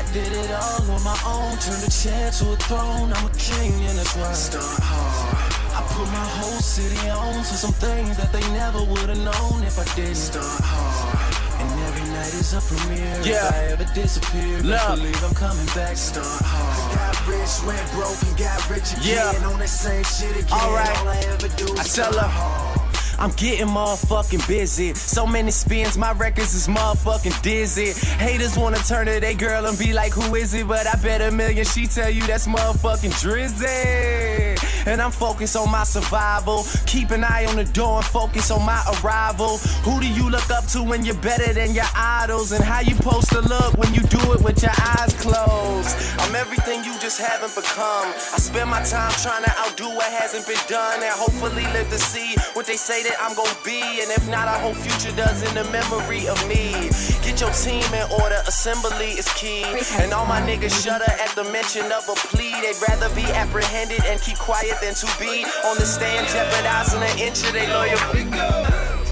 I 0.00 0.12
did 0.14 0.32
it 0.32 0.50
all 0.50 0.80
on 0.96 1.04
my 1.04 1.18
own, 1.28 1.58
turned 1.60 1.84
a 1.84 1.90
chair 1.90 2.30
to 2.40 2.52
a 2.52 2.56
throne. 2.56 3.12
I'm 3.12 3.26
a 3.26 3.34
king, 3.36 3.84
and 3.84 3.98
that's 3.98 4.16
why 4.16 4.30
I 4.30 4.32
start 4.32 4.80
hard. 4.80 5.52
I 5.76 5.84
put 5.92 6.08
my 6.08 6.28
whole 6.40 6.56
city 6.64 7.10
on 7.10 7.34
to 7.34 7.44
some 7.44 7.74
things 7.74 8.16
that 8.16 8.32
they 8.32 8.40
never 8.56 8.80
would've 8.80 9.20
known 9.20 9.60
if 9.62 9.76
I 9.78 9.84
didn't 9.94 10.14
start 10.16 10.46
hard. 10.64 11.60
And 11.60 11.80
every 11.84 12.08
night 12.16 12.32
is 12.32 12.54
a 12.56 12.62
premiere. 12.64 13.12
Yeah. 13.28 13.44
If 13.44 13.52
I 13.52 13.64
ever 13.76 13.86
disappear, 13.92 14.62
Love. 14.62 14.96
believe 15.00 15.22
I'm 15.22 15.34
coming 15.34 15.66
back. 15.76 15.98
Start 15.98 16.24
hard. 16.48 16.96
Got 16.96 17.20
rich, 17.28 17.52
went 17.68 17.84
broke, 17.92 18.22
and 18.24 18.36
got 18.40 18.56
rich 18.72 18.96
again. 18.96 19.36
Yeah. 19.36 19.52
On 19.52 19.58
that 19.60 19.68
same 19.68 20.04
shit 20.04 20.32
again. 20.32 20.48
Alright. 20.64 20.96
All 20.96 21.08
I 21.12 21.20
ever 21.28 21.48
do 21.60 21.76
I 21.76 21.84
is 21.84 21.92
tell 21.92 22.08
her. 22.16 22.24
hard. 22.24 22.79
I'm 23.20 23.30
getting 23.32 23.66
motherfucking 23.66 24.48
busy. 24.48 24.94
So 24.94 25.26
many 25.26 25.50
spins, 25.50 25.98
my 25.98 26.12
records 26.12 26.54
is 26.54 26.66
motherfucking 26.68 27.42
dizzy. 27.42 27.92
Haters 28.16 28.56
wanna 28.56 28.78
turn 28.78 29.06
to 29.06 29.20
they 29.20 29.34
girl 29.34 29.66
and 29.66 29.78
be 29.78 29.92
like, 29.92 30.12
who 30.12 30.34
is 30.34 30.54
it? 30.54 30.66
But 30.66 30.86
I 30.86 30.94
bet 31.02 31.20
a 31.20 31.30
million 31.30 31.66
she 31.66 31.86
tell 31.86 32.08
you 32.08 32.26
that's 32.26 32.46
motherfucking 32.46 33.12
Drizzy. 33.20 34.49
And 34.86 35.00
I'm 35.00 35.10
focused 35.10 35.56
on 35.56 35.70
my 35.70 35.84
survival. 35.84 36.64
Keep 36.86 37.10
an 37.10 37.24
eye 37.24 37.46
on 37.46 37.56
the 37.56 37.64
door 37.64 37.98
and 37.98 38.06
focus 38.06 38.50
on 38.50 38.64
my 38.64 38.80
arrival. 39.02 39.58
Who 39.84 40.00
do 40.00 40.08
you 40.08 40.28
look 40.30 40.50
up 40.50 40.66
to 40.68 40.82
when 40.82 41.04
you're 41.04 41.20
better 41.20 41.52
than 41.52 41.74
your 41.74 41.90
idols? 41.94 42.52
And 42.52 42.64
how 42.64 42.80
you 42.80 42.94
supposed 42.94 43.30
to 43.30 43.40
look 43.40 43.76
when 43.76 43.92
you 43.94 44.02
do 44.02 44.20
it 44.32 44.42
with 44.42 44.62
your 44.62 44.72
eyes 44.96 45.14
closed? 45.20 45.96
I'm 46.20 46.34
everything 46.34 46.84
you 46.84 46.92
just 47.00 47.20
haven't 47.20 47.54
become. 47.54 48.08
I 48.34 48.38
spend 48.38 48.70
my 48.70 48.82
time 48.82 49.12
trying 49.22 49.44
to 49.44 49.52
outdo 49.60 49.88
what 49.90 50.10
hasn't 50.12 50.46
been 50.46 50.64
done 50.68 51.02
and 51.02 51.12
hopefully 51.12 51.64
live 51.72 51.88
to 51.90 51.98
see 51.98 52.34
what 52.54 52.66
they 52.66 52.76
say 52.76 53.02
that 53.02 53.16
I'm 53.20 53.34
gonna 53.36 53.56
be. 53.64 53.80
And 54.02 54.10
if 54.10 54.28
not, 54.28 54.48
I 54.48 54.58
hope 54.58 54.76
future 54.76 55.14
does 55.16 55.42
in 55.42 55.54
the 55.54 55.64
memory 55.70 56.26
of 56.28 56.38
me. 56.48 56.90
Get 57.30 57.42
your 57.42 57.52
team 57.52 57.94
in 57.94 58.10
order, 58.20 58.42
assembly 58.48 59.12
is 59.12 59.32
key. 59.34 59.62
And 60.00 60.12
all 60.12 60.26
my 60.26 60.40
niggas 60.40 60.82
shudder 60.82 61.04
at 61.08 61.28
the 61.36 61.44
mention 61.44 61.84
of 61.92 62.08
a 62.08 62.14
plea. 62.26 62.50
They'd 62.60 62.74
rather 62.88 63.08
be 63.14 63.22
apprehended 63.22 64.04
and 64.06 64.20
keep 64.20 64.36
quiet 64.36 64.74
than 64.82 64.94
to 64.94 65.06
be 65.16 65.44
on 65.64 65.76
the 65.76 65.86
stand, 65.86 66.26
jeopardizing 66.26 67.00
an 67.00 67.18
inch 67.20 67.44
of 67.44 67.52
their 67.52 67.68
loyalty. 67.68 68.24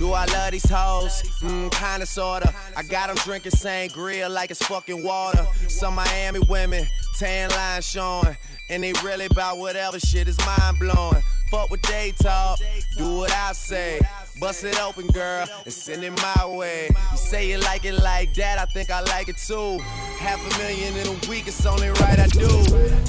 Do 0.00 0.14
I 0.14 0.24
love 0.32 0.50
these 0.50 0.68
hoes? 0.68 1.22
Mm, 1.42 1.70
kinda, 1.70 2.06
sorta. 2.06 2.52
I 2.76 2.82
got 2.82 3.06
them 3.06 3.16
drinking 3.18 3.52
sangria 3.52 4.28
like 4.28 4.50
it's 4.50 4.66
fucking 4.66 5.04
water. 5.04 5.46
Some 5.68 5.94
Miami 5.94 6.40
women, 6.40 6.88
tan 7.20 7.50
lines 7.50 7.88
showing. 7.88 8.36
And 8.68 8.82
they 8.82 8.94
really 9.04 9.26
about 9.26 9.58
whatever 9.58 10.00
shit 10.00 10.26
is 10.26 10.36
mind 10.44 10.80
blowing. 10.80 11.22
Fuck 11.52 11.70
what 11.70 11.82
they 11.84 12.12
talk, 12.20 12.58
do 12.96 13.18
what 13.18 13.32
I 13.32 13.52
say. 13.52 14.00
Bust 14.40 14.62
it 14.62 14.80
open, 14.80 15.08
girl, 15.08 15.48
and 15.64 15.72
send 15.72 16.04
it 16.04 16.12
my 16.12 16.46
way. 16.46 16.88
You 17.10 17.18
say 17.18 17.50
you 17.50 17.58
like 17.58 17.84
it 17.84 18.00
like 18.00 18.34
that, 18.34 18.58
I 18.58 18.66
think 18.66 18.88
I 18.88 19.00
like 19.00 19.28
it 19.28 19.36
too. 19.36 19.78
Half 20.18 20.38
a 20.38 20.58
million 20.58 20.96
in 20.96 21.08
a 21.08 21.28
week, 21.28 21.48
it's 21.48 21.66
only 21.66 21.88
right 21.88 22.18
I 22.18 22.28
do. 22.28 22.48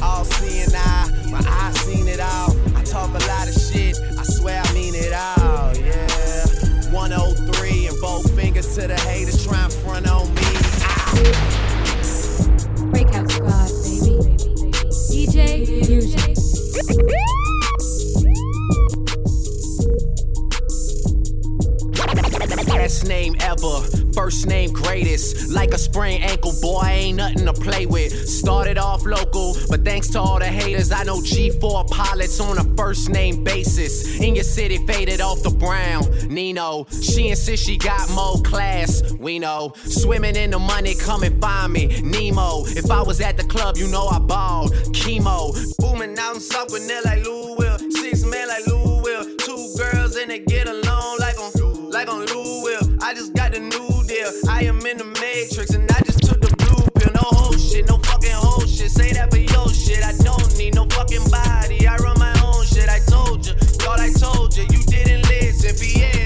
All 0.02 0.26
seeing 0.26 0.74
eye, 0.74 1.30
my 1.30 1.42
eyes 1.48 1.80
seen 1.82 2.08
it 2.08 2.20
all. 2.20 2.56
I 2.76 2.84
talk 2.84 3.10
a 3.10 3.24
lot 3.28 3.48
of 3.48 3.54
shit, 3.54 4.00
I 4.18 4.24
swear 4.24 4.60
I 4.64 4.74
mean 4.74 4.96
it 4.96 5.14
all, 5.14 5.78
yeah. 5.78 6.92
103 6.92 7.88
and 7.88 8.02
both 8.02 8.36
fingers 8.36 8.74
to 8.76 8.88
the 8.88 8.96
haters 8.96 9.46
trying 9.46 9.70
front 9.70 10.10
on 10.10 10.34
me. 10.34 10.42
Breakout 12.90 13.30
Squad, 13.30 13.70
baby. 13.84 14.18
DJ 15.12 15.66
Fusion. 15.86 17.59
Best 22.80 23.10
name 23.10 23.36
ever, 23.42 23.82
first 24.14 24.48
name 24.48 24.72
greatest. 24.72 25.50
Like 25.52 25.74
a 25.74 25.78
sprained 25.78 26.24
ankle, 26.24 26.54
boy, 26.62 26.84
ain't 26.86 27.18
nothing 27.18 27.46
to 27.46 27.52
play 27.52 27.86
with. 27.86 28.14
Started 28.30 28.78
off 28.78 29.06
local, 29.06 29.58
but 29.70 29.84
thanks 29.84 30.08
to 30.12 30.22
all 30.22 30.40
the 30.40 30.46
haters, 30.46 30.90
I 30.90 31.04
know 31.04 31.18
G4 31.18 31.92
pilots 31.92 32.40
on 32.40 32.58
a 32.58 32.64
first 32.78 33.10
name 33.10 33.44
basis. 33.44 34.22
In 34.22 34.34
your 34.34 34.46
city, 34.46 34.78
faded 34.88 35.20
off 35.20 35.44
the 35.44 35.50
brown. 35.50 36.06
Nino, 36.30 36.88
she 37.02 37.28
insists 37.28 37.66
she 37.66 37.76
got 37.76 38.10
more 38.12 38.42
class. 38.44 39.04
We 39.20 39.40
know, 39.40 39.74
swimming 39.76 40.38
in 40.38 40.52
the 40.52 40.60
money, 40.60 40.96
come 40.96 41.24
and 41.24 41.40
find 41.42 41.74
me. 41.74 42.02
Nemo, 42.02 42.64
if 42.66 42.90
I 42.90 43.02
was 43.02 43.20
at 43.20 43.36
the 43.36 43.44
club, 43.44 43.76
you 43.76 43.90
know 43.90 44.08
I 44.08 44.20
balled. 44.20 44.72
Chemo, 44.96 45.54
booming 45.80 46.18
out 46.18 46.36
in 46.36 46.42
South 46.42 46.70
Gwinnett 46.70 47.04
like 47.04 47.26
Lou 47.26 47.58
Will. 47.58 47.78
Six 47.92 48.24
men 48.24 48.48
like 48.48 48.66
Lou 48.68 49.02
Will. 49.02 49.36
Two 49.36 49.68
girls 49.78 50.16
and 50.16 50.32
they 50.32 50.40
get 50.40 50.70
along 50.70 50.89
I 54.48 54.64
am 54.64 54.86
in 54.86 54.98
the 54.98 55.06
matrix 55.22 55.72
and 55.72 55.90
I 55.92 56.00
just 56.02 56.22
took 56.22 56.40
the 56.42 56.54
blue 56.62 56.86
pill. 56.96 57.12
No 57.14 57.26
whole 57.34 57.58
shit, 57.58 57.88
no 57.88 57.98
fucking 57.98 58.32
whole 58.32 58.66
shit. 58.66 58.92
Say 58.92 59.12
that 59.14 59.32
for 59.32 59.38
your 59.38 59.70
shit. 59.70 60.04
I 60.04 60.14
don't 60.24 60.58
need 60.58 60.76
no 60.76 60.86
fucking 60.86 61.26
body. 61.30 61.88
I 61.88 61.96
run 61.98 62.20
my 62.20 62.34
own 62.46 62.66
shit. 62.66 62.90
I 62.90 63.00
told 63.10 63.48
you, 63.48 63.54
thought 63.82 64.00
I 64.00 64.12
told 64.14 64.56
you. 64.56 64.64
You 64.70 64.84
didn't 64.86 65.28
listen. 65.30 65.76
Fieri, 65.76 66.19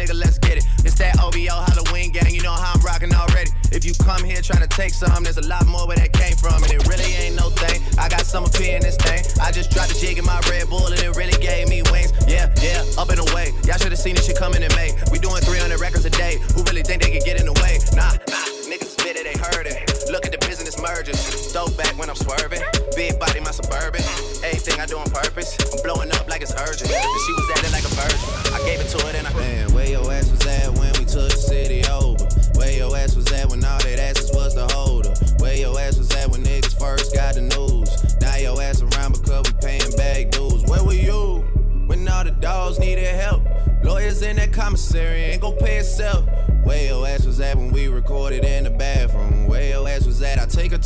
nigga, 0.00 0.16
let's 0.16 0.38
get 0.38 0.56
it. 0.56 0.64
It's 0.84 0.96
that 0.96 1.20
OVO 1.20 1.60
Halloween 1.68 2.10
gang, 2.10 2.32
you 2.32 2.40
know 2.40 2.56
how 2.56 2.72
I'm 2.72 2.80
rocking 2.80 3.12
already. 3.12 3.50
If 3.70 3.84
you 3.84 3.92
come 4.00 4.24
here 4.24 4.40
trying 4.40 4.64
to 4.64 4.72
take 4.72 4.94
some, 4.96 5.22
there's 5.22 5.36
a 5.36 5.46
lot 5.46 5.66
more 5.66 5.86
where 5.86 5.96
that 5.96 6.12
came 6.12 6.34
from, 6.36 6.56
and 6.64 6.72
it 6.72 6.88
really 6.88 7.12
ain't 7.20 7.36
no 7.36 7.50
thing. 7.50 7.84
I 7.98 8.08
got 8.08 8.24
some 8.24 8.44
appeal 8.44 8.80
in 8.80 8.82
this 8.82 8.96
thing. 8.96 9.20
I 9.40 9.52
just 9.52 9.70
dropped 9.70 9.92
a 9.92 10.00
jig 10.00 10.16
in 10.16 10.24
my 10.24 10.40
Red 10.48 10.68
Bull, 10.72 10.86
and 10.86 10.98
it 10.98 11.14
really 11.16 11.36
gave 11.44 11.68
me 11.68 11.82
wings. 11.92 12.12
Yeah, 12.26 12.48
yeah, 12.64 12.82
up 12.96 13.10
and 13.12 13.20
away. 13.20 13.52
Y'all 13.68 13.76
should 13.76 13.92
have 13.92 14.00
seen 14.00 14.16
this 14.16 14.26
shit 14.26 14.38
coming 14.40 14.62
in 14.62 14.72
May. 14.74 14.96
We 15.12 15.18
doing 15.20 15.42
300 15.44 15.78
records 15.78 16.04
a 16.06 16.10
day. 16.10 16.40
Who 16.56 16.64
really 16.64 16.82
think 16.82 17.02
they 17.04 17.12
could 17.12 17.24
get 17.28 17.38
in 17.38 17.44
the 17.44 17.56
way? 17.60 17.76
Nah, 17.92 18.16
nah, 18.32 18.46
niggas 18.72 18.96
spit 18.96 19.20
it, 19.20 19.28
they 19.28 19.36
heard 19.36 19.68
it. 19.68 19.84
Look 20.10 20.24
at 20.24 20.32
the 20.32 20.39
mergers. 20.80 21.20
Throw 21.52 21.68
back 21.76 21.96
when 21.98 22.08
I'm 22.08 22.16
swerving. 22.16 22.62
Big 22.96 23.18
body, 23.18 23.40
my 23.40 23.50
suburban. 23.50 24.02
Everything 24.42 24.80
I 24.80 24.86
do 24.86 24.98
on 24.98 25.10
purpose. 25.10 25.56
I'm 25.72 25.82
blowing 25.82 26.10
up 26.12 26.28
like 26.28 26.42
it's 26.42 26.54
urgent. 26.54 26.90
And 26.90 27.20
she 27.26 27.32
was 27.32 27.46
at 27.56 27.64
it 27.64 27.72
like 27.72 27.84
a 27.84 27.92
virgin. 27.94 28.20
I 28.54 28.58
gave 28.64 28.80
it 28.80 28.88
to 28.96 29.06
her, 29.06 29.12
then 29.12 29.26
I. 29.26 29.32
Man, 29.40 29.72
where 29.72 29.88
your 29.88 30.12
ass 30.12 30.30
was 30.30 30.44
at 30.46 30.68
when 30.76 30.92
we 30.98 31.04
took 31.04 31.30
the 31.30 31.38
city 31.38 31.84
over? 31.88 32.24
Where 32.58 32.72
your 32.72 32.96
ass 32.96 33.14
was 33.14 33.30
at 33.32 33.48
when 33.48 33.59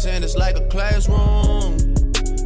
at? 0.06 0.12
I 0.12 0.16
attendance 0.16 0.36
like 0.36 0.56
a 0.56 0.66
classroom. 0.68 1.76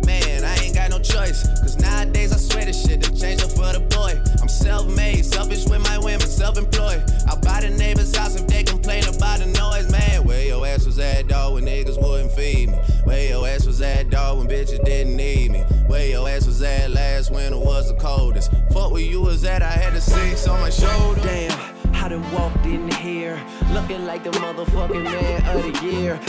Man, 0.07 0.45
I 0.45 0.57
ain't 0.63 0.75
got 0.75 0.91
no 0.91 0.99
choice. 0.99 1.47
Cause 1.61 1.77
nowadays 1.79 2.33
I 2.33 2.37
swear 2.37 2.65
this 2.65 2.85
shit 2.85 3.01
done 3.03 3.17
changed 3.17 3.45
up 3.45 3.51
for 3.51 3.73
the 3.73 3.81
boy. 3.91 4.15
I'm 4.41 4.49
self 4.49 4.87
made, 4.95 5.25
selfish 5.25 5.67
with 5.67 5.83
my 5.83 5.99
women, 5.99 6.21
self 6.21 6.57
employed. 6.59 7.03
I'll 7.29 7.41
buy 7.41 7.61
the 7.61 7.71
neighbor's 7.71 8.17
house 8.17 8.37
if 8.37 8.47
they 8.47 8.65
complain 8.65 9.05
about 9.05 9.41
the 9.41 9.47
noise, 9.47 9.91
man. 9.91 10.25
Where 10.27 10.45
your 10.45 10.67
ass 10.67 10.87
was 10.87 10.99
at, 10.99 11.29
dog, 11.29 11.55
when 11.55 11.65
niggas 11.65 12.01
wouldn't 12.01 12.33
feed 12.33 12.71
me? 12.71 12.77
Where 13.05 13.29
your 13.29 13.47
ass 13.47 13.67
was 13.67 13.81
at, 13.83 14.11
dog, 14.11 14.39
when 14.39 14.49
bitches 14.49 14.85
didn't 14.85 15.17
need 15.17 15.51
me? 15.51 15.61
Where 15.87 16.07
your 16.07 16.29
ass 16.29 16.47
was 16.47 16.63
at 16.63 16.91
last 16.91 17.31
winter 17.31 17.59
was 17.59 17.89
the 17.89 17.99
coldest? 17.99 18.51
Fuck 18.73 18.93
where 18.93 19.03
you 19.03 19.21
was 19.21 19.45
at, 19.45 19.63
I 19.63 19.71
had 19.71 19.95
the 19.95 20.01
six 20.01 20.47
on 20.47 20.61
my 20.61 20.71
shoulder. 20.71 21.21
Damn. 21.23 21.79
I 21.95 22.09
done 22.09 22.33
walked 22.33 22.65
in 22.65 22.91
here 22.93 23.39
looking 23.73 24.07
like 24.07 24.23
the 24.23 24.31
motherfucking 24.31 25.03
man 25.03 25.57
of 25.57 25.63
the 25.63 25.87
year. 25.87 26.21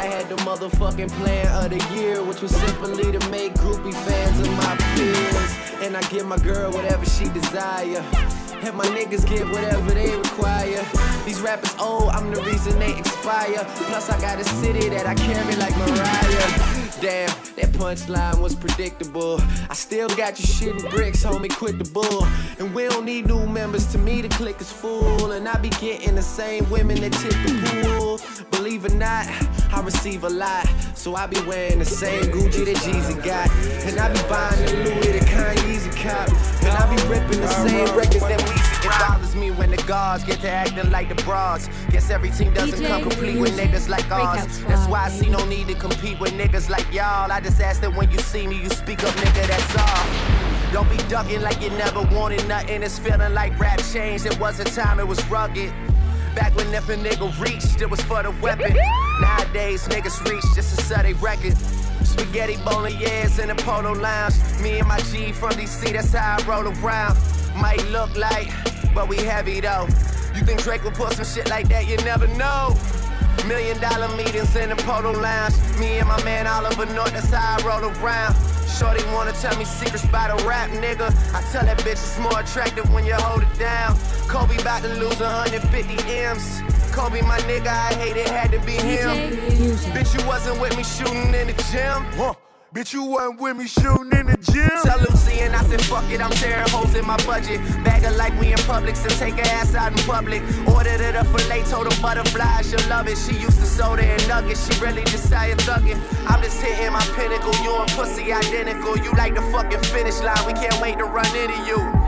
I 0.00 0.04
had 0.04 0.30
the 0.30 0.36
motherfucking 0.36 1.10
plan 1.20 1.46
of 1.62 1.68
the 1.68 1.94
year, 1.94 2.24
which 2.24 2.40
was 2.40 2.56
simply 2.56 3.12
to 3.12 3.28
make 3.28 3.52
groupie 3.52 3.92
fans 3.92 4.40
of 4.40 4.50
my 4.56 4.74
peers. 4.94 5.84
And 5.84 5.94
I 5.94 6.00
give 6.08 6.24
my 6.24 6.38
girl 6.38 6.72
whatever 6.72 7.04
she 7.04 7.28
desire. 7.28 8.02
And 8.62 8.74
my 8.76 8.86
niggas 8.96 9.28
get 9.28 9.46
whatever 9.46 9.90
they 9.90 10.16
require. 10.16 10.82
These 11.26 11.42
rappers 11.42 11.74
old, 11.78 12.08
I'm 12.12 12.32
the 12.32 12.40
reason 12.44 12.78
they 12.78 12.96
expire. 12.98 13.62
Plus, 13.88 14.08
I 14.08 14.18
got 14.22 14.40
a 14.40 14.44
city 14.44 14.88
that 14.88 15.04
I 15.04 15.14
carry 15.16 15.54
like 15.56 15.76
Mariah. 15.76 16.80
Damn, 17.00 17.28
that 17.56 17.72
punchline 17.72 18.40
was 18.40 18.54
predictable. 18.54 19.38
I 19.68 19.74
still 19.74 20.08
got 20.08 20.38
you 20.38 20.46
shitting 20.46 20.90
bricks, 20.90 21.22
homie, 21.24 21.54
quit 21.54 21.78
the 21.78 21.84
bull. 21.84 22.26
And 22.58 22.74
we 22.74 22.88
don't 22.88 23.04
need 23.04 23.26
new 23.26 23.46
members 23.46 23.86
to 23.92 23.98
me, 23.98 24.22
the 24.22 24.28
click 24.30 24.60
is 24.62 24.72
full. 24.72 25.32
And 25.32 25.46
I 25.46 25.58
be 25.58 25.70
getting 25.70 26.14
the 26.14 26.22
same 26.22 26.68
women 26.70 27.00
that 27.00 27.12
tip 27.12 27.32
the 27.44 27.84
pool. 27.84 28.20
Believe 28.50 28.84
it 28.84 28.92
or 28.92 28.96
not, 28.96 29.26
I 29.72 29.80
receive 29.82 30.24
a 30.24 30.28
lot. 30.28 30.66
So 30.94 31.14
I 31.14 31.26
be 31.26 31.40
wearing 31.42 31.78
the 31.78 31.84
same 31.84 32.24
Gucci 32.24 32.64
that 32.66 32.76
Jeezy 32.76 33.16
got. 33.24 33.50
And 33.86 33.98
I 33.98 34.12
be 34.12 34.20
buying 34.28 34.64
the 34.64 34.72
Louis 34.84 35.18
that 35.18 35.28
Kanye's 35.28 35.86
cop. 35.96 36.28
And 36.62 36.76
I 36.76 36.94
be 36.94 37.02
ripping 37.08 37.40
the 37.40 37.48
same 37.48 37.96
records 37.96 38.20
that 38.20 38.42
we 38.48 38.70
it 38.82 38.98
bothers 38.98 39.36
me 39.36 39.50
when 39.50 39.70
the 39.70 39.76
guards 39.82 40.24
get 40.24 40.40
to 40.40 40.50
acting 40.50 40.90
like 40.90 41.08
the 41.08 41.22
bras. 41.22 41.68
Guess 41.90 42.10
every 42.10 42.30
team 42.30 42.52
doesn't 42.54 42.80
DJ 42.80 42.88
come 42.88 43.02
complete 43.02 43.38
with 43.38 43.56
niggas 43.56 43.88
like 43.88 44.10
ours. 44.10 44.40
squad, 44.50 44.70
That's 44.70 44.88
why 44.88 45.04
I 45.04 45.08
see 45.10 45.28
no 45.28 45.44
need 45.46 45.68
to 45.68 45.74
compete 45.74 46.18
with 46.18 46.32
niggas 46.32 46.70
like 46.70 46.90
y'all. 46.92 47.30
I 47.30 47.40
just 47.40 47.60
ask 47.60 47.80
that 47.82 47.94
when 47.94 48.10
you 48.10 48.18
see 48.18 48.46
me, 48.46 48.60
you 48.60 48.70
speak 48.70 49.04
up, 49.04 49.14
nigga, 49.16 49.46
that's 49.46 49.76
all. 49.76 50.72
Don't 50.72 50.88
be 50.88 50.96
ducking 51.08 51.42
like 51.42 51.60
you 51.60 51.70
never 51.70 52.02
wanted 52.14 52.46
nothing. 52.48 52.82
It's 52.82 52.98
feeling 52.98 53.34
like 53.34 53.58
rap 53.58 53.80
changed. 53.92 54.24
It 54.26 54.38
was 54.40 54.60
a 54.60 54.64
time 54.64 54.98
it 54.98 55.06
was 55.06 55.22
rugged. 55.26 55.72
Back 56.34 56.54
when 56.56 56.72
if 56.72 56.88
a 56.88 56.94
nigga 56.94 57.28
reached, 57.40 57.80
it 57.80 57.90
was 57.90 58.00
for 58.02 58.22
the 58.22 58.30
weapon. 58.42 58.76
Nowadays, 59.20 59.88
niggas 59.88 60.24
reach 60.30 60.44
just 60.54 60.76
to 60.76 60.84
sell 60.84 61.02
they 61.02 61.14
record. 61.14 61.56
Spaghetti 62.04 62.56
bolognese 62.64 63.42
in 63.42 63.48
the 63.48 63.54
polo 63.56 63.92
lounge. 63.92 64.34
Me 64.60 64.78
and 64.78 64.88
my 64.88 64.98
G 65.10 65.32
from 65.32 65.50
DC, 65.50 65.92
that's 65.92 66.12
how 66.12 66.38
I 66.38 66.46
roll 66.46 66.68
around. 66.68 67.18
Might 67.56 67.84
look 67.90 68.16
like, 68.16 68.48
but 68.94 69.08
we 69.08 69.16
heavy 69.18 69.60
though. 69.60 69.86
You 70.34 70.42
think 70.42 70.62
Drake 70.62 70.84
would 70.84 70.94
pull 70.94 71.10
some 71.10 71.24
shit 71.24 71.50
like 71.50 71.68
that? 71.68 71.88
You 71.88 71.96
never 71.98 72.26
know. 72.28 72.76
Million 73.46 73.78
dollar 73.80 74.08
meetings 74.16 74.54
in 74.56 74.70
the 74.70 74.76
polo 74.76 75.12
lounge. 75.12 75.54
Me 75.78 75.98
and 75.98 76.08
my 76.08 76.22
man 76.24 76.46
Oliver 76.46 76.86
North, 76.86 77.12
that's 77.12 77.30
how 77.30 77.58
I 77.58 77.66
roll 77.66 77.90
around. 77.90 78.34
Shorty 78.68 79.04
wanna 79.12 79.32
tell 79.32 79.56
me 79.58 79.64
secrets 79.64 80.06
by 80.06 80.28
the 80.28 80.36
rap 80.44 80.70
nigga. 80.70 81.08
I 81.34 81.42
tell 81.52 81.64
that 81.64 81.78
bitch 81.78 81.92
it's 81.92 82.18
more 82.18 82.38
attractive 82.38 82.92
when 82.92 83.04
you 83.04 83.14
hold 83.14 83.42
it 83.42 83.58
down. 83.58 83.96
Kobe 84.28 84.56
about 84.60 84.82
to 84.82 84.88
lose 84.88 85.20
150 85.20 85.96
M's. 86.08 86.62
Kobe, 86.92 87.22
my 87.22 87.38
nigga, 87.40 87.68
I 87.68 87.94
hate 87.94 88.16
it, 88.16 88.28
had 88.28 88.50
to 88.50 88.58
be 88.60 88.72
him. 88.72 89.10
DJ 89.10 89.58
Music. 89.60 89.92
Bitch, 89.92 90.18
you 90.18 90.26
wasn't 90.26 90.60
with 90.60 90.76
me 90.76 90.82
shooting 90.82 91.32
in 91.34 91.46
the 91.46 91.54
gym. 91.70 92.04
Huh. 92.18 92.34
Bitch, 92.72 92.92
you 92.92 93.02
wasn't 93.02 93.40
with 93.40 93.56
me 93.56 93.66
shooting 93.66 94.14
in 94.14 94.26
the 94.26 94.38
gym. 94.46 94.70
Tell 94.84 95.00
Lucian 95.00 95.52
I 95.56 95.64
said, 95.64 95.82
fuck 95.82 96.08
it, 96.08 96.20
I'm 96.20 96.30
tearing 96.30 96.68
holes 96.68 96.94
in 96.94 97.04
my 97.04 97.16
budget. 97.26 97.58
Bag 97.82 98.04
her 98.04 98.12
like 98.12 98.38
we 98.38 98.52
in 98.52 98.58
Publix 98.58 99.02
and 99.02 99.10
take 99.18 99.34
her 99.34 99.50
ass 99.58 99.74
out 99.74 99.90
in 99.90 99.98
public. 100.06 100.40
Ordered 100.68 101.00
her 101.00 101.10
the 101.10 101.24
filet, 101.34 101.64
told 101.64 101.92
her 101.92 102.00
butterfly, 102.00 102.62
she'll 102.62 102.88
love 102.88 103.08
it. 103.08 103.18
She 103.18 103.34
used 103.34 103.58
to 103.58 103.66
soda 103.66 104.04
and 104.04 104.28
nuggets, 104.28 104.62
she 104.70 104.80
really 104.80 105.02
decided 105.02 105.58
thugging. 105.66 105.98
I'm 106.30 106.40
just 106.44 106.62
hitting 106.62 106.92
my 106.92 107.02
pinnacle, 107.18 107.52
you 107.64 107.74
and 107.74 107.90
pussy 107.90 108.32
identical. 108.32 108.96
You 108.96 109.10
like 109.14 109.34
the 109.34 109.42
fucking 109.50 109.82
finish 109.90 110.20
line, 110.20 110.46
we 110.46 110.52
can't 110.52 110.80
wait 110.80 110.98
to 110.98 111.06
run 111.06 111.26
into 111.34 111.58
you. 111.66 111.99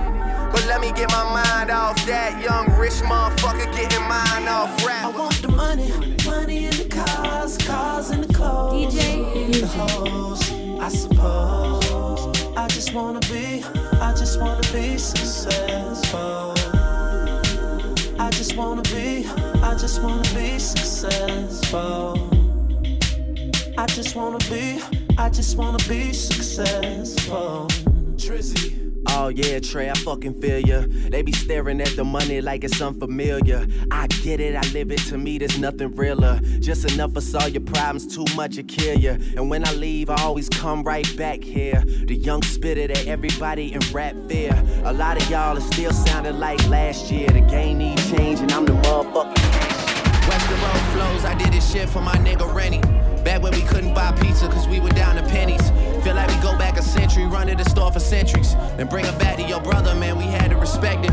But 0.53 0.67
let 0.67 0.81
me 0.83 0.93
get 0.93 1.11
my 1.11 1.25
mind 1.33 1.71
off 1.71 1.97
that 2.05 2.41
young 2.43 2.67
rich 2.79 3.01
motherfucker 3.11 3.75
getting 3.75 4.07
mine 4.07 4.47
off 4.49 4.87
rap. 4.87 5.07
I 5.07 5.09
want 5.09 5.41
the 5.41 5.49
money, 5.49 5.91
money 6.27 6.67
in 6.67 6.77
the 6.77 6.85
cars, 6.85 7.57
cars 7.57 8.11
in 8.11 8.21
the 8.21 8.33
clothes. 8.35 8.95
DJ 8.95 9.49
Music. 9.49 9.65
hoes, 9.71 10.53
I 10.79 10.89
suppose. 10.89 11.83
I 12.55 12.69
just 12.69 12.93
wanna 12.93 13.21
be, 13.21 13.65
I 14.01 14.13
just 14.13 14.39
wanna 14.41 14.61
be 14.73 14.99
successful. 14.99 16.55
I 18.19 18.29
just 18.33 18.55
wanna 18.55 18.83
be, 18.83 19.27
I 19.63 19.75
just 19.75 20.03
wanna 20.03 20.29
be 20.35 20.59
successful. 20.59 22.29
I 23.79 23.87
just 23.87 24.15
wanna 24.15 24.39
be, 24.51 24.83
I 25.17 25.31
just 25.31 25.57
wanna 25.57 25.79
be 25.89 26.13
successful. 26.13 27.69
Trizzy. 28.17 28.82
Oh 29.09 29.29
yeah, 29.29 29.59
Trey, 29.59 29.91
I 29.91 29.95
fucking 29.95 30.41
feel 30.41 30.59
ya. 30.59 30.85
They 30.87 31.23
be 31.23 31.33
staring 31.33 31.81
at 31.81 31.95
the 31.97 32.05
money 32.05 32.41
like 32.41 32.65
it's 32.65 32.81
unfamiliar. 32.81 33.67
I 33.91 34.07
get 34.07 34.41
it, 34.41 34.55
I 34.55 34.67
live 34.73 34.91
it. 34.91 34.99
To 35.09 35.19
me, 35.19 35.39
there's 35.39 35.59
nothing 35.59 35.95
realer. 35.95 36.41
Just 36.61 36.91
enough 36.93 37.13
for 37.13 37.21
solve 37.21 37.51
your 37.51 37.63
problems, 37.63 38.15
too 38.15 38.25
much 38.37 38.57
to 38.57 38.63
kill 38.63 38.99
ya. 38.99 39.13
And 39.37 39.51
when 39.51 39.67
I 39.67 39.73
leave, 39.75 40.11
I 40.11 40.23
always 40.23 40.49
come 40.49 40.83
right 40.83 41.07
back 41.17 41.43
here. 41.43 41.83
The 41.85 42.15
young 42.15 42.43
spitter 42.43 42.87
that 42.87 43.07
everybody 43.07 43.73
in 43.73 43.81
rap 43.93 44.15
fear. 44.29 44.53
A 44.85 44.93
lot 44.93 45.21
of 45.21 45.29
y'all 45.31 45.57
are 45.57 45.61
still 45.61 45.93
sounding 45.93 46.39
like 46.39 46.67
last 46.69 47.11
year. 47.11 47.29
The 47.29 47.41
game 47.41 47.79
need 47.79 47.99
change, 47.99 48.41
and 48.41 48.53
I'm 48.53 48.65
the 48.65 48.73
motherfucking. 48.73 50.29
Weston 50.29 50.61
Road 50.61 50.93
flows, 50.93 51.25
I 51.25 51.35
did 51.35 51.53
this 51.53 51.71
shit 51.71 51.89
for 51.89 52.01
my 52.01 52.15
nigga 52.17 52.53
Rennie. 52.55 52.81
Back 53.25 53.43
when 53.43 53.53
we 53.53 53.63
couldn't 53.63 53.95
buy 53.95 54.13
pizza 54.13 54.49
cause 54.49 54.67
we 54.67 54.81
were 54.81 54.91
down 54.91 55.17
to 55.17 55.23
pennies. 55.23 55.71
Feel 56.03 56.17
like 56.17 56.29
we 56.29 56.43
go 56.43 56.59
back 56.59 56.77
a 56.79 56.83
century, 56.83 57.27
running 57.27 57.57
the 57.57 57.65
store 57.65 57.93
for 57.93 58.01
centuries. 58.01 58.55
Then 58.77 58.89
bring 58.89 59.05
it 59.05 59.17
back 59.21 59.37
to 59.37 59.43
your 59.45 59.61
brother, 59.61 59.95
man, 59.95 60.19
we 60.19 60.25
had 60.25 60.51
to 60.51 60.57
respect 60.57 61.05
it. 61.05 61.13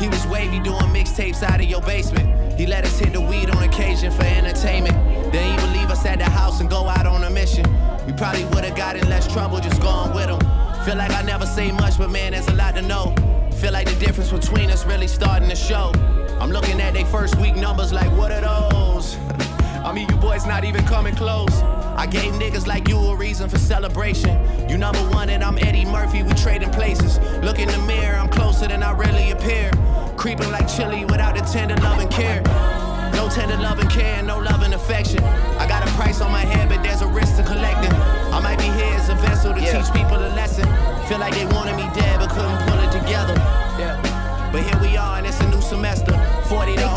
He 0.00 0.08
was 0.08 0.24
wavy 0.28 0.60
doing 0.60 0.78
mixtapes 0.94 1.42
out 1.42 1.60
of 1.60 1.66
your 1.66 1.82
basement. 1.82 2.56
He 2.58 2.64
let 2.64 2.84
us 2.84 2.96
hit 3.00 3.14
the 3.14 3.20
weed 3.20 3.50
on 3.50 3.64
occasion 3.64 4.12
for 4.12 4.22
entertainment. 4.22 4.94
Then 5.32 5.58
he 5.58 5.66
would 5.66 5.76
leave 5.76 5.90
us 5.90 6.06
at 6.06 6.18
the 6.18 6.24
house 6.24 6.60
and 6.60 6.70
go 6.70 6.86
out 6.86 7.04
on 7.04 7.24
a 7.24 7.30
mission. 7.30 7.64
We 8.06 8.12
probably 8.12 8.44
would've 8.44 8.76
got 8.76 8.94
in 8.94 9.08
less 9.08 9.26
trouble 9.32 9.58
just 9.58 9.82
going 9.82 10.14
with 10.14 10.30
him. 10.30 10.38
Feel 10.84 10.96
like 10.96 11.10
I 11.10 11.22
never 11.22 11.44
say 11.44 11.72
much, 11.72 11.98
but 11.98 12.10
man, 12.10 12.30
there's 12.30 12.46
a 12.46 12.54
lot 12.54 12.76
to 12.76 12.82
know. 12.82 13.16
Feel 13.56 13.72
like 13.72 13.88
the 13.88 13.98
difference 13.98 14.30
between 14.30 14.70
us 14.70 14.86
really 14.86 15.08
starting 15.08 15.48
to 15.48 15.56
show. 15.56 15.90
I'm 16.40 16.52
looking 16.52 16.80
at 16.80 16.94
they 16.94 17.02
first 17.02 17.34
week 17.38 17.56
numbers 17.56 17.92
like, 17.92 18.10
what 18.16 18.30
are 18.30 18.40
those? 18.70 19.16
I 19.88 19.92
mean, 19.94 20.06
you 20.10 20.16
boys 20.16 20.44
not 20.44 20.64
even 20.64 20.84
coming 20.84 21.14
close. 21.14 21.62
I 21.96 22.04
gave 22.04 22.34
niggas 22.34 22.66
like 22.66 22.88
you 22.90 22.98
a 22.98 23.16
reason 23.16 23.48
for 23.48 23.56
celebration. 23.56 24.38
You 24.68 24.76
number 24.76 24.98
one 25.08 25.30
and 25.30 25.42
I'm 25.42 25.56
Eddie 25.56 25.86
Murphy, 25.86 26.22
we 26.22 26.34
trading 26.34 26.68
places. 26.68 27.18
Look 27.42 27.58
in 27.58 27.68
the 27.68 27.78
mirror, 27.78 28.18
I'm 28.18 28.28
closer 28.28 28.68
than 28.68 28.82
I 28.82 28.92
really 28.92 29.30
appear. 29.30 29.70
Creeping 30.18 30.50
like 30.50 30.66
Chilli 30.66 31.10
without 31.10 31.34
the 31.36 31.40
tender 31.40 31.74
love 31.76 32.00
and 32.00 32.10
care. 32.10 32.42
No 33.14 33.30
tender 33.30 33.56
love 33.56 33.78
and 33.78 33.88
care, 33.88 34.22
no 34.22 34.38
love 34.38 34.60
and 34.60 34.74
affection. 34.74 35.24
I 35.24 35.66
got 35.66 35.82
a 35.88 35.90
price 35.92 36.20
on 36.20 36.30
my 36.30 36.44
head, 36.44 36.68
but 36.68 36.82
there's 36.82 37.00
a 37.00 37.06
risk 37.06 37.36
to 37.36 37.42
collecting. 37.44 37.92
I 38.30 38.40
might 38.40 38.58
be 38.58 38.64
here 38.64 38.94
as 38.94 39.08
a 39.08 39.14
vessel 39.14 39.54
to 39.54 39.60
Yeah. 39.60 39.80
teach 39.80 39.90
people 39.94 40.18
a 40.18 40.28
lesson. 40.36 40.66
Feel 41.08 41.18
like 41.18 41.32
they 41.32 41.46
wanted 41.46 41.76
me 41.76 41.88
dead, 41.94 42.20
but 42.20 42.28
couldn't 42.28 42.58
pull 42.68 42.78
it 42.78 42.92
together. 42.92 43.36
Yeah. 43.78 43.96
But 44.52 44.64
here 44.64 44.78
we 44.82 44.98
are, 44.98 45.16
and 45.16 45.26
it's 45.26 45.40
a 45.40 45.48
new 45.48 45.62
semester. 45.62 46.12
40, 46.44 46.76
the 46.76 46.88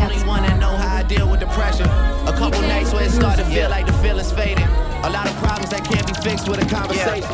couple 2.42 2.62
nights 2.62 2.92
where 2.92 3.04
it 3.04 3.12
started 3.12 3.44
to 3.44 3.50
feel 3.52 3.70
like 3.70 3.86
the 3.86 3.94
feeling's 4.02 4.32
fading. 4.32 4.66
A 5.04 5.10
lot 5.12 5.30
of 5.30 5.36
problems 5.36 5.70
that 5.70 5.86
can't 5.86 6.08
be 6.08 6.14
fixed 6.28 6.50
with 6.50 6.58
a 6.58 6.68
conversation. 6.68 7.30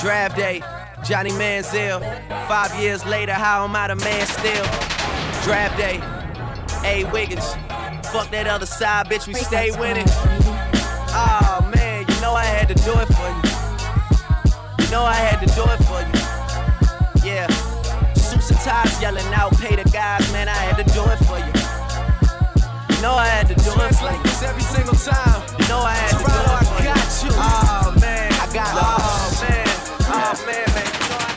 Draft 0.00 0.36
day, 0.36 0.62
Johnny 1.04 1.30
Manziel. 1.30 1.98
Five 2.46 2.72
years 2.80 3.04
later, 3.04 3.32
how 3.32 3.64
am 3.64 3.74
I 3.74 3.88
the 3.88 3.96
man 3.96 4.24
still? 4.24 4.64
Draft 5.42 5.76
day, 5.76 6.00
A. 6.84 7.10
Wiggins. 7.10 7.44
Fuck 8.12 8.30
that 8.30 8.46
other 8.46 8.66
side, 8.66 9.08
bitch, 9.08 9.26
we 9.26 9.34
stay 9.34 9.72
winning. 9.80 10.06
Oh 11.10 11.68
man, 11.74 12.04
you 12.08 12.20
know 12.20 12.34
I 12.34 12.44
had 12.44 12.68
to 12.68 12.74
do 12.74 12.92
it 13.02 13.08
for 13.18 13.28
you. 13.34 14.84
You 14.84 14.90
know 14.92 15.02
I 15.02 15.14
had 15.14 15.40
to 15.44 15.52
do 15.58 15.64
it 15.74 15.80
for 15.90 16.00
you. 16.06 17.28
Yeah. 17.28 17.48
Suits 18.14 18.50
and 18.50 18.60
ties 18.60 19.02
yelling 19.02 19.26
out, 19.34 19.58
pay 19.58 19.74
the 19.74 19.90
guys, 19.90 20.30
man, 20.30 20.48
I 20.48 20.54
had 20.54 20.76
to 20.76 20.94
do 20.94 21.02
it 21.02 21.18
for 21.26 21.36
you. 21.36 21.65
You 22.96 23.02
know 23.02 23.12
I 23.12 23.26
had 23.26 23.46
to 23.48 23.54
do 23.54 23.60
it 23.60 23.94
for 23.94 24.10
you. 24.10 24.48
every 24.48 24.62
single 24.62 24.94
time. 24.94 25.42
You 25.60 25.68
know 25.68 25.80
I 25.80 25.92
had 25.92 26.10
to 26.12 26.16
do 26.16 26.24
it. 26.24 26.32
I 26.32 26.84
got 26.84 27.22
you. 27.22 27.30
Oh 27.34 28.00
man, 28.00 28.32
I 28.32 28.52
got. 28.54 28.72
Oh 28.74 29.05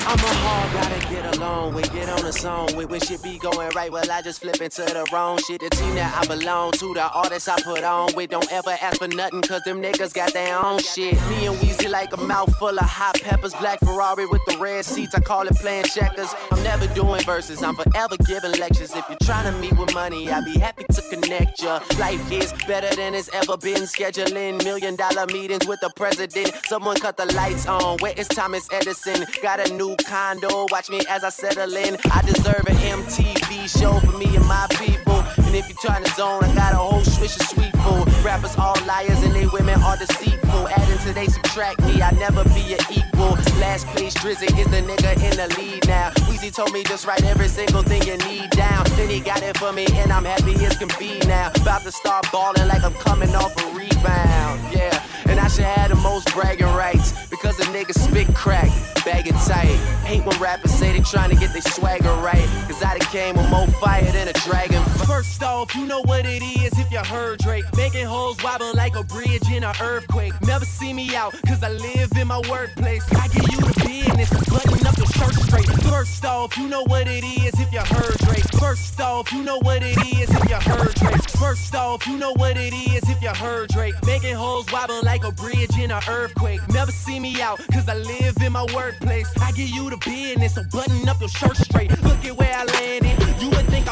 I'm 0.10 0.18
a 0.18 0.28
hard 0.28 0.74
gotta 0.74 1.14
get 1.14 1.36
along 1.36 1.76
with, 1.76 1.94
get 1.94 2.10
on 2.10 2.24
the 2.24 2.34
song 2.34 2.76
with. 2.76 2.90
When 2.90 3.00
shit 3.00 3.22
be 3.22 3.38
going 3.38 3.70
right, 3.76 3.92
well, 3.92 4.10
I 4.10 4.24
just 4.24 4.42
flip 4.42 4.60
into 4.60 4.82
the 4.82 5.08
wrong 5.14 5.38
shit. 5.38 5.62
The 5.62 5.70
team 5.70 5.94
that 5.94 6.18
I 6.18 6.26
belong 6.26 6.72
to, 6.74 6.94
the 6.96 7.08
artists 7.12 7.48
I 7.48 7.62
put 7.62 7.84
on 7.84 8.16
with. 8.16 8.32
Don't 8.32 8.52
ever 8.52 8.76
ask 8.82 8.98
for 8.98 9.08
nothing, 9.08 9.44
cause 9.44 9.62
them 9.66 9.84
niggas 9.84 10.16
got 10.16 10.34
their 10.34 10.58
own 10.66 10.80
shit. 10.80 11.14
Me 11.30 11.46
and 11.46 11.56
Weezy 11.58 11.92
like 11.92 12.12
a 12.14 12.18
mouthful 12.18 12.70
of 12.70 12.80
hot 12.80 13.22
peppers. 13.22 13.54
Black 13.54 13.80
Ferrari 13.82 14.26
with 14.26 14.42
the 14.48 14.58
red 14.58 14.84
seats, 14.84 15.14
I 15.14 15.20
call 15.20 15.46
it 15.46 15.56
playing 15.58 15.86
checkers. 15.86 16.34
I'm 16.52 16.64
never 16.64 16.88
doing 16.96 17.22
verses, 17.22 17.62
I'm 17.62 17.76
forever 17.76 18.18
giving 18.26 18.54
lectures. 18.60 18.96
If 18.96 19.08
you're 19.10 19.18
trying 19.22 19.54
to 19.54 19.60
meet 19.60 19.78
with 19.78 19.94
money, 19.94 20.28
I'd 20.32 20.44
be 20.44 20.58
happy 20.58 20.86
to 20.92 21.02
connect 21.12 21.62
ya. 21.62 21.82
Life 22.00 22.32
is 22.32 22.52
better 22.68 22.90
than 22.96 23.14
it's 23.14 23.30
ever 23.32 23.58
been. 23.58 23.84
Scheduling 23.84 24.64
million 24.64 24.96
dollar 24.96 25.28
meetings 25.28 25.68
with 25.68 25.82
the 25.82 25.92
president. 25.96 26.52
Someone 26.66 26.96
cut 27.00 27.16
the 27.16 27.32
lights 27.34 27.68
on. 27.68 28.00
Where 28.00 28.14
is 28.18 28.28
Thomas 28.28 28.68
Edison? 28.72 29.28
Got 29.44 29.70
a 29.70 29.72
new 29.74 29.96
condo. 30.04 30.66
Watch 30.72 30.90
me 30.90 31.02
as 31.10 31.24
I 31.24 31.30
settle 31.30 31.76
in. 31.76 31.98
I 32.12 32.22
deserve 32.22 32.66
an 32.68 32.76
MTV 32.76 33.80
show 33.80 34.00
for 34.00 34.18
me 34.18 34.36
and 34.36 34.46
my 34.46 34.68
people. 34.72 35.24
And 35.50 35.58
if 35.58 35.68
you're 35.68 35.82
trying 35.82 36.04
to 36.04 36.12
zone, 36.12 36.44
I 36.44 36.54
got 36.54 36.74
a 36.74 36.78
whole 36.78 37.04
swish 37.04 37.36
of 37.36 37.42
sweet 37.48 37.76
food. 37.78 38.08
Rappers 38.24 38.56
all 38.56 38.76
liars 38.86 39.24
and 39.24 39.34
they 39.34 39.48
women 39.48 39.82
are 39.82 39.98
deceitful. 39.98 40.68
Adding 40.70 41.00
to 41.00 41.12
they 41.12 41.26
subtract 41.26 41.82
me, 41.82 42.04
I 42.04 42.12
never 42.12 42.44
be 42.54 42.76
an 42.76 42.80
equal. 42.92 43.34
Last 43.58 43.88
place 43.88 44.14
Drizzy 44.14 44.46
is 44.60 44.68
the 44.68 44.84
nigga 44.86 45.18
in 45.18 45.36
the 45.42 45.48
lead 45.58 45.88
now. 45.88 46.12
Weezy 46.30 46.54
told 46.54 46.72
me 46.72 46.84
just 46.84 47.08
write 47.08 47.24
every 47.24 47.48
single 47.48 47.82
thing 47.82 48.04
you 48.04 48.18
need 48.30 48.52
down. 48.52 48.86
Then 48.92 49.10
he 49.10 49.22
got 49.22 49.42
it 49.42 49.58
for 49.58 49.74
me 49.74 49.88
and 49.94 50.14
I'm 50.14 50.24
happy 50.24 50.54
as 50.64 50.78
can 50.78 50.90
be 51.00 51.18
now. 51.26 51.50
About 51.56 51.82
to 51.82 51.92
start 51.92 52.28
balling 52.32 52.68
like 52.68 52.84
I'm 52.84 52.94
coming 52.94 53.34
off 53.34 53.58
a 53.58 53.76
rebound. 53.76 54.62
Yeah. 54.72 55.04
And 55.26 55.40
I 55.40 55.48
should 55.48 55.66
have 55.66 55.90
the 55.90 55.96
most 55.96 56.32
bragging 56.34 56.68
rights 56.68 57.14
because 57.28 57.58
the 57.58 57.64
niggas 57.66 57.98
spit 57.98 58.34
crack, 58.36 58.70
bag 59.04 59.28
it 59.28 59.36
tight. 59.48 59.78
Hate 60.06 60.24
when 60.26 60.40
rappers 60.40 60.72
say 60.72 60.92
they 60.92 61.00
trying 61.00 61.32
to 61.32 61.36
get 61.36 61.54
their 61.54 61.62
swagger 61.64 62.14
right. 62.22 62.48
Cause 62.68 62.84
I 62.84 62.98
done 62.98 63.08
came 63.10 63.36
with 63.36 63.50
more 63.50 63.68
fire 63.82 64.12
than 64.12 64.28
a 64.28 64.34
dragon. 64.34 64.84
First 65.06 65.39
off, 65.42 65.76
you 65.76 65.86
know 65.86 66.02
what 66.02 66.26
it 66.26 66.42
is 66.42 66.78
if 66.78 66.92
you 66.92 67.00
heard 67.00 67.40
Drake. 67.40 67.66
Making 67.76 68.06
holes 68.06 68.42
wobble 68.44 68.74
like 68.74 68.96
a 68.96 69.04
bridge 69.04 69.50
in 69.52 69.64
an 69.64 69.76
earthquake. 69.82 70.34
Never 70.42 70.66
see 70.66 70.94
me 70.94 71.16
out 71.16 71.34
cause 71.46 71.64
I 71.64 71.70
live 71.70 72.12
in 72.18 72.28
my 72.28 72.42
workplace. 72.50 73.04
I 73.14 73.28
give 73.28 73.48
you 73.52 73.60
the 73.60 73.74
business, 73.86 74.30
button 74.50 74.88
up 74.88 74.98
your 74.98 75.08
shirt 75.08 75.34
straight. 75.36 75.68
First 75.90 76.26
off, 76.26 76.58
you 76.58 76.68
know 76.68 76.84
what 76.84 77.08
it 77.08 77.24
is 77.24 77.54
if 77.60 77.72
you 77.72 77.80
heard 77.80 78.18
Drake. 78.20 78.46
First 78.60 79.00
off, 79.02 79.32
you 79.32 79.44
know 79.44 79.60
what 79.60 79.84
it 79.84 79.98
is 79.98 80.30
if 80.30 80.50
you 80.50 80.56
heard 80.56 80.94
Drake. 80.96 81.30
First 81.32 81.76
off, 81.76 82.06
you 82.08 82.18
know 82.18 82.34
what 82.34 82.58
it 82.58 82.74
is 82.74 83.04
if 83.10 83.22
you 83.22 83.30
heard 83.30 83.70
Drake. 83.70 83.96
Making 84.06 84.36
holes 84.36 84.72
wobble 84.72 85.02
like 85.04 85.24
a 85.24 85.32
bridge 85.32 85.78
in 85.78 85.92
an 85.92 86.02
earthquake. 86.08 86.62
Never 86.70 86.92
see 86.92 87.20
me 87.20 87.42
out, 87.42 87.60
cause 87.72 87.88
I 87.88 87.96
live 87.96 88.38
in 88.42 88.54
my 88.54 88.66
workplace. 88.74 89.30
I 89.42 89.52
give 89.52 89.70
you 89.70 89.90
the 89.90 89.98
business, 89.98 90.56
so 90.56 90.64
button 90.72 91.08
up 91.08 91.20
your 91.20 91.30
shirt 91.30 91.58
straight. 91.58 91.92
Look 92.04 92.24
at 92.26 92.38
where 92.38 92.54
I 92.54 92.66
landed. 92.66 93.42
You 93.42 93.50
would 93.50 93.68
think 93.68 93.89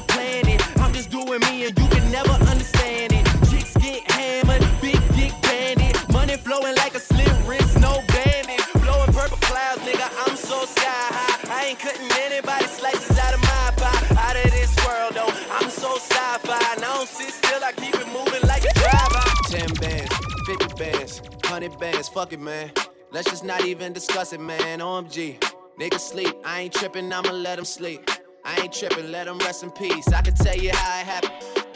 fuck 22.17 22.33
it, 22.33 22.39
man. 22.39 22.71
Let's 23.11 23.29
just 23.29 23.43
not 23.43 23.63
even 23.63 23.93
discuss 23.93 24.33
it, 24.33 24.39
man. 24.39 24.79
OMG. 24.79 25.37
Niggas 25.79 25.99
sleep, 25.99 26.35
I 26.43 26.61
ain't 26.61 26.73
tripping, 26.73 27.13
I'ma 27.13 27.29
let 27.29 27.57
them 27.57 27.65
sleep. 27.65 28.09
I 28.43 28.59
ain't 28.59 28.73
tripping, 28.73 29.11
let 29.11 29.25
them 29.27 29.37
rest 29.37 29.61
in 29.61 29.69
peace. 29.69 30.07
I 30.07 30.23
can 30.23 30.33
tell 30.33 30.57
you 30.57 30.71
how 30.73 30.99
it 30.99 31.05
happened. 31.05 31.67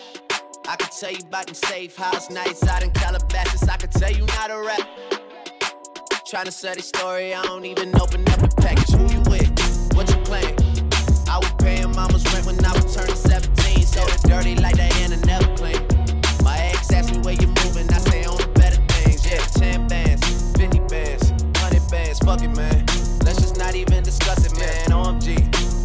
I 0.68 0.76
can 0.78 0.90
tell 1.00 1.12
you 1.12 1.20
about 1.28 1.46
them 1.46 1.54
safe 1.54 1.96
house 1.96 2.32
nights 2.32 2.68
out 2.68 2.82
in 2.82 2.90
Calabasas. 2.90 3.70
I 3.70 3.78
can 3.78 3.92
tell 3.92 4.12
you 4.12 4.26
not 4.26 4.50
a 4.50 4.60
rap. 4.60 4.88
Trying 6.26 6.46
to 6.46 6.52
sell 6.52 6.74
the 6.74 6.82
story, 6.82 7.36
I 7.36 7.44
don't 7.44 7.66
even 7.66 7.96
open 8.02 8.28
up 8.30 8.40
the 8.40 8.52
package. 8.58 8.90
Who 8.96 9.04
you 9.14 9.22
with? 9.30 9.94
What 9.96 10.10
you 10.10 10.20
playing? 10.24 10.58
I 11.30 11.38
was 11.38 11.54
paying 11.60 11.92
mama's 11.94 12.26
rent 12.34 12.48
when 12.48 12.66
I 12.66 12.74
was 12.74 12.96
turning 12.96 13.14
17, 13.14 13.86
so 13.86 14.02
it's 14.06 14.24
dirty 14.24 14.56
like 14.56 14.76
Diana 14.76 15.18
never 15.18 15.56
clean. 15.56 15.91
Fuck 22.24 22.42
it, 22.42 22.56
man. 22.56 22.86
Let's 23.24 23.42
just 23.42 23.58
not 23.58 23.76
even 23.76 24.04
discuss 24.04 24.46
it, 24.46 24.58
man. 24.58 24.90
OMG, 24.90 25.36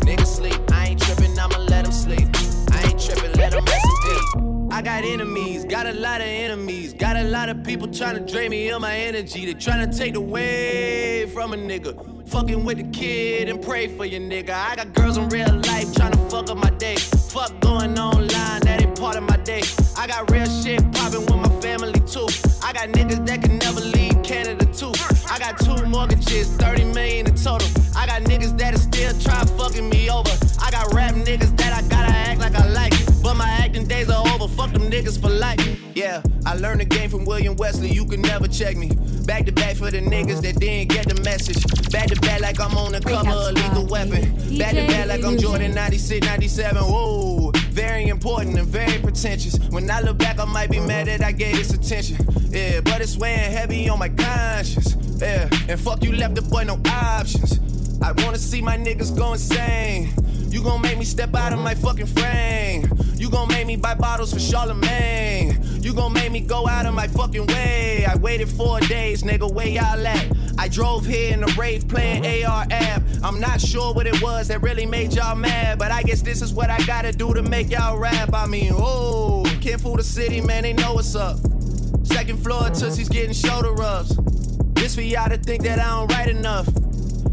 niggas 0.00 0.26
sleep, 0.26 0.60
I 0.72 0.88
ain't 0.88 1.02
tripping, 1.02 1.38
I'ma 1.38 1.58
let 1.58 1.84
them 1.84 1.92
sleep. 1.92 2.28
I 2.72 2.82
ain't 2.82 3.00
tripping, 3.00 3.32
let 3.32 3.52
them 3.52 3.64
rest 3.64 3.86
in 3.86 3.96
peace. 4.02 4.46
I 4.70 4.82
got 4.82 5.04
enemies, 5.04 5.64
got 5.64 5.86
a 5.86 5.92
lot 5.92 6.20
of 6.20 6.26
enemies. 6.26 6.92
Got 6.92 7.16
a 7.16 7.24
lot 7.24 7.48
of 7.48 7.62
people 7.62 7.88
trying 7.88 8.14
to 8.14 8.32
drain 8.32 8.50
me 8.50 8.68
of 8.70 8.80
my 8.80 8.96
energy. 8.96 9.46
They 9.46 9.54
trying 9.54 9.90
to 9.90 9.98
take 9.98 10.16
away 10.16 11.26
from 11.26 11.52
a 11.52 11.56
nigga. 11.56 12.28
Fucking 12.28 12.64
with 12.64 12.78
the 12.78 12.84
kid 12.84 13.48
and 13.48 13.62
pray 13.62 13.86
for 13.86 14.04
your 14.04 14.20
nigga. 14.20 14.50
I 14.50 14.76
got 14.76 14.92
girls 14.92 15.16
in 15.16 15.28
real 15.28 15.52
life 15.52 15.94
trying 15.94 16.12
to 16.12 16.18
fuck 16.30 16.50
up 16.50 16.56
my 16.56 16.70
day. 16.70 16.96
Fuck 16.96 17.58
going 17.60 17.98
online, 17.98 18.60
that 18.62 18.82
ain't 18.82 18.98
part 18.98 19.16
of 19.16 19.22
my 19.22 19.36
day. 19.38 19.62
I 19.96 20.06
got 20.06 20.30
real 20.30 20.46
shit 20.46 20.80
popping 20.92 21.20
with 21.20 21.36
my 21.36 21.60
family 21.60 22.00
too. 22.00 22.28
I 22.62 22.72
got 22.72 22.88
niggas 22.90 23.26
that 23.26 23.42
can 23.42 23.58
never 23.58 23.80
leave 23.80 24.22
Canada 24.22 24.65
got 25.52 25.58
two 25.60 25.86
mortgages, 25.86 26.48
30 26.56 26.84
million 26.86 27.26
in 27.26 27.34
total. 27.34 27.68
I 27.96 28.06
got 28.06 28.22
niggas 28.22 28.56
that 28.58 28.74
are 28.74 28.78
still 28.78 29.12
try 29.20 29.44
fucking 29.56 29.88
me 29.88 30.10
over. 30.10 30.30
I 30.60 30.70
got 30.70 30.92
rap 30.92 31.14
niggas 31.14 31.56
that 31.58 31.72
I 31.72 31.86
gotta 31.88 32.12
act 32.12 32.40
like 32.40 32.54
I 32.54 32.66
like. 32.68 32.92
But 33.22 33.34
my 33.34 33.48
acting 33.48 33.86
days 33.86 34.10
are 34.10 34.26
over, 34.34 34.48
fuck 34.48 34.72
them 34.72 34.90
niggas 34.90 35.20
for 35.20 35.28
life. 35.28 35.60
Yeah, 35.94 36.22
I 36.44 36.54
learned 36.54 36.80
the 36.80 36.84
game 36.84 37.10
from 37.10 37.24
William 37.24 37.54
Wesley, 37.56 37.92
you 37.92 38.04
can 38.04 38.22
never 38.22 38.48
check 38.48 38.76
me. 38.76 38.90
Back 39.24 39.46
to 39.46 39.52
back 39.52 39.76
for 39.76 39.90
the 39.90 40.00
niggas 40.00 40.42
that 40.42 40.58
didn't 40.58 40.88
get 40.88 41.08
the 41.08 41.20
message. 41.22 41.62
Back 41.90 42.08
to 42.08 42.20
back 42.20 42.40
like 42.40 42.60
I'm 42.60 42.76
on 42.76 42.92
the 42.92 43.00
cover 43.00 43.30
of 43.30 43.52
Lethal 43.54 43.86
Weapon. 43.86 44.58
Back 44.58 44.74
to 44.74 44.86
back 44.86 45.06
like 45.06 45.24
I'm 45.24 45.38
Jordan 45.38 45.74
96, 45.74 46.26
97. 46.26 46.82
Whoa, 46.82 47.52
very 47.76 48.08
important 48.08 48.58
and 48.58 48.66
very 48.66 48.98
pretentious. 48.98 49.58
When 49.68 49.90
I 49.90 50.00
look 50.00 50.16
back, 50.16 50.40
I 50.40 50.46
might 50.46 50.70
be 50.70 50.80
mad 50.80 51.08
that 51.08 51.22
I 51.22 51.30
gave 51.30 51.56
this 51.56 51.74
attention. 51.74 52.16
Yeah, 52.48 52.80
but 52.80 53.02
it's 53.02 53.18
weighing 53.18 53.52
heavy 53.52 53.86
on 53.90 53.98
my 53.98 54.08
conscience. 54.08 54.96
Yeah, 55.20 55.46
and 55.68 55.78
fuck 55.78 56.02
you 56.02 56.12
left 56.12 56.36
the 56.36 56.42
boy 56.42 56.64
no 56.64 56.80
options. 56.90 57.60
I 58.02 58.12
wanna 58.12 58.38
see 58.38 58.62
my 58.62 58.78
niggas 58.78 59.14
go 59.14 59.34
insane. 59.34 60.08
You 60.48 60.62
gon' 60.62 60.80
make 60.80 60.96
me 60.96 61.04
step 61.04 61.34
out 61.34 61.52
of 61.52 61.58
my 61.58 61.74
fucking 61.74 62.06
frame. 62.06 62.90
You 63.16 63.28
gon' 63.28 63.48
make 63.48 63.66
me 63.66 63.76
buy 63.76 63.94
bottles 63.94 64.32
for 64.32 64.40
Charlemagne. 64.40 65.58
You 65.82 65.92
gon' 65.92 66.14
make 66.14 66.32
me 66.32 66.40
go 66.40 66.66
out 66.66 66.86
of 66.86 66.94
my 66.94 67.08
fucking 67.08 67.46
way. 67.46 68.06
I 68.08 68.16
waited 68.16 68.48
four 68.48 68.80
days, 68.80 69.22
nigga, 69.22 69.52
where 69.52 69.68
y'all 69.68 70.06
at? 70.06 70.26
I 70.58 70.68
drove 70.68 71.04
here 71.04 71.32
in 71.32 71.42
a 71.42 71.46
rave 71.58 71.86
playing 71.88 72.24
uh-huh. 72.24 72.52
AR 72.52 72.66
app. 72.70 73.02
I'm 73.22 73.40
not 73.40 73.60
sure 73.60 73.92
what 73.92 74.06
it 74.06 74.20
was 74.22 74.48
that 74.48 74.62
really 74.62 74.86
made 74.86 75.12
y'all 75.12 75.36
mad, 75.36 75.78
but 75.78 75.90
I 75.92 76.02
guess 76.02 76.22
this 76.22 76.42
is 76.42 76.54
what 76.54 76.70
I 76.70 76.78
gotta 76.86 77.12
do 77.12 77.34
to 77.34 77.42
make 77.42 77.70
y'all 77.70 77.98
rap. 77.98 78.30
I 78.32 78.46
mean, 78.46 78.72
oh, 78.74 79.44
can't 79.60 79.80
fool 79.80 79.96
the 79.96 80.04
city, 80.04 80.40
man, 80.40 80.62
they 80.62 80.72
know 80.72 80.94
what's 80.94 81.14
up. 81.14 81.38
Second 82.04 82.42
floor, 82.42 82.62
uh-huh. 82.62 82.74
Tootsie's 82.74 83.08
getting 83.08 83.34
shoulder 83.34 83.72
rubs. 83.72 84.16
This 84.74 84.94
for 84.94 85.02
y'all 85.02 85.28
to 85.28 85.36
think 85.36 85.62
that 85.64 85.78
I 85.78 85.84
don't 85.84 86.12
write 86.12 86.28
enough. 86.28 86.66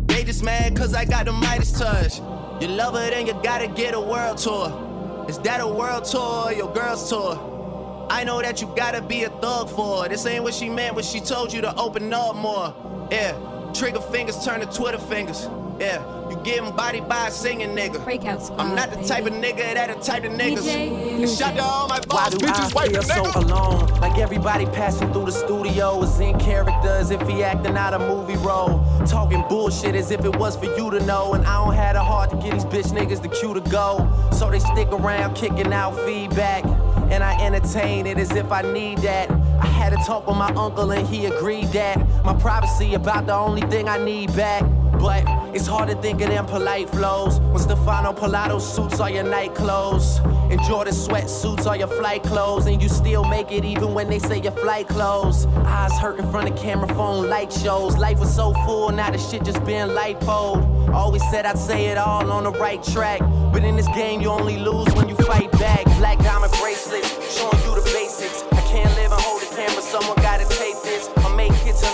They 0.08 0.24
just 0.24 0.44
mad 0.44 0.76
cause 0.76 0.94
I 0.94 1.06
got 1.06 1.26
the 1.26 1.32
Midas 1.32 1.72
touch. 1.78 2.20
You 2.62 2.68
love 2.68 2.94
her, 2.94 3.10
then 3.10 3.28
you 3.28 3.34
gotta 3.44 3.68
get 3.68 3.94
a 3.94 4.00
world 4.00 4.38
tour. 4.38 5.26
Is 5.30 5.40
that 5.40 5.62
a 5.62 5.68
world 5.68 6.06
tour 6.06 6.46
or 6.46 6.54
your 6.54 6.74
girl's 6.74 7.10
tour? 7.10 8.08
I 8.10 8.24
know 8.24 8.42
that 8.42 8.62
you 8.62 8.72
gotta 8.76 9.02
be 9.02 9.24
a 9.24 9.30
thug 9.30 9.70
for 9.70 10.04
her. 10.04 10.10
This 10.10 10.26
ain't 10.26 10.44
what 10.44 10.54
she 10.54 10.70
meant 10.70 10.96
when 10.96 11.04
she 11.04 11.20
told 11.20 11.52
you 11.52 11.62
to 11.62 11.76
open 11.76 12.14
up 12.14 12.36
more. 12.36 12.93
Yeah, 13.14 13.72
trigger 13.76 14.02
fingers 14.02 14.44
turn 14.44 14.60
to 14.62 14.66
Twitter 14.66 14.98
fingers. 14.98 15.48
Yeah, 15.80 16.30
You 16.30 16.36
getting 16.44 16.72
body 16.76 17.02
by 17.02 17.28
a 17.28 17.32
singing 17.32 17.76
nigga. 17.76 18.04
Breakout 18.04 18.42
squad, 18.42 18.60
I'm 18.60 18.76
not 18.76 18.90
the 18.90 19.04
type 19.08 19.26
of 19.28 19.34
nigga 19.34 19.74
that 19.76 19.96
the 19.96 20.04
type 20.04 20.24
of 20.24 20.32
niggas. 20.32 20.60
DJ 20.64 21.20
And 21.22 21.30
shout 21.30 21.56
to 21.56 21.64
all 21.64 21.88
my 21.88 21.98
Why 22.08 22.30
boss 22.30 22.34
do 22.36 22.48
I 22.48 22.52
bitches, 22.52 22.74
wife 22.76 22.90
feel 22.90 22.98
and 22.98 23.06
so 23.06 23.24
nigga. 23.24 23.52
alone? 23.52 24.00
Like 24.02 24.18
everybody 24.18 24.66
passing 24.68 25.12
through 25.14 25.26
the 25.26 25.32
studio 25.32 26.02
is 26.02 26.20
in 26.20 26.40
character 26.40 26.90
as 26.90 27.12
if 27.12 27.22
he 27.28 27.44
acting 27.44 27.76
out 27.78 27.94
a 27.94 28.00
movie 28.00 28.38
role. 28.38 28.84
Talking 29.08 29.44
bullshit 29.48 29.94
as 29.96 30.10
if 30.12 30.26
it 30.26 30.36
was 30.38 30.56
for 30.56 30.66
you 30.76 30.90
to 30.90 31.00
know. 31.06 31.34
And 31.34 31.46
I 31.46 31.64
don't 31.64 31.76
have 31.76 31.94
the 31.96 32.04
heart 32.04 32.32
to 32.32 32.36
get 32.38 32.54
these 32.54 32.66
bitch 32.66 32.92
niggas 32.98 33.22
the 33.22 33.30
cue 33.30 33.54
to 33.54 33.62
go. 33.70 34.10
So 34.32 34.50
they 34.50 34.60
stick 34.60 34.88
around 34.92 35.36
kicking 35.36 35.72
out 35.72 35.96
feedback. 36.06 36.64
And 37.12 37.24
I 37.24 37.40
entertain 37.46 38.08
it 38.08 38.18
as 38.18 38.32
if 38.32 38.52
I 38.52 38.62
need 38.62 39.00
that. 39.00 39.30
I 39.60 39.68
had 39.68 39.90
to 39.92 39.98
talk 40.06 40.28
with 40.28 40.38
my 40.38 40.50
uncle 40.54 40.92
and 40.92 41.08
he 41.08 41.26
agreed 41.26 41.68
that 41.70 41.98
my 42.24 42.34
privacy 42.34 42.94
about 42.94 43.26
the 43.26 43.36
only 43.36 43.62
thing 43.62 43.88
I 43.90 43.98
need 43.98 44.36
back. 44.36 44.64
But 45.00 45.24
it's 45.54 45.68
hard 45.68 45.90
to 45.90 45.96
think 46.02 46.22
of 46.22 46.30
them 46.30 46.46
polite 46.46 46.90
flows 46.90 47.40
when 47.40 47.60
Stefano 47.60 48.14
Pilati 48.14 48.62
suits 48.62 49.00
all 49.00 49.10
your 49.10 49.24
night 49.24 49.54
clothes 49.54 50.20
and 50.54 50.62
Jordan 50.64 50.94
sweatsuits 50.94 51.66
all 51.66 51.76
your 51.76 51.88
flight 51.88 52.24
clothes, 52.24 52.68
and 52.68 52.82
you 52.82 52.88
still 52.88 53.24
make 53.24 53.52
it 53.52 53.66
even 53.66 53.94
when 53.94 54.08
they 54.08 54.20
say 54.20 54.40
your 54.40 54.52
flight 54.52 54.88
closed. 54.88 55.50
Eyes 55.66 55.92
hurt 56.00 56.20
in 56.20 56.32
front 56.32 56.50
of 56.50 56.56
camera 56.56 56.88
phone 56.90 57.28
light 57.28 57.52
shows. 57.52 57.98
Life 57.98 58.20
was 58.20 58.34
so 58.34 58.54
full, 58.66 58.92
now 58.92 59.10
the 59.10 59.18
shit 59.18 59.44
just 59.44 59.64
been 59.66 59.90
lipoed. 59.90 60.94
Always 60.94 61.24
said 61.32 61.46
I'd 61.46 61.58
say 61.58 61.88
it 61.88 61.98
all 61.98 62.32
on 62.32 62.44
the 62.44 62.52
right 62.52 62.82
track, 62.84 63.20
but 63.52 63.64
in 63.64 63.76
this 63.76 63.88
game 63.90 64.22
you 64.22 64.30
only 64.30 64.58
lose 64.58 64.94
when 64.94 65.10
you 65.10 65.16
fight 65.16 65.52
back. 65.54 65.86
Black 65.98 66.20
diamond 66.20 66.54
bracelets 66.62 67.10
showing 67.36 67.60
you 67.64 67.76
the 67.76 67.92
basics. 67.94 68.53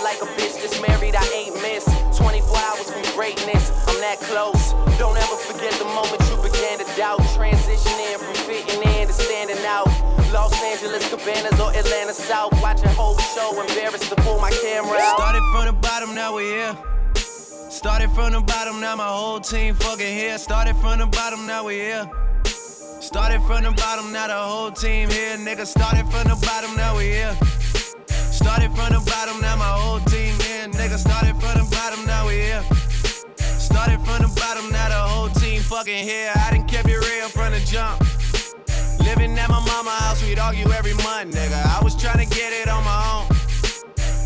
Like 0.03 0.21
a 0.21 0.29
bitch 0.39 0.55
that's 0.61 0.79
married, 0.81 1.15
I 1.15 1.25
ain't 1.35 1.55
miss. 1.61 1.85
24 2.17 2.57
hours 2.57 2.89
from 2.91 3.03
greatness, 3.15 3.71
I'm 3.87 3.99
that 4.01 4.19
close. 4.21 4.73
Don't 4.97 5.17
ever 5.17 5.35
forget 5.35 5.73
the 5.79 5.85
moment 5.85 6.21
you 6.29 6.37
began 6.41 6.79
to 6.79 6.87
doubt. 6.95 7.19
Transitioning 7.35 8.17
from 8.19 8.35
fitting 8.47 8.81
in 8.95 9.07
to 9.07 9.13
standing 9.13 9.63
out. 9.65 9.87
Los 10.31 10.53
Angeles, 10.61 11.09
Cabanas, 11.09 11.59
or 11.59 11.71
Atlanta 11.73 12.13
South. 12.13 12.53
Watch 12.61 12.83
a 12.83 12.89
whole 12.89 13.17
show, 13.17 13.59
embarrassed 13.59 14.09
to 14.09 14.15
pull 14.17 14.39
my 14.39 14.51
camera 14.61 14.99
out. 14.99 15.17
Started 15.17 15.43
from 15.51 15.65
the 15.65 15.73
bottom, 15.73 16.15
now 16.15 16.35
we're 16.35 16.55
here. 16.55 16.77
Started 17.69 18.09
from 18.11 18.33
the 18.33 18.41
bottom, 18.41 18.79
now 18.79 18.95
my 18.95 19.07
whole 19.07 19.39
team 19.39 19.75
fucking 19.75 20.13
here. 20.13 20.37
Started 20.37 20.75
from 20.77 20.99
the 20.99 21.07
bottom, 21.07 21.45
now 21.47 21.65
we 21.65 21.75
here. 21.75 22.09
Started 22.99 23.41
from 23.43 23.63
the 23.63 23.71
bottom, 23.71 24.11
now 24.11 24.27
the 24.27 24.33
whole 24.33 24.71
team 24.71 25.09
here. 25.09 25.37
Nigga, 25.37 25.65
started 25.65 26.05
from 26.07 26.27
the 26.27 26.37
bottom, 26.45 26.75
now 26.75 26.97
we 26.97 27.05
here. 27.05 27.37
Started 28.39 28.71
from 28.73 28.93
the 28.93 29.01
bottom, 29.11 29.41
now 29.41 29.57
my 29.57 29.65
whole 29.65 29.99
team 29.99 30.33
here. 30.39 30.65
Nigga, 30.69 30.97
started 30.97 31.35
from 31.41 31.59
the 31.59 31.67
bottom, 31.75 32.05
now 32.05 32.25
we 32.25 32.35
here. 32.35 32.63
Started 33.37 33.99
from 34.05 34.23
the 34.23 34.31
bottom, 34.39 34.71
now 34.71 34.87
the 34.87 34.95
whole 34.95 35.27
team 35.27 35.61
fucking 35.61 36.05
here. 36.05 36.31
I 36.33 36.51
done 36.55 36.65
kept 36.65 36.87
it 36.87 36.97
real 36.97 37.27
from 37.27 37.51
the 37.51 37.59
jump. 37.59 37.99
Living 39.03 39.37
at 39.37 39.49
my 39.49 39.59
mama 39.59 39.91
house, 39.91 40.23
we'd 40.23 40.39
argue 40.39 40.71
every 40.71 40.93
month, 40.93 41.35
nigga. 41.35 41.59
I 41.65 41.83
was 41.83 42.01
trying 42.01 42.25
to 42.25 42.33
get 42.33 42.53
it 42.53 42.69
on 42.69 42.81
my 42.85 42.99
own. 43.11 43.27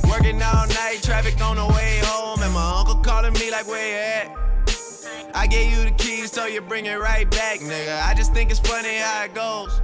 Working 0.07 0.39
all 0.43 0.68
night, 0.68 0.99
traffic 1.01 1.41
on 1.41 1.55
the 1.55 1.66
way 1.66 1.99
home, 2.03 2.39
and 2.43 2.53
my 2.53 2.76
uncle 2.78 2.97
calling 2.97 3.34
me 3.34 3.49
like, 3.49 3.68
where 3.68 3.82
you 3.82 3.97
at? 3.97 5.34
I 5.34 5.47
gave 5.47 5.74
you 5.74 5.86
the 5.86 5.95
keys, 5.97 6.32
so 6.32 6.45
you 6.45 6.61
bring 6.61 6.86
it 6.86 6.99
right 6.99 7.30
back, 7.32 7.61
nigga. 7.61 7.99
I 8.03 8.14
just 8.14 8.32
think 8.32 8.51
it's 8.51 8.59
funny 8.59 8.97
how 8.97 9.24
it 9.24 9.34
goes. 9.34 9.82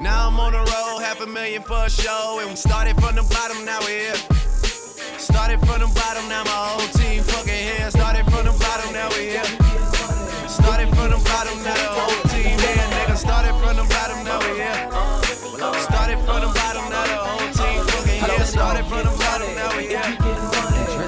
Now 0.00 0.28
I'm 0.28 0.40
on 0.40 0.52
the 0.52 0.58
road, 0.58 1.04
half 1.04 1.20
a 1.20 1.26
million 1.26 1.62
for 1.62 1.84
a 1.84 1.90
show, 1.90 2.38
and 2.40 2.48
we 2.48 2.56
started 2.56 2.96
from 2.96 3.16
the 3.16 3.22
bottom, 3.28 3.66
now 3.66 3.80
we're 3.84 4.16
here. 4.16 4.20
Started 5.20 5.60
from 5.60 5.84
the 5.84 5.92
bottom, 5.92 6.26
now 6.26 6.42
my 6.44 6.56
whole 6.72 6.88
team 6.96 7.22
fucking 7.22 7.52
here. 7.52 7.90
Started 7.90 8.24
from 8.32 8.48
the 8.48 8.56
bottom, 8.56 8.96
now 8.96 9.12
we're 9.12 9.36
here. 9.36 9.44
Started 10.48 10.88
from 10.96 11.12
the 11.12 11.20
bottom, 11.20 11.52
now 11.60 11.76
the 11.76 11.92
whole 12.00 12.16
team 12.32 12.56
here, 12.56 12.80
nigga. 12.96 13.12
Started 13.12 13.52
from 13.60 13.76
the 13.76 13.84
bottom, 13.92 14.24
now 14.24 14.40
we're 14.40 14.56
here. 14.56 14.88
Started 15.84 16.16
from 16.24 16.40
the 16.40 16.50
bottom, 16.56 16.84
now 16.88 17.04
the 17.04 17.20
whole 17.20 17.52
team 17.52 17.84
fucking 17.84 18.24
here. 18.24 18.44
Started 18.48 18.84
from 18.88 19.04
the 19.04 19.12
bottom, 19.20 19.52
now 19.52 19.68
we're 19.76 19.84
here. 19.84 20.16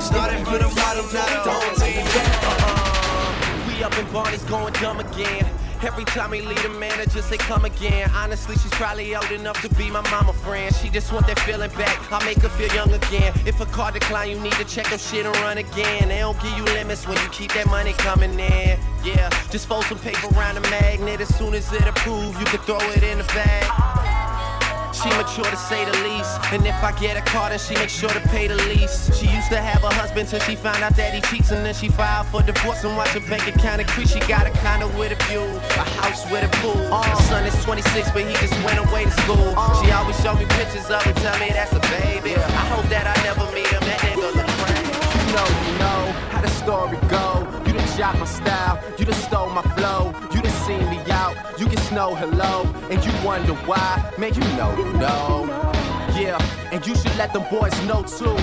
Started 0.04 0.44
from 0.44 0.60
the 0.60 0.68
bottom, 0.76 1.06
now 1.16 1.28
the 1.32 1.48
whole 1.48 1.74
team 1.80 2.04
here. 2.12 2.28
Uh-huh. 2.44 3.72
We 3.72 3.80
up 3.82 3.96
in 3.96 4.04
Barney's 4.12 4.44
going 4.44 4.76
dumb 4.84 5.00
again. 5.00 5.48
Every 5.82 6.04
time 6.04 6.32
he 6.32 6.42
leave 6.42 6.62
the 6.62 6.68
manager 6.68 7.20
say 7.22 7.36
come 7.36 7.64
again. 7.64 8.08
Honestly, 8.14 8.54
she's 8.54 8.70
probably 8.70 9.16
old 9.16 9.32
enough 9.32 9.60
to 9.62 9.68
be 9.74 9.90
my 9.90 10.00
mama 10.10 10.32
friend. 10.32 10.72
She 10.76 10.88
just 10.88 11.12
want 11.12 11.26
that 11.26 11.40
feeling 11.40 11.70
back. 11.70 12.12
I'll 12.12 12.24
make 12.24 12.38
her 12.38 12.48
feel 12.48 12.72
young 12.72 12.92
again. 12.92 13.34
If 13.44 13.60
a 13.60 13.66
car 13.66 13.90
decline, 13.90 14.30
you 14.30 14.38
need 14.38 14.52
to 14.52 14.64
check 14.64 14.86
her 14.86 14.98
shit 14.98 15.26
and 15.26 15.34
run 15.36 15.58
again. 15.58 16.08
They 16.08 16.20
don't 16.20 16.40
give 16.40 16.56
you 16.56 16.64
limits 16.64 17.08
when 17.08 17.18
you 17.18 17.28
keep 17.30 17.52
that 17.54 17.66
money 17.66 17.94
coming 17.94 18.38
in. 18.38 18.78
Yeah, 19.04 19.28
just 19.50 19.66
fold 19.66 19.84
some 19.86 19.98
paper 19.98 20.28
around 20.36 20.54
the 20.54 20.60
magnet. 20.70 21.20
As 21.20 21.34
soon 21.36 21.52
as 21.52 21.72
it 21.72 21.84
approve, 21.84 22.38
you 22.38 22.46
can 22.46 22.60
throw 22.60 22.78
it 22.78 23.02
in 23.02 23.18
the 23.18 23.24
bag. 23.24 24.11
She 24.92 25.08
mature 25.16 25.44
to 25.44 25.56
say 25.56 25.84
the 25.84 25.96
least. 26.04 26.38
And 26.52 26.66
if 26.66 26.76
I 26.84 26.92
get 27.00 27.16
a 27.16 27.22
car, 27.22 27.48
then 27.48 27.58
she 27.58 27.74
make 27.74 27.88
sure 27.88 28.10
to 28.10 28.20
pay 28.28 28.46
the 28.46 28.56
lease. 28.68 29.08
She 29.18 29.26
used 29.26 29.48
to 29.48 29.60
have 29.60 29.82
a 29.82 29.92
husband 29.94 30.28
till 30.28 30.40
she 30.40 30.54
found 30.54 30.82
out 30.84 30.94
that 30.96 31.14
he 31.14 31.20
cheats. 31.22 31.50
And 31.50 31.64
then 31.64 31.74
she 31.74 31.88
filed 31.88 32.26
for 32.28 32.42
divorce 32.42 32.84
and 32.84 32.96
watch 32.96 33.08
her 33.10 33.20
bank 33.20 33.46
account 33.48 33.80
increase. 33.80 34.12
She 34.12 34.20
got 34.20 34.46
a 34.46 34.50
condo 34.60 34.88
with 34.98 35.12
a 35.12 35.18
view, 35.24 35.40
a 35.40 35.84
house 36.00 36.30
with 36.30 36.44
a 36.44 36.50
pool. 36.60 36.76
Her 36.76 37.16
son 37.24 37.44
is 37.46 37.56
26, 37.64 38.10
but 38.12 38.22
he 38.22 38.32
just 38.34 38.54
went 38.64 38.78
away 38.78 39.04
to 39.04 39.10
school. 39.24 39.48
She 39.80 39.90
always 39.90 40.20
show 40.20 40.34
me 40.34 40.44
pictures 40.60 40.88
of 40.90 41.02
him, 41.02 41.14
tell 41.16 41.38
me 41.40 41.48
that's 41.48 41.72
a 41.72 41.80
baby. 41.96 42.36
I 42.36 42.64
hope 42.68 42.86
that 42.92 43.08
I 43.08 43.16
never 43.24 43.50
meet 43.52 43.66
him. 43.68 43.80
That 43.80 43.98
nigga 44.04 44.28
look 44.36 44.46
crazy. 44.60 44.92
You 44.92 45.32
know, 45.32 45.48
you 45.66 45.72
know 45.80 46.00
how 46.30 46.40
the 46.42 46.50
story 46.50 46.98
go. 47.08 47.41
Shot 47.96 48.18
my 48.18 48.24
style, 48.24 48.82
you 48.98 49.04
done 49.04 49.14
stole 49.14 49.50
my 49.50 49.60
flow. 49.76 50.14
You 50.32 50.40
done 50.40 50.52
seen 50.64 50.88
me 50.88 50.98
out, 51.10 51.36
you 51.60 51.66
can 51.66 51.76
snow 51.76 52.14
hello. 52.14 52.62
And 52.88 53.04
you 53.04 53.12
wonder 53.22 53.52
why, 53.68 54.02
man, 54.16 54.32
you 54.32 54.40
know, 54.56 54.74
you 54.78 54.90
know. 54.94 55.46
Yeah, 56.16 56.38
and 56.72 56.86
you 56.86 56.94
should 56.94 57.14
let 57.16 57.34
them 57.34 57.44
boys 57.50 57.74
know 57.84 58.02
too. 58.02 58.36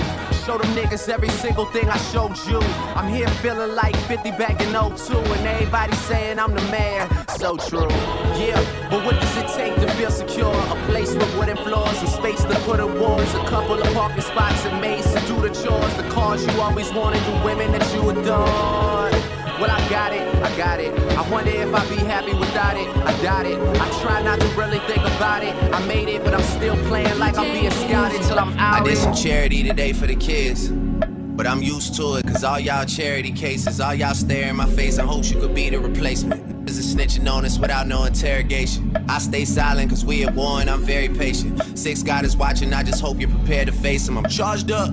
Show 0.44 0.58
them 0.58 0.70
niggas 0.76 1.08
every 1.08 1.28
single 1.30 1.66
thing 1.66 1.88
I 1.88 1.96
showed 2.12 2.36
you. 2.48 2.60
I'm 2.94 3.12
here 3.12 3.28
feeling 3.42 3.74
like 3.74 3.96
50 4.06 4.30
back 4.32 4.60
in 4.60 4.72
02, 4.72 5.18
and 5.18 5.46
everybody 5.46 5.94
saying 5.96 6.38
I'm 6.38 6.54
the 6.54 6.62
man. 6.70 7.08
So 7.38 7.56
true. 7.56 7.90
Yeah, 8.38 8.60
but 8.88 9.04
what 9.04 9.20
does 9.20 9.36
it 9.36 9.48
take 9.56 9.74
to 9.76 9.90
feel 9.94 10.12
secure? 10.12 10.54
A 10.54 10.76
place 10.86 11.12
with 11.14 11.36
wooden 11.36 11.56
floors, 11.56 11.98
and 11.98 12.08
space 12.08 12.42
to 12.44 12.54
put 12.60 12.78
awards, 12.78 13.34
a 13.34 13.44
couple 13.46 13.80
of 13.80 13.94
parking 13.94 14.22
spots, 14.22 14.64
and 14.66 14.80
maids 14.80 15.12
to 15.12 15.20
do 15.26 15.40
the 15.40 15.50
chores, 15.50 15.96
the 15.96 16.08
cars 16.10 16.46
you 16.46 16.60
always 16.60 16.92
wanted, 16.92 17.22
the 17.24 17.44
women 17.44 17.72
that 17.72 17.94
you 17.94 18.10
adored. 18.10 19.29
Well, 19.60 19.70
I 19.70 19.88
got 19.90 20.14
it, 20.14 20.22
I 20.42 20.56
got 20.56 20.80
it. 20.80 20.98
I 21.18 21.30
wonder 21.30 21.50
if 21.50 21.74
I'd 21.74 21.88
be 21.90 21.96
happy 21.96 22.32
without 22.32 22.78
it. 22.78 22.88
I 22.96 23.22
doubt 23.22 23.44
it. 23.44 23.58
I 23.78 24.00
try 24.00 24.22
not 24.22 24.40
to 24.40 24.46
really 24.56 24.78
think 24.78 25.00
about 25.00 25.44
it. 25.44 25.54
I 25.54 25.84
made 25.86 26.08
it, 26.08 26.24
but 26.24 26.32
I'm 26.32 26.40
still 26.40 26.76
playing 26.86 27.18
like 27.18 27.36
I'm 27.36 27.52
being 27.52 27.70
scouted 27.70 28.22
till 28.22 28.38
I'm 28.38 28.58
out. 28.58 28.80
I 28.80 28.84
did 28.84 28.96
some 28.96 29.12
charity 29.12 29.62
today 29.62 29.92
for 29.92 30.06
the 30.06 30.16
kids. 30.16 30.70
But 30.70 31.46
I'm 31.46 31.62
used 31.62 31.94
to 31.96 32.16
it, 32.16 32.26
cause 32.26 32.42
all 32.42 32.58
y'all 32.58 32.86
charity 32.86 33.32
cases, 33.32 33.80
all 33.82 33.94
y'all 33.94 34.14
stare 34.14 34.48
in 34.48 34.56
my 34.56 34.64
face 34.64 34.96
and 34.96 35.06
hope 35.06 35.30
you 35.30 35.38
could 35.38 35.54
be 35.54 35.68
the 35.68 35.78
replacement. 35.78 36.66
Is 36.66 36.78
a 36.78 36.96
snitching 36.96 37.30
on 37.30 37.44
us 37.44 37.58
without 37.58 37.86
no 37.86 38.04
interrogation. 38.04 38.96
I 39.10 39.18
stay 39.18 39.44
silent 39.44 39.90
cause 39.90 40.06
we 40.06 40.24
at 40.24 40.34
war 40.34 40.62
and 40.62 40.70
I'm 40.70 40.80
very 40.82 41.10
patient. 41.10 41.78
Six 41.78 42.02
God 42.02 42.24
is 42.24 42.34
watching, 42.34 42.72
I 42.72 42.82
just 42.82 43.02
hope 43.02 43.20
you're 43.20 43.28
prepared 43.28 43.66
to 43.66 43.72
face 43.74 44.08
him. 44.08 44.16
I'm 44.16 44.28
charged 44.30 44.70
up. 44.70 44.88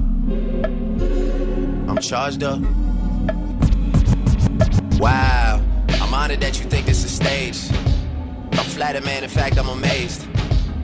I'm 1.88 2.00
charged 2.00 2.44
up. 2.44 2.60
Man. 8.88 9.22
In 9.22 9.30
fact, 9.30 9.58
I'm 9.58 9.68
amazed. 9.68 10.26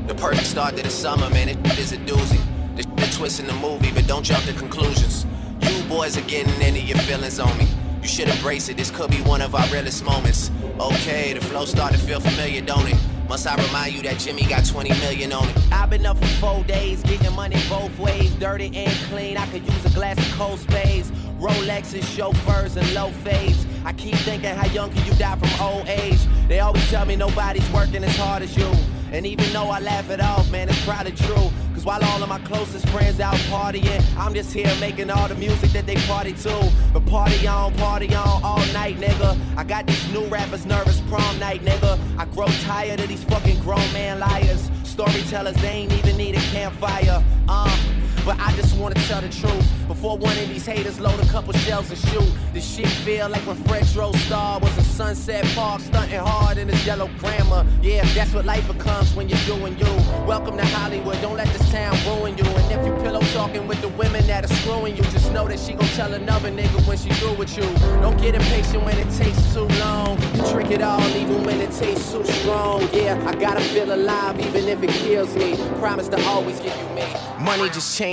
The 0.08 0.16
perfect 0.16 0.45
start 0.45 0.76
to 0.76 0.84
the 0.84 0.89
summer, 0.89 1.30
man. 1.30 1.47
It 1.47 1.80
is 1.80 1.93
a 1.93 1.97
doozy. 1.97 2.38
The, 2.76 2.84
the 2.84 3.08
twist 3.16 3.39
in 3.39 3.47
the 3.47 3.54
movie, 3.54 3.91
but 3.93 4.08
don't 4.08 4.24
jump 4.24 4.43
to 4.43 4.54
conclusions. 4.54 5.26
You 5.62 5.84
boys 5.86 6.18
are 6.18 6.28
getting 6.28 6.54
into 6.62 6.82
your 6.82 6.97
feelings 6.97 7.39
on 7.39 7.58
me. 7.58 7.66
You 8.01 8.08
should 8.10 8.28
embrace 8.28 8.68
it. 8.68 8.76
This 8.76 8.91
could 8.91 9.10
be 9.10 9.22
one 9.22 9.41
of 9.41 9.56
our 9.56 9.66
realest 9.68 10.04
moments. 10.04 10.51
Okay, 10.82 11.32
the 11.32 11.39
flow 11.39 11.64
started 11.64 11.97
to 11.97 12.06
feel 12.06 12.20
familiar, 12.20 12.60
don't 12.60 12.86
it? 12.89 12.97
Must 13.30 13.47
I 13.47 13.56
remind 13.56 13.95
you 13.95 14.01
that 14.01 14.20
Jimmy 14.20 14.43
got 14.43 14.66
20 14.66 14.89
million 14.99 15.32
on 15.32 15.47
it? 15.47 15.58
I've 15.72 15.89
been 15.89 16.06
up 16.06 16.18
for 16.18 16.28
four 16.41 16.64
days, 16.66 17.01
getting 17.04 17.34
money 17.34 17.56
both 17.70 17.97
ways, 17.97 18.32
dirty 18.36 18.70
and 18.76 18.91
clean. 19.10 19.38
I 19.38 19.47
could 19.47 19.66
use 19.66 19.86
a 19.86 19.91
glass 19.91 20.18
of 20.18 20.38
cold 20.38 20.60
spades, 20.60 21.10
Rolexes, 21.44 22.06
chauffeurs, 22.16 22.78
and 22.78 22.94
low 22.94 23.12
fades. 23.12 23.66
I 23.84 23.91
keep 23.91 24.16
thinking, 24.16 24.56
how 24.56 24.66
young 24.68 24.89
can 24.94 25.06
you 25.06 25.14
die 25.16 25.36
from 25.36 25.50
old 25.62 25.89
age? 25.89 26.20
They 26.48 26.62
always 26.62 26.89
tell 26.89 27.06
me 27.06 27.18
nobody's 27.18 27.70
working 27.72 28.02
as 28.02 28.16
hard 28.16 28.44
as 28.44 28.56
you. 28.56 28.72
And 29.12 29.28
even 29.28 29.52
though 29.52 29.68
I 29.68 29.82
laugh 29.82 30.10
it 30.10 30.22
off, 30.22 30.50
man, 30.50 30.70
it's 30.70 30.86
probably 30.86 31.12
true. 31.12 31.52
Cause 31.74 31.84
while 31.84 32.02
all 32.02 32.24
of 32.24 32.30
my 32.30 32.39
closest 32.39 32.88
friends 32.89 33.20
out 33.20 33.36
partying, 33.52 34.02
I'm 34.18 34.34
just 34.34 34.54
here 34.54 34.74
making 34.80 35.12
all 35.12 35.28
the 35.28 35.36
music 35.36 35.72
that 35.72 35.86
they 35.86 35.96
party 36.08 36.32
to. 36.32 36.72
But 36.94 37.06
party 37.08 37.46
on, 37.46 37.74
party 37.76 38.16
on 38.16 38.41
all 38.41 38.66
night, 38.72 38.96
nigga. 38.96 39.38
I 39.58 39.66
got 39.66 39.86
these 39.86 40.14
new 40.14 40.26
rappers 40.28 40.66
nervous 40.66 41.02
prom 41.10 41.39
night, 41.39 41.62
nigga. 41.62 42.00
I 42.18 42.24
grow 42.24 42.48
tired 42.64 43.02
of 43.02 43.10
these 43.10 43.26
fucking 43.26 43.60
grown 43.60 43.91
man 43.91 44.20
liars. 44.20 44.72
Storytellers, 44.86 45.58
they 45.58 45.68
ain't 45.68 45.91
even 45.91 46.16
need 46.16 46.36
a 46.36 46.41
campfire. 46.54 47.22
Uh, 47.50 47.78
but 48.26 48.39
I 48.39 48.53
just 48.55 48.78
wanna 48.78 48.95
tell 49.07 49.21
the 49.21 49.30
truth. 49.30 49.67
Before 49.88 50.17
one 50.17 50.38
of 50.38 50.47
these 50.49 50.65
haters 50.65 50.99
load 50.99 51.19
a 51.19 51.26
couple 51.28 51.53
shells 51.53 51.89
and 51.89 51.99
shoot. 51.99 52.32
This 52.53 52.65
shit 52.65 52.88
feel 52.88 53.30
like 53.30 53.45
when 53.45 53.57
French 53.65 53.95
Rose 53.95 54.19
Star 54.24 54.59
was 54.59 54.76
in 54.78 54.84
Sunset 54.84 55.45
Park, 55.55 55.82
stunting 55.82 56.19
hard 56.19 56.57
in 56.57 56.69
his 56.69 56.86
yellow 56.86 57.09
grammar. 57.19 57.65
Yeah, 57.82 58.05
that's 58.13 58.34
what 58.34 58.45
life 58.45 58.65
becomes 58.67 59.13
when 59.13 59.28
you're 59.28 59.45
doing 59.45 59.78
you. 59.78 59.93
Welcome 60.26 60.57
to 60.57 60.65
Hollywood, 60.65 61.19
don't 61.21 61.36
let 61.36 61.47
this 61.47 61.69
town 61.71 61.95
ruin 62.07 62.38
you. 62.38 62.45
And 62.45 62.71
if 62.71 62.86
you 62.86 62.93
pillow 63.03 63.19
talking 63.34 63.67
with 63.67 63.82
the 63.82 63.89
women 63.89 64.26
that 64.28 64.45
are 64.45 64.53
screwing 64.55 64.95
you, 64.95 65.03
just 65.03 65.32
know 65.34 65.47
that 65.47 65.59
she 65.59 65.74
gon' 65.74 65.89
tell 65.89 66.13
another 66.13 66.49
nigga 66.49 66.88
when 66.88 66.97
she 66.97 67.09
through 67.15 67.34
with 67.34 67.55
you. 67.57 67.63
Don't 68.01 68.19
get 68.19 68.36
impatient 68.36 68.84
when 68.84 68.97
it 68.97 69.09
takes 69.17 69.53
too 69.53 69.67
long. 69.84 70.21
You 70.36 70.51
trick 70.51 70.71
it 70.71 70.82
all 70.82 71.07
even 71.09 71.43
when 71.43 71.59
it 71.59 71.71
tastes 71.71 72.11
too 72.11 72.24
strong. 72.24 72.88
Yeah, 72.93 73.21
I 73.28 73.36
gotta 73.36 73.61
feel 73.61 73.93
alive 73.93 74.39
even 74.39 74.67
if 74.69 74.82
it 74.82 74.91
kills 74.91 75.36
me. 75.36 75.55
Promise 75.80 76.07
to 76.09 76.21
always 76.26 76.59
give 76.59 76.76
you 76.76 76.95
me. 76.95 77.05
Money 77.39 77.69
just 77.69 77.97
changed 77.97 78.12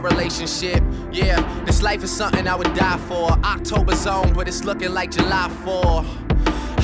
relationship. 0.00 0.82
Yeah, 1.12 1.40
this 1.64 1.82
life 1.82 2.02
is 2.02 2.10
something 2.10 2.46
I 2.46 2.54
would 2.54 2.74
die 2.74 2.98
for. 3.08 3.30
October's 3.44 4.06
on, 4.06 4.32
but 4.32 4.48
it's 4.48 4.64
looking 4.64 4.92
like 4.92 5.10
July 5.10 5.48
4. 5.64 6.04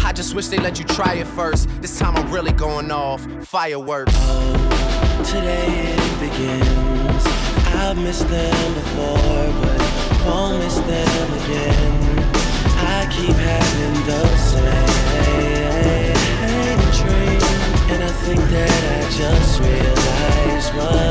I 0.05 0.13
just 0.13 0.35
wish 0.35 0.49
they 0.49 0.59
let 0.59 0.79
you 0.79 0.85
try 0.85 1.15
it 1.15 1.27
first. 1.27 1.69
This 1.83 1.99
time 1.99 2.17
I'm 2.17 2.31
really 2.31 2.53
going 2.53 2.91
off. 2.91 3.27
Fireworks. 3.45 4.15
Today 5.29 5.95
it 5.97 6.21
begins. 6.21 7.27
I've 7.75 7.99
missed 7.99 8.29
them 8.29 8.75
before, 8.75 9.53
but 9.63 9.81
won't 10.27 10.59
miss 10.63 10.77
them 10.77 11.33
again. 11.43 12.25
I 12.79 13.07
keep 13.11 13.37
having 13.37 14.07
the 14.07 14.37
same 14.37 15.07
dream, 16.97 17.41
and 17.91 18.03
I 18.05 18.13
think 18.25 18.41
that 18.41 18.83
I 18.95 19.11
just 19.11 19.61
realized 19.61 20.75
what 20.75 21.06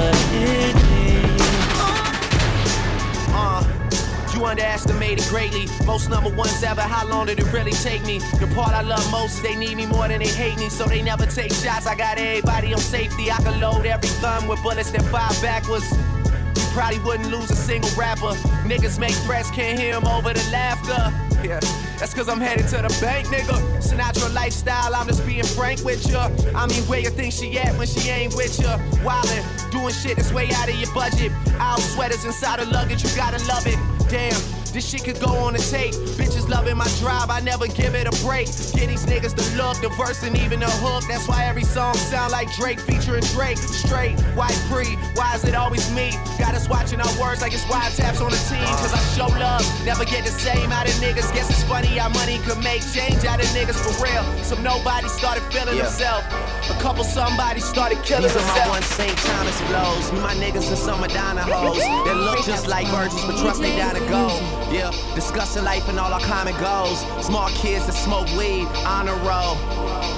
underestimated 4.55 5.25
greatly. 5.25 5.67
Most 5.85 6.09
number 6.09 6.29
ones 6.29 6.63
ever. 6.63 6.81
How 6.81 7.05
long 7.07 7.27
did 7.27 7.39
it 7.39 7.51
really 7.51 7.73
take 7.73 8.03
me? 8.05 8.19
The 8.39 8.49
part 8.55 8.73
I 8.73 8.81
love 8.81 9.09
most 9.11 9.43
they 9.43 9.55
need 9.55 9.75
me 9.75 9.85
more 9.85 10.07
than 10.07 10.19
they 10.19 10.27
hate 10.27 10.57
me, 10.57 10.69
so 10.69 10.85
they 10.85 11.01
never 11.01 11.25
take 11.25 11.51
shots. 11.51 11.85
I 11.85 11.95
got 11.95 12.17
everybody 12.17 12.73
on 12.73 12.79
safety. 12.79 13.29
I 13.29 13.37
can 13.37 13.59
load 13.59 13.85
every 13.85 14.09
gun 14.21 14.47
with 14.47 14.61
bullets 14.63 14.91
that 14.91 15.01
fire 15.03 15.29
backwards. 15.41 15.91
You 15.91 16.63
probably 16.71 16.99
wouldn't 16.99 17.29
lose 17.31 17.51
a 17.51 17.55
single 17.55 17.89
rapper. 17.97 18.33
Niggas 18.63 18.97
make 18.97 19.15
threats, 19.27 19.51
can't 19.51 19.77
hear 19.77 19.93
them 19.93 20.07
over 20.07 20.33
the 20.33 20.49
laughter. 20.51 21.11
Yeah, 21.43 21.59
that's 21.99 22.13
cause 22.13 22.29
I'm 22.29 22.39
headed 22.39 22.67
to 22.69 22.77
the 22.77 22.97
bank, 23.01 23.27
nigga. 23.27 23.59
Sinatra 23.79 24.33
lifestyle, 24.33 24.95
I'm 24.95 25.07
just 25.07 25.25
being 25.27 25.43
frank 25.43 25.83
with 25.83 26.09
ya. 26.09 26.29
I 26.55 26.65
mean, 26.67 26.83
where 26.83 26.99
you 26.99 27.09
think 27.09 27.33
she 27.33 27.59
at 27.59 27.77
when 27.77 27.87
she 27.87 28.09
ain't 28.09 28.33
with 28.35 28.57
ya? 28.59 28.77
Wildin', 29.03 29.43
doing 29.71 29.93
shit 29.93 30.15
that's 30.15 30.31
way 30.31 30.49
out 30.53 30.69
of 30.69 30.75
your 30.75 30.93
budget. 30.93 31.31
Out 31.59 31.79
sweaters 31.79 32.23
inside 32.23 32.59
the 32.59 32.65
luggage, 32.67 33.03
you 33.03 33.09
gotta 33.17 33.43
love 33.47 33.67
it. 33.67 33.77
Damn. 34.09 34.64
This 34.75 34.89
shit 34.89 35.05
could 35.05 35.21
go 35.21 35.31
on 35.31 35.55
a 35.55 35.57
tape. 35.57 35.93
Bitches 36.19 36.49
loving 36.49 36.75
my 36.75 36.87
drive, 36.99 37.29
I 37.29 37.39
never 37.39 37.65
give 37.65 37.95
it 37.95 38.11
a 38.11 38.15
break. 38.27 38.47
Get 38.75 38.91
these 38.91 39.05
niggas 39.07 39.31
the 39.31 39.47
look, 39.55 39.79
the 39.79 39.87
verse, 39.95 40.21
and 40.23 40.35
even 40.37 40.59
the 40.59 40.67
hook. 40.83 41.05
That's 41.07 41.29
why 41.29 41.45
every 41.45 41.63
song 41.63 41.93
sound 41.95 42.33
like 42.33 42.51
Drake 42.59 42.81
featuring 42.81 43.23
Drake. 43.31 43.57
Straight, 43.57 44.19
white 44.35 44.59
pre, 44.67 44.99
why 45.15 45.33
is 45.35 45.45
it 45.45 45.55
always 45.55 45.89
me? 45.95 46.11
Got 46.37 46.55
us 46.55 46.67
watching 46.67 46.99
our 46.99 47.13
words 47.21 47.39
like 47.41 47.53
it's 47.53 47.63
wiretaps 47.71 48.19
on 48.19 48.31
the 48.35 48.41
team. 48.51 48.67
Cause 48.83 48.91
I 48.91 48.99
show 49.15 49.31
love, 49.39 49.63
never 49.85 50.03
get 50.03 50.25
the 50.25 50.35
same 50.43 50.69
out 50.73 50.89
of 50.89 50.95
niggas. 50.95 51.31
Guess 51.31 51.49
it's 51.51 51.63
funny 51.63 51.95
how 51.95 52.09
money 52.09 52.39
could 52.43 52.59
make 52.61 52.83
change 52.91 53.23
out 53.23 53.39
of 53.39 53.47
niggas 53.55 53.79
for 53.79 53.95
real. 54.03 54.27
Some 54.43 54.61
nobody 54.61 55.07
started 55.07 55.43
feeling 55.55 55.77
Yeah. 55.77 55.83
themselves. 55.87 56.27
A 56.69 56.75
couple 56.83 57.05
somebody 57.05 57.61
started 57.61 58.03
killing 58.03 58.27
These 58.27 58.35
are 58.35 58.43
my 58.43 58.59
themselves. 58.59 58.69
one 58.75 58.83
St. 58.83 59.17
Thomas 59.23 59.57
flows. 59.71 60.11
Me, 60.11 60.19
my 60.19 60.35
niggas 60.35 60.67
and 60.67 60.77
some 60.77 60.99
Madonna 60.99 61.43
hoes. 61.47 61.79
They 61.79 62.13
look 62.13 62.43
just 62.43 62.67
like 62.67 62.87
virgins, 62.87 63.23
but 63.23 63.39
trust 63.39 63.61
they 63.61 63.71
to 63.79 64.03
go. 64.11 64.64
Yeah, 64.75 64.91
discussing 65.15 65.63
life 65.63 65.87
and 65.87 65.97
all 65.97 66.11
our 66.11 66.19
common 66.19 66.53
goals. 66.59 66.99
Small 67.25 67.47
kids 67.51 67.85
that 67.85 67.93
smoke 67.93 68.27
weed 68.37 68.67
on 68.83 69.07
a 69.07 69.15
roll. 69.23 69.55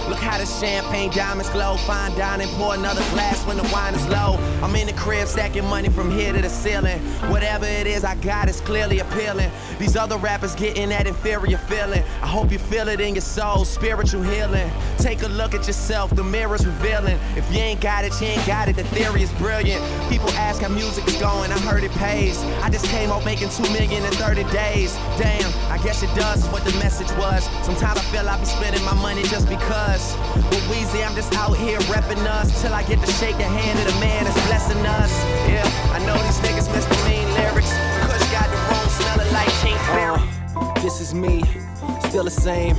Look 0.10 0.18
how 0.18 0.40
the 0.40 0.48
champagne 0.48 1.12
diamonds 1.12 1.52
glow. 1.52 1.78
Fine 1.86 2.18
dining, 2.18 2.48
pour 2.56 2.74
another 2.74 3.04
glass 3.12 3.46
when 3.46 3.58
the 3.58 3.70
wine 3.72 3.94
is 3.94 4.08
low. 4.08 4.36
I'm 4.64 4.76
in 4.76 4.88
the 4.88 4.94
crib 4.94 5.28
stacking 5.28 5.66
money 5.66 5.90
from 5.90 6.10
here 6.10 6.34
to 6.34 6.42
the 6.42 6.50
ceiling. 6.50 6.98
Whatever 7.30 7.66
it 7.66 7.86
is 7.86 8.04
I 8.04 8.16
got 8.16 8.50
is 8.50 8.60
clearly 8.62 8.98
appealing. 8.98 9.52
These 9.78 9.96
other 9.96 10.18
rappers 10.18 10.56
getting 10.56 10.90
that 10.90 11.06
inferior 11.06 11.60
feeling. 11.60 12.02
I 12.24 12.28
hope 12.28 12.52
you 12.52 12.58
feel 12.58 12.88
it 12.88 13.00
in 13.00 13.14
your 13.14 13.22
soul, 13.22 13.64
spiritual 13.64 14.24
healing. 14.24 14.72
Take 14.98 15.22
a 15.22 15.28
look 15.28 15.54
at 15.54 15.68
yourself, 15.68 16.16
the 16.16 16.24
mirror's 16.24 16.66
revealing. 16.66 17.20
If 17.36 17.52
you 17.54 17.60
ain't 17.60 17.82
got 17.82 18.06
it, 18.06 18.20
you 18.20 18.28
ain't 18.28 18.48
got 18.48 18.70
it. 18.70 18.76
The 18.76 18.86
theory 18.86 19.22
is 19.22 19.32
brilliant. 19.34 19.84
People 20.10 20.30
ask 20.32 20.64
how 20.64 20.70
music 20.70 21.06
is 21.08 21.18
going, 21.18 21.52
I 21.52 21.60
heard 21.60 21.84
it 21.84 21.92
pays. 21.92 22.42
I 22.64 22.72
just 22.72 22.86
came 22.86 23.12
out 23.12 23.24
making 23.24 23.50
two 23.50 23.72
million 23.74 24.04
in 24.04 24.12
30 24.14 24.47
days. 24.52 24.96
Damn, 25.18 25.52
I 25.72 25.78
guess 25.84 26.04
it 26.04 26.14
does 26.16 26.46
what 26.50 26.64
the 26.64 26.72
message 26.80 27.10
was. 27.18 27.44
Sometimes 27.64 28.00
I 28.00 28.04
feel 28.12 28.28
I 28.28 28.38
be 28.40 28.46
spending 28.46 28.84
my 28.84 28.94
money 28.96 29.24
just 29.24 29.48
because. 29.50 30.16
With 30.50 30.64
Weezy, 30.70 31.06
I'm 31.06 31.16
just 31.16 31.34
out 31.36 31.56
here 31.58 31.80
repping 31.92 32.26
us 32.26 32.62
till 32.62 32.74
I 32.74 32.84
get 32.84 33.00
to 33.06 33.12
shake 33.14 33.38
the 33.38 33.44
hand 33.44 33.80
of 33.80 33.86
the 33.94 34.00
man 34.00 34.26
that's 34.26 34.40
blessing 34.48 34.86
us. 34.86 35.12
Yeah, 35.48 35.66
I 35.94 36.00
know 36.06 36.18
these 36.24 36.40
niggas 36.46 36.68
miss 36.74 36.86
the 36.86 36.98
mean 37.10 37.28
lyrics. 37.34 37.72
Kush 38.06 38.32
got 38.32 38.48
the 38.50 38.60
room 38.70 38.88
smelling 39.00 39.34
like 39.34 39.50
King. 39.62 39.78
Uh, 39.94 40.82
this 40.82 41.02
is 41.02 41.14
me, 41.14 41.44
still 42.08 42.24
the 42.24 42.32
same. 42.32 42.76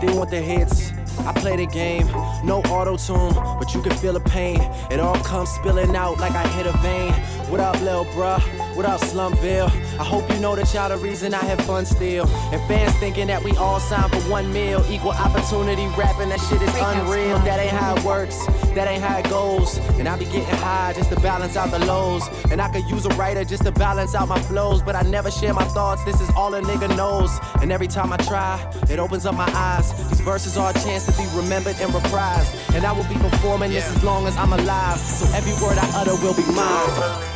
They 0.00 0.12
want 0.12 0.30
the 0.30 0.40
hits. 0.40 0.92
I 1.20 1.32
play 1.34 1.56
the 1.56 1.66
game, 1.66 2.06
no 2.42 2.62
auto 2.70 2.96
tune, 2.96 3.34
but 3.34 3.74
you 3.74 3.82
can 3.82 3.92
feel 3.92 4.14
the 4.14 4.20
pain. 4.20 4.60
It 4.90 4.98
all 4.98 5.14
comes 5.16 5.50
spilling 5.50 5.94
out 5.94 6.18
like 6.18 6.32
I 6.32 6.46
hit 6.48 6.66
a 6.66 6.76
vein. 6.78 7.12
What 7.50 7.60
up, 7.60 7.80
lil 7.82 8.06
bruh? 8.06 8.40
What 8.74 8.86
up, 8.86 9.02
Slumville? 9.02 9.68
I 10.00 10.04
hope 10.04 10.32
you 10.32 10.38
know 10.38 10.56
that 10.56 10.72
y'all 10.72 10.88
the 10.88 10.96
reason 10.96 11.34
I 11.34 11.44
have 11.44 11.60
fun 11.66 11.84
still. 11.84 12.26
And 12.26 12.60
fans 12.66 12.94
thinking 12.96 13.26
that 13.26 13.44
we 13.44 13.54
all 13.58 13.78
signed 13.78 14.10
for 14.10 14.30
one 14.30 14.50
meal. 14.50 14.82
Equal 14.88 15.10
opportunity 15.10 15.86
rapping, 15.88 16.30
that 16.30 16.40
shit 16.40 16.62
is 16.62 16.74
unreal. 16.80 17.38
That 17.40 17.60
ain't 17.60 17.70
how 17.70 17.94
it 17.94 18.02
works, 18.02 18.46
that 18.74 18.88
ain't 18.88 19.02
how 19.02 19.18
it 19.18 19.28
goes. 19.28 19.76
And 19.98 20.08
I 20.08 20.16
be 20.16 20.24
getting 20.24 20.56
high 20.56 20.94
just 20.94 21.10
to 21.10 21.20
balance 21.20 21.54
out 21.54 21.70
the 21.70 21.80
lows. 21.80 22.26
And 22.50 22.62
I 22.62 22.72
could 22.72 22.88
use 22.88 23.04
a 23.04 23.10
writer 23.10 23.44
just 23.44 23.64
to 23.64 23.72
balance 23.72 24.14
out 24.14 24.26
my 24.26 24.40
flows. 24.40 24.80
But 24.80 24.96
I 24.96 25.02
never 25.02 25.30
share 25.30 25.52
my 25.52 25.64
thoughts, 25.64 26.02
this 26.04 26.22
is 26.22 26.30
all 26.30 26.54
a 26.54 26.62
nigga 26.62 26.96
knows. 26.96 27.30
And 27.60 27.72
every 27.72 27.88
time 27.88 28.10
I 28.10 28.16
try, 28.16 28.58
it 28.88 28.98
opens 28.98 29.26
up 29.26 29.34
my 29.34 29.50
eyes. 29.52 29.92
These 30.08 30.20
verses 30.20 30.56
are 30.56 30.70
a 30.70 30.74
chance 30.74 31.04
to 31.04 31.12
be 31.12 31.28
remembered 31.36 31.76
and 31.78 31.92
reprised. 31.92 32.74
And 32.74 32.86
I 32.86 32.92
will 32.92 33.08
be 33.08 33.16
performing 33.16 33.70
this 33.70 33.86
as 33.94 34.02
long 34.02 34.26
as 34.26 34.34
I'm 34.38 34.54
alive. 34.54 34.98
So 34.98 35.26
every 35.36 35.52
word 35.62 35.76
I 35.76 35.90
utter 35.94 36.14
will 36.14 36.34
be 36.34 36.46
mine. 36.56 37.31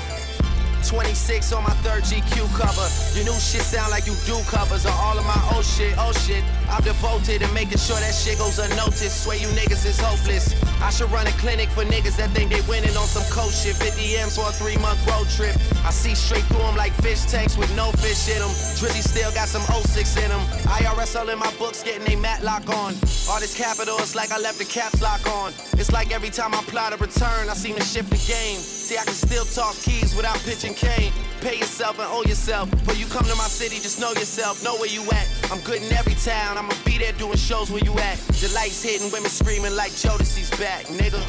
26 0.88 1.52
on 1.52 1.64
my 1.64 1.74
third 1.82 2.04
GQ 2.04 2.46
cover. 2.54 2.86
Your 3.18 3.26
new 3.26 3.38
shit 3.42 3.66
sound 3.66 3.90
like 3.90 4.06
you 4.06 4.14
do 4.24 4.38
covers 4.46 4.86
of 4.86 4.94
all 5.02 5.18
of 5.18 5.26
my 5.26 5.36
old 5.54 5.64
shit. 5.64 5.94
Oh 5.98 6.12
shit, 6.12 6.44
I'm 6.70 6.82
devoted 6.82 7.42
to 7.42 7.48
making 7.52 7.78
sure 7.78 7.98
that 7.98 8.14
shit 8.14 8.38
goes 8.38 8.58
unnoticed. 8.58 9.24
Swear 9.24 9.36
you 9.36 9.48
niggas 9.58 9.84
is 9.84 9.98
hopeless. 9.98 10.54
I 10.80 10.90
should 10.90 11.10
run 11.10 11.26
a 11.26 11.34
clinic 11.42 11.68
for 11.70 11.82
niggas 11.84 12.16
that 12.18 12.30
think 12.30 12.52
they 12.52 12.62
winning 12.70 12.96
on 12.96 13.06
some 13.10 13.26
cold 13.34 13.52
shit. 13.52 13.74
50 13.74 14.16
M's 14.22 14.36
for 14.38 14.46
a 14.46 14.52
three 14.52 14.78
month 14.78 15.02
road 15.10 15.26
trip. 15.28 15.56
I 15.82 15.90
see 15.90 16.14
straight 16.14 16.44
through 16.46 16.62
them 16.62 16.76
like 16.76 16.92
fish 17.02 17.26
tanks 17.26 17.56
with 17.56 17.74
no 17.74 17.90
fish 17.98 18.30
in 18.30 18.38
them. 18.38 18.52
Drizzy 18.78 19.02
still 19.02 19.32
got 19.32 19.48
some 19.48 19.66
06 19.66 20.16
in 20.22 20.30
them. 20.30 20.40
IRS 20.70 21.18
all 21.18 21.28
in 21.28 21.38
my 21.38 21.50
books 21.58 21.82
getting 21.82 22.06
they 22.06 22.14
matlock 22.14 22.68
on. 22.70 22.94
All 23.26 23.40
this 23.40 23.58
capital, 23.58 23.96
it's 23.98 24.14
like 24.14 24.30
I 24.30 24.38
left 24.38 24.58
the 24.58 24.64
caps 24.64 25.02
lock 25.02 25.26
on. 25.26 25.52
It's 25.74 25.90
like 25.90 26.14
every 26.14 26.30
time 26.30 26.54
I 26.54 26.62
plot 26.70 26.92
a 26.92 26.96
return, 26.96 27.50
I 27.50 27.54
seem 27.54 27.74
to 27.74 27.82
shift 27.82 28.10
the 28.10 28.22
game. 28.30 28.60
See, 28.60 28.96
I 28.96 29.02
can 29.02 29.14
still 29.14 29.44
talk 29.44 29.74
keys 29.82 30.14
without 30.14 30.38
pitching 30.46 30.75
cane. 30.76 31.12
Pay 31.40 31.58
yourself 31.58 31.98
and 31.98 32.08
owe 32.10 32.22
yourself. 32.22 32.68
When 32.86 32.96
you 32.96 33.06
come 33.06 33.24
to 33.24 33.34
my 33.36 33.48
city, 33.48 33.76
just 33.76 33.98
know 34.00 34.10
yourself, 34.12 34.62
know 34.62 34.76
where 34.76 34.88
you 34.88 35.02
at. 35.10 35.26
I'm 35.50 35.60
good 35.60 35.82
in 35.82 35.92
every 35.92 36.14
town, 36.14 36.56
I'ma 36.58 36.74
be 36.84 36.98
there 36.98 37.12
doing 37.12 37.36
shows 37.36 37.70
where 37.70 37.82
you 37.82 37.92
at. 37.98 38.18
The 38.40 38.52
lights 38.54 38.82
hitting, 38.82 39.10
women 39.10 39.30
screaming 39.30 39.74
like 39.74 39.92
Jodeci's 39.92 40.50
back, 40.60 40.86
nigga. 40.86 41.20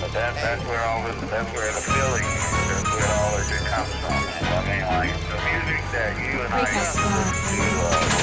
But 0.00 0.12
that, 0.12 0.34
that's 0.34 0.64
where 0.64 0.80
all 0.88 1.04
this, 1.04 1.16
that's 1.30 1.52
where 1.52 1.68
the 1.72 1.80
feeling, 1.84 2.24
that's 2.24 2.88
where 2.88 3.10
all 3.12 3.32
of 3.36 3.44
it 3.48 3.64
comes 3.68 3.92
from. 4.00 4.20
I 4.52 4.60
mean, 4.68 4.84
like 4.88 5.12
the 5.28 5.38
music 5.40 5.80
that 5.92 6.12
you 6.16 6.40
and 6.40 6.52
I 6.52 6.64
used 6.64 6.96
to 6.96 7.04
uh, 7.04 8.16
was 8.16 8.21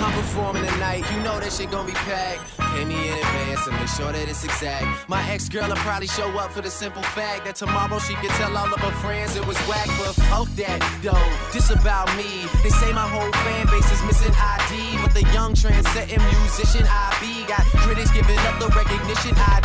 I'm 0.00 0.12
performing 0.12 0.64
tonight, 0.64 1.02
you 1.10 1.18
know 1.22 1.40
that 1.40 1.52
shit 1.52 1.70
gon' 1.70 1.86
be 1.86 1.92
packed. 1.92 2.40
Pay 2.58 2.84
me 2.84 3.08
in 3.08 3.14
advance 3.18 3.66
and 3.66 3.74
make 3.76 3.88
sure 3.88 4.12
that 4.12 4.28
it's 4.28 4.44
exact. 4.44 4.86
My 5.08 5.22
ex 5.30 5.48
girl 5.48 5.68
will 5.68 5.76
probably 5.82 6.06
show 6.06 6.30
up 6.38 6.52
for 6.52 6.62
the 6.62 6.70
simple 6.70 7.02
fact 7.02 7.44
that 7.46 7.56
tomorrow 7.56 7.98
she 7.98 8.14
can 8.14 8.30
tell 8.38 8.56
all 8.56 8.72
of 8.72 8.78
her 8.78 8.94
friends 9.02 9.34
it 9.34 9.44
was 9.46 9.58
whack, 9.66 9.90
but 9.98 10.14
fuck 10.30 10.46
that 10.54 10.78
though. 11.02 11.28
This 11.52 11.70
about 11.70 12.06
me. 12.16 12.46
They 12.62 12.70
say 12.70 12.92
my 12.92 13.08
whole 13.10 13.32
fan 13.42 13.66
base 13.66 13.90
is 13.90 14.02
missing 14.06 14.34
ID, 14.38 15.02
but 15.02 15.12
the 15.14 15.26
young 15.34 15.54
trendsetting 15.54 16.22
musician 16.22 16.86
I 16.86 17.10
be 17.18 17.42
got 17.50 17.66
critics 17.82 18.12
giving 18.14 18.38
up 18.46 18.62
the 18.62 18.70
recognition 18.78 19.34
I 19.34 19.58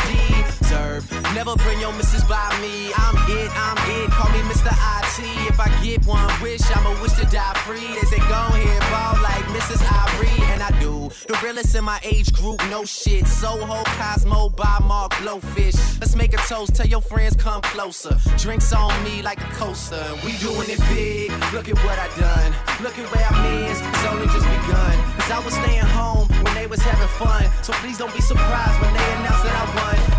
Never 1.33 1.55
bring 1.57 1.79
your 1.79 1.91
missus 1.93 2.23
by 2.23 2.47
me. 2.61 2.93
I'm 2.95 3.15
it, 3.27 3.49
I'm 3.53 3.77
it. 3.89 4.09
Call 4.11 4.31
me 4.31 4.39
Mr. 4.47 4.71
IT. 4.71 5.49
If 5.49 5.59
I 5.59 5.67
get 5.83 6.05
one 6.05 6.29
wish, 6.41 6.61
I'ma 6.75 7.01
wish 7.01 7.13
to 7.13 7.25
die 7.25 7.53
free. 7.65 7.79
They 7.79 8.05
say 8.07 8.19
go 8.29 8.41
ahead, 8.53 8.81
ball 8.91 9.21
like 9.21 9.43
Mrs. 9.51 9.81
Ivory, 9.83 10.43
and 10.53 10.63
I 10.63 10.71
do. 10.79 11.09
The 11.27 11.37
realest 11.43 11.75
in 11.75 11.83
my 11.83 11.99
age 12.03 12.31
group, 12.33 12.61
no 12.69 12.85
shit. 12.85 13.27
Soho, 13.27 13.83
Cosmo, 13.99 14.49
by 14.49 14.77
Mark, 14.83 15.11
Blowfish. 15.13 15.99
Let's 15.99 16.15
make 16.15 16.33
a 16.33 16.37
toast. 16.37 16.75
Tell 16.75 16.87
your 16.87 17.01
friends 17.01 17.35
come 17.35 17.61
closer. 17.61 18.15
Drinks 18.37 18.71
on 18.71 18.91
me 19.03 19.21
like 19.21 19.41
a 19.41 19.51
coaster. 19.55 20.03
We 20.23 20.37
doing 20.37 20.69
it 20.69 20.79
big. 20.93 21.31
Look 21.51 21.67
at 21.67 21.77
what 21.83 21.99
I 21.99 22.07
done. 22.17 22.53
Look 22.81 22.97
at 22.97 23.11
where 23.11 23.27
I'm. 23.29 23.43
It's 23.69 24.05
only 24.05 24.27
just 24.27 24.47
begun. 24.47 24.95
Cause 25.17 25.31
I 25.31 25.41
was 25.43 25.53
staying 25.55 25.85
home 25.97 26.27
when 26.43 26.53
they 26.53 26.67
was 26.67 26.79
having 26.79 27.07
fun. 27.19 27.49
So 27.63 27.73
please 27.81 27.97
don't 27.97 28.13
be 28.13 28.21
surprised 28.21 28.81
when 28.81 28.93
they 28.93 29.07
announce 29.17 29.43
that 29.43 29.55
I 29.55 29.65
won. 29.75 30.12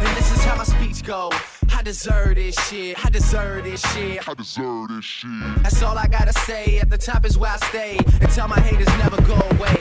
How 0.45 0.57
my 0.57 0.65
speech 0.65 1.03
go. 1.05 1.31
I 1.75 1.83
deserve 1.83 2.37
this 2.37 2.55
shit. 2.69 3.05
I 3.05 3.11
deserve 3.11 3.65
this 3.65 3.81
shit. 3.93 4.29
I 4.29 4.35
deserve 4.35 4.89
this 4.89 5.05
shit. 5.05 5.31
That's 5.63 5.83
all 5.83 5.97
I 5.99 6.07
gotta 6.07 6.33
say. 6.33 6.79
At 6.79 6.91
the 6.91 6.99
top 6.99 7.25
is 7.25 7.37
where 7.37 7.51
I 7.51 7.57
stay. 7.57 7.99
And 8.21 8.31
tell 8.31 8.49
my 8.49 8.61
haters 8.61 8.87
never 8.99 9.21
go 9.23 9.35
away. 9.57 9.77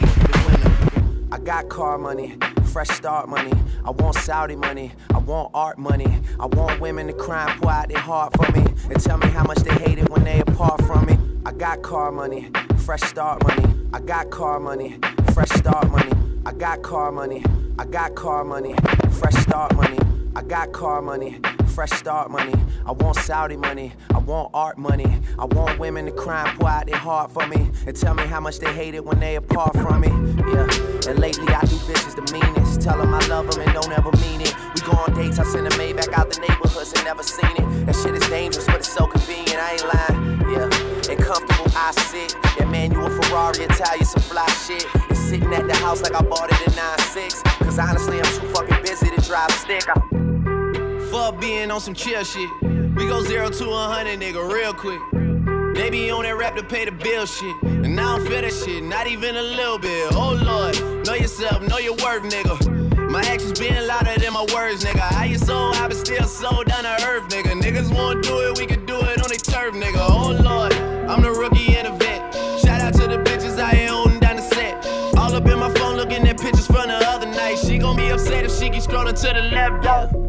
I 1.32 1.39
got 1.39 1.68
car 1.68 1.97
money, 1.97 2.38
fresh 2.66 2.89
start 2.89 3.28
money. 3.28 3.51
I 3.84 3.89
want 3.89 4.16
Saudi 4.18 4.55
money, 4.55 4.91
I 5.14 5.18
want 5.18 5.49
art 5.53 5.80
money. 5.80 6.22
I 6.39 6.45
want 6.45 6.80
women 6.80 7.07
to 7.07 7.14
cry 7.14 7.51
and 7.51 7.59
pour 7.59 7.72
out 7.72 7.89
their 7.89 7.97
heart 7.97 8.34
for 8.38 8.51
me. 8.51 8.64
And 8.89 8.99
tell 9.03 9.18
me 9.18 9.28
how 9.28 9.43
much 9.43 9.57
they 9.59 9.74
hate 9.74 9.97
it 9.97 10.09
when 10.11 10.24
they 10.24 10.41
apart 10.41 10.82
from 10.86 11.07
me. 11.07 11.18
I 11.45 11.51
got 11.51 11.82
car 11.82 12.11
money, 12.11 12.51
fresh 12.86 13.01
start 13.01 13.41
money. 13.47 13.66
I 13.93 13.99
got 13.99 14.30
car 14.30 14.59
money, 14.59 14.99
fresh 15.34 15.49
start 15.49 15.89
money. 15.89 16.14
I 16.45 16.53
got 16.53 16.84
car 16.84 17.11
money, 17.11 17.43
I 17.80 17.86
got 17.86 18.14
car 18.14 18.43
money, 18.43 18.76
fresh 19.11 19.36
start 19.36 19.76
money. 19.76 20.03
I 20.36 20.42
got 20.42 20.72
car 20.72 21.02
money, 21.02 21.40
fresh 21.68 21.92
start 21.92 22.32
money. 22.32 22.54
I 22.88 22.92
want 22.92 23.18
Saudi 23.18 23.56
money, 23.56 23.94
I 24.14 24.18
want 24.18 24.50
art 24.54 24.78
money. 24.80 25.06
I 25.38 25.46
want 25.46 25.80
women 25.80 26.06
to 26.06 26.12
cry 26.12 26.50
and 26.50 26.60
pour 26.60 26.70
out 26.70 26.88
their 26.88 26.98
heart 26.98 27.32
for 27.32 27.46
me. 27.48 27.70
And 27.86 27.96
tell 27.96 28.16
me 28.16 28.24
how 28.24 28.40
much 28.40 28.58
they 28.58 28.74
hate 28.74 28.96
it 28.96 29.06
when 29.06 29.20
they 29.20 29.36
apart 29.36 29.74
from 29.74 30.02
me. 30.02 30.08
Yeah, 30.08 30.68
and 31.08 31.20
lately 31.20 31.54
I 31.54 31.62
do 31.62 31.76
bitches 31.86 32.16
the 32.16 32.34
meanest. 32.34 32.82
Tell 32.82 32.98
them 32.98 33.14
I 33.14 33.26
love 33.28 33.50
them 33.52 33.62
and 33.62 33.74
don't 33.74 33.92
ever 33.92 34.12
mean 34.22 34.42
it. 34.42 34.56
We 34.74 34.82
go 34.82 34.94
on 34.94 35.14
dates, 35.14 35.38
I 35.38 35.44
send 35.44 35.68
a 35.68 35.72
Maybach 35.72 36.12
out 36.14 36.32
the 36.32 36.40
neighborhoods 36.42 36.94
and 36.94 37.04
never 37.06 37.22
seen 37.22 37.52
it. 37.56 37.86
That 37.86 37.96
shit 37.96 38.16
is 38.16 38.28
dangerous, 38.28 38.66
but 38.66 38.78
it's 38.78 38.92
so 38.92 39.06
convenient, 39.06 39.60
I 39.60 39.74
ain't 39.74 39.86
lying. 39.86 40.34
Yeah, 40.52 41.12
and 41.12 41.20
comfortable 41.24 41.72
I 41.76 41.92
sit. 41.92 42.36
That 42.58 42.70
manual 42.70 43.10
Ferrari, 43.10 43.66
Italian, 43.66 44.06
some 44.06 44.24
fly 44.24 44.48
shit. 44.66 44.86
It's 45.12 45.20
sitting 45.20 45.54
at 45.54 45.68
the 45.68 45.76
house 45.76 46.02
like 46.02 46.16
I 46.16 46.22
bought 46.22 46.52
it 46.52 46.60
in 46.68 46.74
9-6. 46.74 47.44
Cause 47.64 47.80
honestly, 47.80 48.18
I'm 48.20 48.40
too 48.40 48.48
fucking 48.50 48.82
busy 48.82 49.10
to 49.10 49.22
drive 49.22 49.50
a 49.50 49.54
stick. 49.54 49.84
I 49.90 50.12
Fuck 51.14 51.39
being 51.39 51.70
on 51.70 51.80
some 51.80 51.93
chill 51.93 52.24
shit. 52.24 52.49
We 52.64 53.07
go 53.07 53.22
zero 53.22 53.47
to 53.47 53.70
a 53.70 53.84
hundred, 53.86 54.20
nigga, 54.20 54.51
real 54.51 54.74
quick. 54.74 54.99
They 55.76 55.91
be 55.91 56.09
on 56.09 56.24
that 56.24 56.36
rap 56.36 56.55
to 56.55 56.64
pay 56.64 56.86
the 56.86 56.91
bill 56.91 57.28
shit. 57.28 57.55
And 57.61 57.95
now 57.95 58.16
I 58.16 58.18
don't 58.18 58.28
feel 58.28 58.41
that 58.41 58.51
shit, 58.51 58.84
not 58.84 59.05
even 59.05 59.36
a 59.36 59.41
little 59.43 59.78
bit. 59.78 60.11
Oh 60.14 60.34
lord, 60.34 61.05
know 61.05 61.14
yourself, 61.14 61.61
know 61.61 61.78
your 61.78 61.93
worth, 61.97 62.24
nigga. 62.24 63.11
My 63.11 63.22
actions 63.22 63.59
being 63.59 63.86
louder 63.86 64.20
than 64.20 64.34
my 64.34 64.43
words, 64.55 64.84
nigga. 64.84 65.01
How 65.01 65.26
you 65.26 65.38
so 65.38 65.55
I 65.55 65.88
but 65.88 65.97
still 65.97 66.24
so 66.24 66.64
down 66.64 66.82
to 66.82 67.05
earth, 67.05 67.30
nigga. 67.30 67.61
Niggas 67.61 67.95
wanna 67.95 68.20
do 68.24 68.49
it, 68.49 68.57
we 68.57 68.66
can 68.66 68.84
do 68.88 68.99
it 69.01 69.22
on 69.22 69.30
their 69.30 69.38
turf, 69.38 69.76
nigga. 69.76 70.03
Oh 70.09 70.32
lord, 70.32 70.74
I'm 71.07 71.22
the 71.22 71.30
rookie 71.30 71.78
in 71.78 71.86
the 71.86 71.91
vet. 71.91 72.34
Shout 72.59 72.82
out 72.82 72.95
to 72.95 73.05
the 73.05 73.18
bitches 73.22 73.61
I 73.61 73.70
ain't 73.70 73.91
holding 73.91 74.20
down 74.20 74.38
the 74.38 74.41
set. 74.41 74.84
All 75.16 75.32
up 75.36 75.45
in 75.45 75.59
my 75.59 75.72
phone 75.76 75.95
looking 75.95 76.28
at 76.28 76.41
pictures 76.41 76.66
from 76.66 76.88
the 76.88 76.97
other 77.07 77.28
night. 77.28 77.59
She 77.59 77.78
gon' 77.78 77.97
be 77.97 78.09
upset 78.09 78.45
if 78.45 78.57
she 78.57 78.72
keeps 78.72 78.88
scrolling 78.88 79.14
to 79.22 79.28
the 79.28 79.43
left, 79.53 79.84
though. 79.84 80.23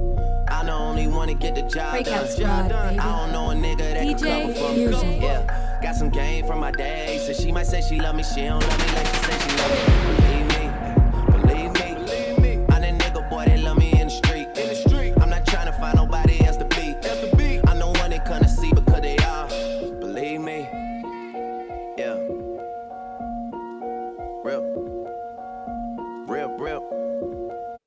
I 0.54 0.62
the 0.64 0.72
only 0.72 1.26
to 1.26 1.34
get 1.34 1.56
the 1.56 1.62
job 1.62 1.92
Breakout 1.92 2.26
done. 2.26 2.28
squad. 2.28 2.72
I 2.72 2.94
don't 2.94 3.32
know 3.32 3.50
a 3.50 3.54
nigga 3.54 3.78
that 3.78 4.06
DJ 4.06 4.20
can 4.22 4.54
cover 4.54 4.92
for 4.92 5.04
me. 5.04 5.18
Yeah, 5.20 5.80
got 5.82 5.96
some 5.96 6.10
game 6.10 6.46
from 6.46 6.60
my 6.60 6.70
day. 6.70 7.20
So 7.26 7.32
she 7.32 7.50
might 7.50 7.66
say 7.66 7.80
she 7.80 7.98
love 8.00 8.14
me, 8.14 8.22
she 8.22 8.42
don't 8.42 8.60
love 8.60 8.78
me 8.78 8.94
like 8.94 9.06
she 9.06 9.16
say 9.16 9.38
she 9.40 9.56
love 9.56 9.70
me. 9.72 9.80
Believe 10.14 10.46
me, 10.54 11.32
believe 11.32 11.72
me, 11.72 12.04
believe 12.06 12.38
me. 12.38 12.52
I'm 12.72 12.82
that 12.82 12.94
nigga 13.00 13.28
boy 13.28 13.46
that 13.46 13.58
love 13.60 13.78
me 13.78 14.00
in 14.00 14.06
the 14.06 14.10
street. 14.10 14.46
In 14.56 14.68
the 14.68 14.76
street, 14.76 15.14
I'm 15.20 15.28
not 15.28 15.44
trying 15.44 15.66
to 15.66 15.72
find 15.72 15.96
nobody 15.96 16.44
else 16.44 16.56
to 16.58 16.66
be. 16.66 16.94
Else 17.08 17.20
to 17.28 17.36
be. 17.36 17.60
I'm 17.66 17.80
the 17.80 17.88
one 17.88 18.10
they 18.10 18.20
couldn't 18.20 18.48
see 18.48 18.72
because 18.72 19.00
they 19.00 19.16
are. 19.18 19.48
Believe 19.98 20.40
me, 20.40 20.68
yeah. 21.98 22.14
Real, 24.44 24.62
real, 26.28 26.56
real. 26.58 27.04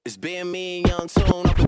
It's 0.06 0.18
been 0.18 0.52
me 0.52 0.78
and 0.78 0.88
Young 0.88 1.08
Tune 1.08 1.48
off 1.48 1.67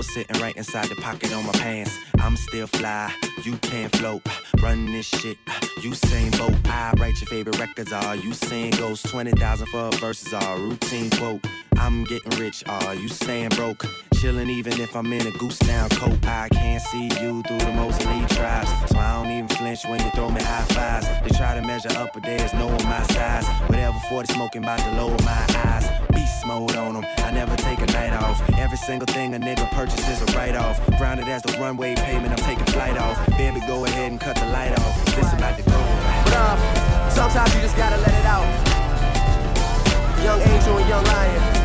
is 0.00 0.12
sitting 0.12 0.40
right 0.40 0.56
inside 0.56 0.86
the 0.86 0.94
pocket 0.96 1.32
on 1.32 1.44
my 1.44 1.52
pants. 1.52 1.98
I'm 2.18 2.36
still 2.36 2.66
fly, 2.66 3.12
you 3.42 3.56
can't 3.58 3.94
float. 3.96 4.22
Run 4.60 4.86
this 4.86 5.06
shit, 5.06 5.38
you 5.82 5.94
same 5.94 6.30
boat. 6.32 6.54
I 6.66 6.92
write 6.98 7.20
your 7.20 7.28
favorite 7.28 7.58
records, 7.58 7.92
all 7.92 8.14
you 8.14 8.32
sing 8.32 8.70
goes 8.72 9.02
20,000 9.02 9.66
for 9.68 9.88
a 9.88 9.90
verses, 9.92 10.32
are 10.32 10.58
routine 10.58 11.10
quote. 11.10 11.44
I'm 11.78 12.04
getting 12.04 12.38
rich, 12.38 12.64
are 12.66 12.94
you 12.94 13.08
staying 13.08 13.50
broke? 13.50 13.84
Chillin' 14.14 14.50
even 14.50 14.80
if 14.80 14.96
I'm 14.96 15.12
in 15.12 15.26
a 15.26 15.30
goose 15.38 15.58
down 15.58 15.88
coat. 15.90 16.18
I 16.26 16.48
can't 16.48 16.82
see 16.82 17.04
you 17.04 17.42
through 17.42 17.58
the 17.58 17.72
most 17.72 18.02
elite. 18.02 18.30
So 18.30 18.42
I 18.98 19.22
don't 19.22 19.30
even 19.30 19.48
flinch 19.48 19.84
when 19.84 20.02
you 20.02 20.10
throw 20.10 20.30
me 20.30 20.42
high 20.42 20.64
fives. 20.74 21.06
They 21.22 21.36
try 21.36 21.54
to 21.54 21.62
measure 21.62 21.90
up, 21.96 22.12
but 22.12 22.24
there's 22.24 22.52
no 22.54 22.68
on 22.68 22.84
my 22.84 23.02
size. 23.14 23.46
Whatever 23.68 23.96
40 24.08 24.32
smoking 24.32 24.64
about 24.64 24.80
to 24.80 24.90
lower 24.92 25.16
my 25.22 25.46
eyes. 25.66 25.88
Beast 26.10 26.44
mode 26.46 26.74
on 26.76 26.94
them, 26.94 27.04
I 27.18 27.30
never 27.30 27.54
take 27.56 27.80
a 27.80 27.86
night 27.86 28.12
off. 28.12 28.42
Every 28.58 28.78
single 28.78 29.06
thing 29.06 29.34
a 29.34 29.38
nigga 29.38 29.70
purchases 29.70 30.20
a 30.22 30.36
write 30.36 30.56
off. 30.56 30.84
Grounded 30.98 31.28
as 31.28 31.42
the 31.42 31.52
runway 31.58 31.94
payment, 31.94 32.32
I'm 32.32 32.44
taking 32.44 32.66
flight 32.66 32.98
off. 32.98 33.24
Baby, 33.38 33.60
go 33.66 33.84
ahead 33.84 34.10
and 34.10 34.20
cut 34.20 34.36
the 34.36 34.46
light 34.46 34.72
off. 34.78 35.04
This 35.14 35.32
about 35.32 35.56
to 35.56 35.62
go. 35.62 35.78
But 36.26 37.10
sometimes 37.10 37.54
you 37.54 37.60
just 37.60 37.76
gotta 37.76 37.98
let 37.98 38.14
it 38.14 38.26
out. 38.26 38.46
Young 40.24 40.40
Angel 40.40 40.76
and 40.76 40.88
Young 40.88 41.04
Lion. 41.04 41.57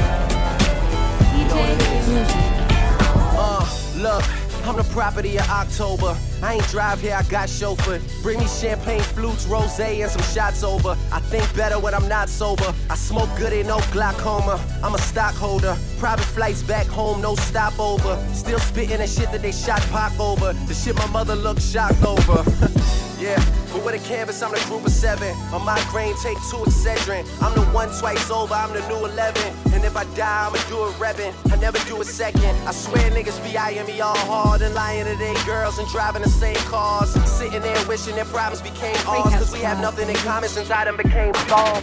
Uh, 3.36 3.66
look, 3.98 4.24
I'm 4.66 4.76
the 4.76 4.84
property 4.92 5.38
of 5.38 5.48
October. 5.50 6.18
I 6.42 6.56
ain't 6.56 6.68
drive 6.70 7.02
here, 7.02 7.16
I 7.16 7.24
got 7.24 7.50
chauffeur. 7.50 8.02
Bring 8.22 8.40
me 8.40 8.48
champagne 8.48 9.02
flutes, 9.02 9.46
rose, 9.46 9.80
and 9.80 10.10
some 10.10 10.22
shots 10.34 10.64
over. 10.64 10.98
I 11.12 11.20
think 11.20 11.44
better 11.56 11.80
when 11.80 11.94
I'm 11.94 12.08
not 12.08 12.30
sober. 12.30 12.74
I 12.90 12.96
smoke 12.96 13.30
good, 13.38 13.54
ain't 13.54 13.68
no 13.68 13.80
glaucoma. 13.92 14.60
I'm 14.82 14.96
a 14.96 15.00
stockholder. 15.00 15.78
Private 16.00 16.26
flights 16.26 16.64
back 16.64 16.88
home, 16.88 17.22
no 17.22 17.36
stopover. 17.36 18.18
Still 18.34 18.60
spitting 18.60 18.98
that 18.98 19.10
shit 19.10 19.32
that 19.32 19.42
they 19.42 19.52
shot 19.52 19.82
Pac 19.92 20.20
over. 20.20 20.54
The 20.54 20.74
shit 20.74 20.96
my 20.96 21.08
mother 21.08 21.36
looked 21.36 21.62
shocked 21.62 22.04
over. 22.04 22.44
Yeah, 23.20 23.38
but 23.72 23.86
with 23.86 23.96
a 23.96 24.08
canvas, 24.08 24.42
I'm 24.42 24.52
the 24.52 24.60
group 24.68 24.86
of 24.86 24.92
seven. 24.92 25.36
A 25.54 25.60
migraine, 25.60 26.16
take 26.22 26.38
two 26.50 26.58
Excedrin. 26.58 27.26
I'm 27.42 27.54
the 27.54 27.66
one 27.72 27.90
twice 28.00 28.30
over, 28.30 28.54
I'm 28.54 28.74
the 28.74 28.86
new 28.88 29.06
11. 29.06 29.42
And 29.74 29.84
if 29.86 29.96
I 29.96 30.04
die, 30.16 30.48
I'ma 30.48 30.58
do 30.68 30.86
it 30.86 30.94
reppin'. 31.00 31.34
I 31.52 31.56
never 31.58 31.80
do 31.88 32.02
a 32.02 32.06
second. 32.06 32.56
I 32.68 32.72
swear 32.72 33.10
niggas 33.12 33.42
be 33.44 33.58
eyeing 33.58 33.86
me 33.88 34.02
all 34.02 34.18
hard 34.18 34.62
and 34.62 34.74
lying 34.74 35.06
to 35.06 35.16
their 35.16 35.36
girls 35.46 35.78
and 35.78 35.88
driving 35.90 36.22
the 36.22 36.30
same 36.30 36.58
cars. 36.70 37.12
Sitting 37.30 37.62
there 37.62 37.88
wishing 37.88 38.16
their 38.16 38.26
problems 38.26 38.62
became 38.62 38.96
ours. 39.08 39.34
Cause 39.34 39.54
we 39.54 39.60
have 39.60 39.80
nothing 39.80 40.10
in 40.10 40.16
common 40.16 40.50
since 40.50 40.70
I 40.70 40.86
done 40.86 40.98
became 40.98 41.34
Saul. 41.48 41.80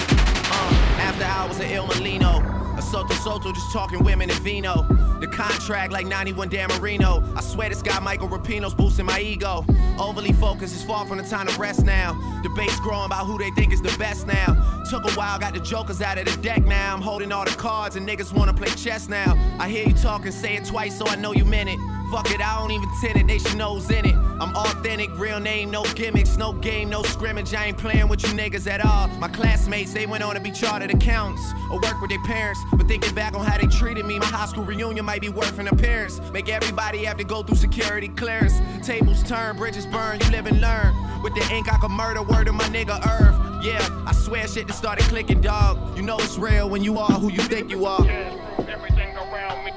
Uh, 0.52 1.00
after 1.00 1.24
hours 1.24 1.58
of 1.58 1.70
Il 1.70 1.86
Mulino. 1.86 2.60
A 2.80 2.82
Soto 2.82 3.52
just 3.52 3.70
talking 3.72 4.02
women 4.02 4.30
and 4.30 4.38
vino. 4.40 4.86
The 5.20 5.26
contract 5.26 5.92
like 5.92 6.06
91 6.06 6.48
Dan. 6.48 6.70
I 6.70 7.40
swear 7.42 7.68
this 7.68 7.82
guy 7.82 8.00
Michael 8.00 8.28
Rapino's 8.28 8.72
boosting 8.72 9.04
my 9.04 9.20
ego. 9.20 9.66
Overly 9.98 10.32
focused 10.32 10.74
is 10.74 10.82
far 10.82 11.04
from 11.04 11.18
the 11.18 11.24
time 11.24 11.46
to 11.46 11.60
rest 11.60 11.84
now. 11.84 12.18
Debates 12.42 12.80
growing 12.80 13.04
about 13.04 13.26
who 13.26 13.36
they 13.36 13.50
think 13.50 13.74
is 13.74 13.82
the 13.82 13.94
best 13.98 14.26
now. 14.26 14.82
Took 14.88 15.04
a 15.04 15.12
while, 15.12 15.38
got 15.38 15.52
the 15.52 15.60
jokers 15.60 16.00
out 16.00 16.16
of 16.16 16.24
the 16.24 16.42
deck 16.42 16.64
now. 16.64 16.94
I'm 16.94 17.02
holding 17.02 17.32
all 17.32 17.44
the 17.44 17.50
cards 17.50 17.96
and 17.96 18.08
niggas 18.08 18.32
wanna 18.32 18.54
play 18.54 18.68
chess 18.68 19.10
now. 19.10 19.36
I 19.58 19.68
hear 19.68 19.86
you 19.86 19.92
talking, 19.92 20.32
say 20.32 20.56
it 20.56 20.64
twice 20.64 20.96
so 20.96 21.06
I 21.06 21.16
know 21.16 21.32
you 21.34 21.44
meant 21.44 21.68
it. 21.68 21.78
Fuck 22.10 22.32
it, 22.32 22.40
I 22.40 22.58
don't 22.58 22.72
even 22.72 22.88
tend 23.00 23.18
it, 23.18 23.28
they 23.28 23.38
should 23.38 23.56
know's 23.56 23.88
in 23.88 24.04
it. 24.04 24.16
I'm 24.40 24.56
authentic, 24.56 25.16
real 25.16 25.38
name, 25.38 25.70
no 25.70 25.84
gimmicks, 25.94 26.36
no 26.36 26.52
game, 26.54 26.88
no 26.90 27.04
scrimmage. 27.04 27.54
I 27.54 27.66
ain't 27.66 27.78
playing 27.78 28.08
with 28.08 28.22
you 28.24 28.30
niggas 28.30 28.68
at 28.68 28.84
all. 28.84 29.06
My 29.20 29.28
classmates, 29.28 29.92
they 29.92 30.06
went 30.06 30.24
on 30.24 30.34
to 30.34 30.40
be 30.40 30.50
chartered 30.50 30.90
accountants 30.90 31.52
or 31.70 31.78
work 31.78 32.00
with 32.00 32.10
their 32.10 32.22
parents. 32.24 32.58
But 32.72 32.86
thinking 32.86 33.14
back 33.14 33.34
on 33.34 33.44
how 33.44 33.58
they 33.58 33.66
treated 33.66 34.06
me, 34.06 34.18
my 34.18 34.26
high 34.26 34.46
school 34.46 34.64
reunion 34.64 35.04
might 35.04 35.20
be 35.20 35.28
worth 35.28 35.58
an 35.58 35.68
appearance. 35.68 36.20
Make 36.32 36.48
everybody 36.48 37.04
have 37.04 37.16
to 37.18 37.24
go 37.24 37.42
through 37.42 37.56
security 37.56 38.08
clearance. 38.08 38.60
Tables 38.86 39.22
turn, 39.22 39.56
bridges 39.56 39.86
burn, 39.86 40.20
you 40.20 40.30
live 40.30 40.46
and 40.46 40.60
learn. 40.60 40.94
With 41.22 41.34
the 41.34 41.46
ink, 41.52 41.72
I 41.72 41.78
could 41.78 41.90
murder 41.90 42.22
word 42.22 42.48
of 42.48 42.54
my 42.54 42.64
nigga 42.64 43.04
Irv. 43.06 43.64
Yeah, 43.64 43.86
I 44.06 44.12
swear 44.12 44.46
shit 44.48 44.66
just 44.68 44.78
started 44.78 45.04
clicking, 45.04 45.40
dog. 45.40 45.96
You 45.96 46.02
know 46.02 46.16
it's 46.18 46.38
real 46.38 46.70
when 46.70 46.82
you 46.82 46.98
are 46.98 47.12
who 47.12 47.30
you 47.30 47.42
think 47.42 47.70
you 47.70 47.84
are. 47.84 48.00
Everything 48.08 49.16
around 49.16 49.64
me. 49.64 49.72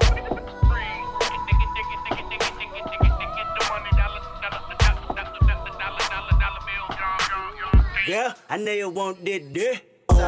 Yeah, 8.05 8.33
I 8.49 8.57
know 8.57 8.73
you 8.73 8.89
want 8.89 9.23
this, 9.23 9.41
this. 9.53 9.79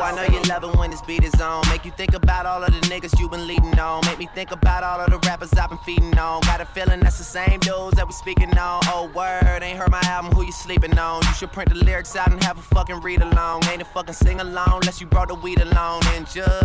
I 0.01 0.13
know 0.15 0.23
you 0.23 0.41
love 0.43 0.63
it 0.63 0.75
when 0.77 0.91
this 0.91 1.01
beat 1.01 1.23
is 1.23 1.39
on. 1.41 1.67
Make 1.69 1.85
you 1.85 1.91
think 1.91 2.13
about 2.13 2.45
all 2.45 2.63
of 2.63 2.71
the 2.73 2.79
niggas 2.87 3.19
you 3.19 3.29
been 3.29 3.47
leading 3.47 3.77
on. 3.79 4.05
Make 4.05 4.19
me 4.19 4.27
think 4.33 4.51
about 4.51 4.83
all 4.83 4.99
of 4.99 5.09
the 5.09 5.17
rappers 5.27 5.53
I've 5.53 5.69
been 5.69 5.77
feeding 5.79 6.17
on. 6.17 6.41
Got 6.41 6.61
a 6.61 6.65
feeling 6.65 6.99
that's 6.99 7.17
the 7.17 7.23
same 7.23 7.59
dudes 7.59 7.95
that 7.97 8.05
we 8.07 8.13
speaking 8.13 8.57
on. 8.57 8.81
Oh, 8.85 9.11
word, 9.15 9.63
ain't 9.63 9.77
heard 9.77 9.91
my 9.91 10.01
album, 10.05 10.31
who 10.31 10.45
you 10.45 10.51
sleeping 10.51 10.97
on? 10.97 11.21
You 11.23 11.33
should 11.33 11.51
print 11.51 11.69
the 11.69 11.75
lyrics 11.75 12.15
out 12.15 12.31
and 12.31 12.43
have 12.43 12.57
a 12.57 12.61
fucking 12.61 13.01
read 13.01 13.21
along. 13.21 13.65
Ain't 13.65 13.81
a 13.81 13.85
fucking 13.85 14.13
sing 14.13 14.39
along 14.39 14.79
unless 14.81 15.01
you 15.01 15.07
brought 15.07 15.29
the 15.29 15.35
weed 15.35 15.59
along. 15.61 16.03
And 16.07 16.25
just, 16.25 16.63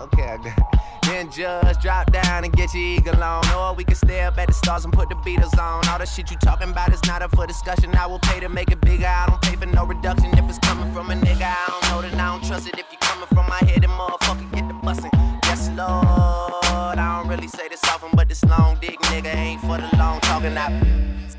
okay, 0.00 0.24
I 0.24 0.36
got. 0.36 0.95
Then 1.06 1.30
just 1.30 1.80
drop 1.80 2.10
down 2.12 2.44
and 2.44 2.52
get 2.52 2.74
your 2.74 2.82
eagle 2.82 3.22
on. 3.22 3.44
Or 3.54 3.74
we 3.74 3.84
can 3.84 3.94
stay 3.94 4.20
up 4.22 4.38
at 4.38 4.48
the 4.48 4.54
stars 4.54 4.84
and 4.84 4.92
put 4.92 5.08
the 5.08 5.14
Beatles 5.16 5.56
on. 5.58 5.86
All 5.88 5.98
the 5.98 6.06
shit 6.06 6.30
you 6.30 6.36
talking 6.38 6.70
about 6.70 6.92
is 6.92 7.02
not 7.06 7.22
up 7.22 7.34
for 7.34 7.46
discussion. 7.46 7.94
I 7.94 8.06
will 8.06 8.18
pay 8.18 8.40
to 8.40 8.48
make 8.48 8.70
it 8.70 8.80
bigger. 8.80 9.06
I 9.06 9.26
don't 9.28 9.40
pay 9.42 9.56
for 9.56 9.66
no 9.66 9.84
reduction. 9.84 10.36
If 10.36 10.48
it's 10.48 10.58
coming 10.58 10.92
from 10.92 11.10
a 11.10 11.14
nigga, 11.14 11.42
I 11.46 11.66
don't 11.68 11.90
know 11.90 12.02
that 12.08 12.14
I 12.20 12.26
don't 12.32 12.44
trust 12.44 12.66
it. 12.68 12.78
If 12.78 12.86
you 12.90 12.98
coming 13.00 13.26
from 13.28 13.46
my 13.48 13.58
head, 13.68 13.82
then 13.82 13.90
motherfucker 13.90 14.52
get 14.52 14.66
the 14.68 14.74
bussin'. 14.74 15.10
Yes, 15.44 15.68
Lord. 15.76 16.98
I 16.98 17.20
don't 17.20 17.28
really 17.28 17.48
say 17.48 17.68
this 17.68 17.82
often, 17.84 18.10
but 18.14 18.28
this 18.28 18.44
long 18.44 18.76
dick 18.80 18.98
nigga 19.02 19.32
ain't 19.34 19.60
for 19.60 19.78
the 19.78 19.88
long 19.96 20.20
talking. 20.20 20.56
I 20.58 20.68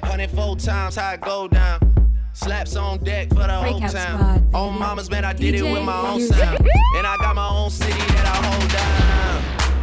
104 0.01 0.55
times 0.57 0.95
how 0.95 1.13
it 1.13 1.21
go 1.21 1.47
down. 1.47 1.79
Slaps 2.33 2.75
on 2.75 3.03
deck 3.03 3.29
for 3.29 3.35
the 3.47 3.53
whole 3.53 3.79
town. 3.81 3.89
squad, 3.89 4.43
Oh, 4.53 4.67
baby. 4.69 4.79
mamas, 4.79 5.09
man, 5.09 5.25
I 5.25 5.33
did 5.33 5.55
it 5.55 5.63
with 5.63 5.83
my 5.83 5.99
own 6.07 6.17
music. 6.17 6.37
sound. 6.37 6.59
And 6.97 7.07
I 7.07 7.17
got 7.17 7.35
my 7.35 7.49
own 7.49 7.69
city 7.69 7.91
that 7.93 8.25
I 8.25 8.45
hold 8.47 8.71
down. 8.71 9.06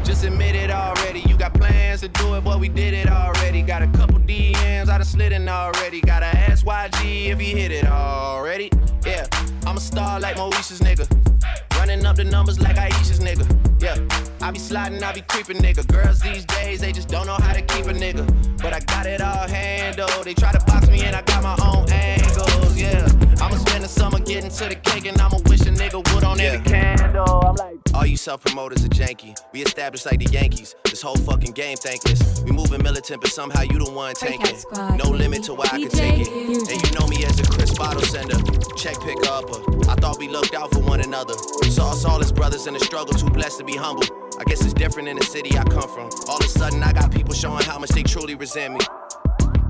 Just 0.04 0.22
admit 0.22 0.54
it 0.54 0.70
already. 0.70 1.20
You 1.20 1.36
got 1.36 1.54
plans 1.54 2.02
to 2.02 2.08
do 2.08 2.34
it, 2.34 2.44
but 2.44 2.60
we 2.60 2.68
did 2.68 2.92
it 2.92 3.08
already. 3.08 3.62
Got 3.62 3.82
a 3.82 3.86
couple 3.88 4.18
DMs, 4.20 4.88
I 4.88 4.98
done 4.98 5.04
slid 5.04 5.32
in 5.32 5.48
already. 5.48 6.02
Gotta 6.02 6.26
ask 6.26 6.64
YG 6.64 7.28
if 7.28 7.40
he 7.40 7.52
hit 7.52 7.72
it 7.72 7.86
already. 7.86 8.70
Yeah, 9.06 9.26
I'm 9.66 9.78
a 9.78 9.80
star 9.80 10.20
like 10.20 10.36
Moesha's 10.36 10.80
nigga. 10.80 11.73
Running 11.84 12.06
up 12.06 12.16
the 12.16 12.24
numbers 12.24 12.58
like 12.58 12.76
Aisha's 12.76 13.20
nigga. 13.20 13.44
Yeah, 13.78 13.98
I 14.40 14.50
be 14.50 14.58
sliding, 14.58 15.04
I 15.04 15.12
be 15.12 15.20
creeping 15.20 15.58
nigga. 15.58 15.86
Girls 15.86 16.18
these 16.20 16.46
days, 16.46 16.80
they 16.80 16.92
just 16.92 17.08
don't 17.08 17.26
know 17.26 17.34
how 17.34 17.52
to 17.52 17.60
keep 17.60 17.84
a 17.84 17.92
nigga. 17.92 18.24
But 18.62 18.72
I 18.72 18.80
got 18.80 19.04
it 19.04 19.20
all 19.20 19.46
handled. 19.46 20.24
They 20.24 20.32
try 20.32 20.52
to 20.52 20.64
box 20.64 20.88
me 20.88 21.02
and 21.02 21.14
I 21.14 21.20
got 21.20 21.42
my 21.42 21.54
own 21.62 21.86
angles. 21.90 22.80
Yeah, 22.80 23.06
I'ma 23.38 23.56
spend 23.56 23.84
the 23.84 23.88
summer 23.88 24.18
getting 24.18 24.48
to 24.48 24.64
the 24.70 24.76
cake 24.76 25.04
and 25.04 25.20
I'ma 25.20 25.36
wish 25.44 25.60
a 25.60 25.72
nigga 25.72 26.14
would 26.14 26.24
on 26.24 26.40
every 26.40 26.64
candle. 26.64 27.42
I'm 27.44 27.56
like, 27.56 27.76
all 27.92 28.06
you 28.06 28.16
self 28.16 28.42
promoters 28.42 28.82
are 28.86 28.88
janky. 28.88 29.38
We 29.52 29.60
established 29.62 30.06
like 30.06 30.20
the 30.20 30.32
Yankees. 30.32 30.74
This 30.84 31.02
whole 31.02 31.16
fucking 31.16 31.52
game 31.52 31.76
thankless. 31.76 32.40
We 32.44 32.52
moving 32.52 32.82
militant, 32.82 33.20
but 33.20 33.30
somehow 33.30 33.60
you 33.60 33.78
the 33.78 33.90
one 33.90 34.14
tanking. 34.14 34.56
No 34.96 35.10
limit 35.10 35.42
to 35.44 35.54
where 35.54 35.68
I 35.70 35.80
can 35.80 35.90
take 35.90 36.26
it. 36.26 36.32
Music. 36.32 36.72
And 36.72 36.82
you 36.82 36.98
know 36.98 37.06
me 37.08 37.24
as 37.26 37.38
a 37.40 37.44
Chris 37.44 37.76
bottle 37.76 38.00
sender, 38.00 38.38
check 38.78 38.98
picker 39.00 39.28
upper. 39.28 39.60
I 39.90 39.96
thought 39.96 40.18
we 40.18 40.28
looked 40.28 40.54
out 40.54 40.72
for 40.72 40.80
one 40.80 41.00
another. 41.02 41.34
Saw 41.74 41.90
us 41.90 42.04
all 42.04 42.20
as 42.20 42.30
brothers 42.30 42.68
in 42.68 42.74
the 42.74 42.78
struggle, 42.78 43.12
too 43.12 43.28
blessed 43.30 43.58
to 43.58 43.64
be 43.64 43.74
humble. 43.74 44.04
I 44.38 44.44
guess 44.44 44.64
it's 44.64 44.72
different 44.72 45.08
in 45.08 45.16
the 45.16 45.24
city 45.24 45.58
I 45.58 45.64
come 45.64 45.88
from. 45.88 46.08
All 46.28 46.36
of 46.36 46.44
a 46.44 46.48
sudden, 46.48 46.80
I 46.80 46.92
got 46.92 47.10
people 47.10 47.34
showing 47.34 47.64
how 47.64 47.80
much 47.80 47.90
they 47.90 48.04
truly 48.04 48.36
resent 48.36 48.74
me. 48.74 48.80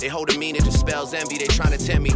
They 0.00 0.08
hold 0.08 0.28
a 0.30 0.38
meaning 0.38 0.60
to 0.60 0.70
spells 0.70 1.14
envy, 1.14 1.38
they 1.38 1.46
trying 1.46 1.72
to 1.72 1.82
tempt 1.82 2.02
me. 2.02 2.10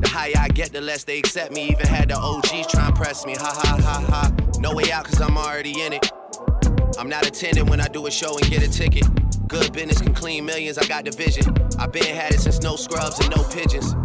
The 0.00 0.08
higher 0.08 0.34
I 0.38 0.48
get, 0.48 0.74
the 0.74 0.82
less 0.82 1.04
they 1.04 1.18
accept 1.18 1.52
me. 1.52 1.70
Even 1.70 1.86
had 1.86 2.10
the 2.10 2.18
OGs 2.18 2.66
try 2.66 2.86
and 2.86 2.94
press 2.94 3.24
me. 3.24 3.34
Ha 3.34 3.62
ha 3.64 3.78
ha 3.80 4.04
ha. 4.10 4.32
No 4.58 4.74
way 4.74 4.92
out, 4.92 5.06
cause 5.06 5.22
I'm 5.22 5.38
already 5.38 5.80
in 5.80 5.94
it. 5.94 6.12
I'm 6.98 7.08
not 7.08 7.26
attending 7.26 7.64
when 7.64 7.80
I 7.80 7.88
do 7.88 8.06
a 8.06 8.10
show 8.10 8.36
and 8.36 8.46
get 8.46 8.62
a 8.62 8.70
ticket. 8.70 9.06
Good 9.48 9.72
business 9.72 10.02
can 10.02 10.12
clean 10.12 10.44
millions, 10.44 10.76
I 10.76 10.86
got 10.86 11.06
the 11.06 11.12
vision. 11.12 11.46
i 11.78 11.86
been 11.86 12.14
had 12.14 12.34
it 12.34 12.40
since 12.40 12.60
no 12.60 12.76
scrubs 12.76 13.18
and 13.20 13.34
no 13.34 13.42
pigeons. 13.44 13.96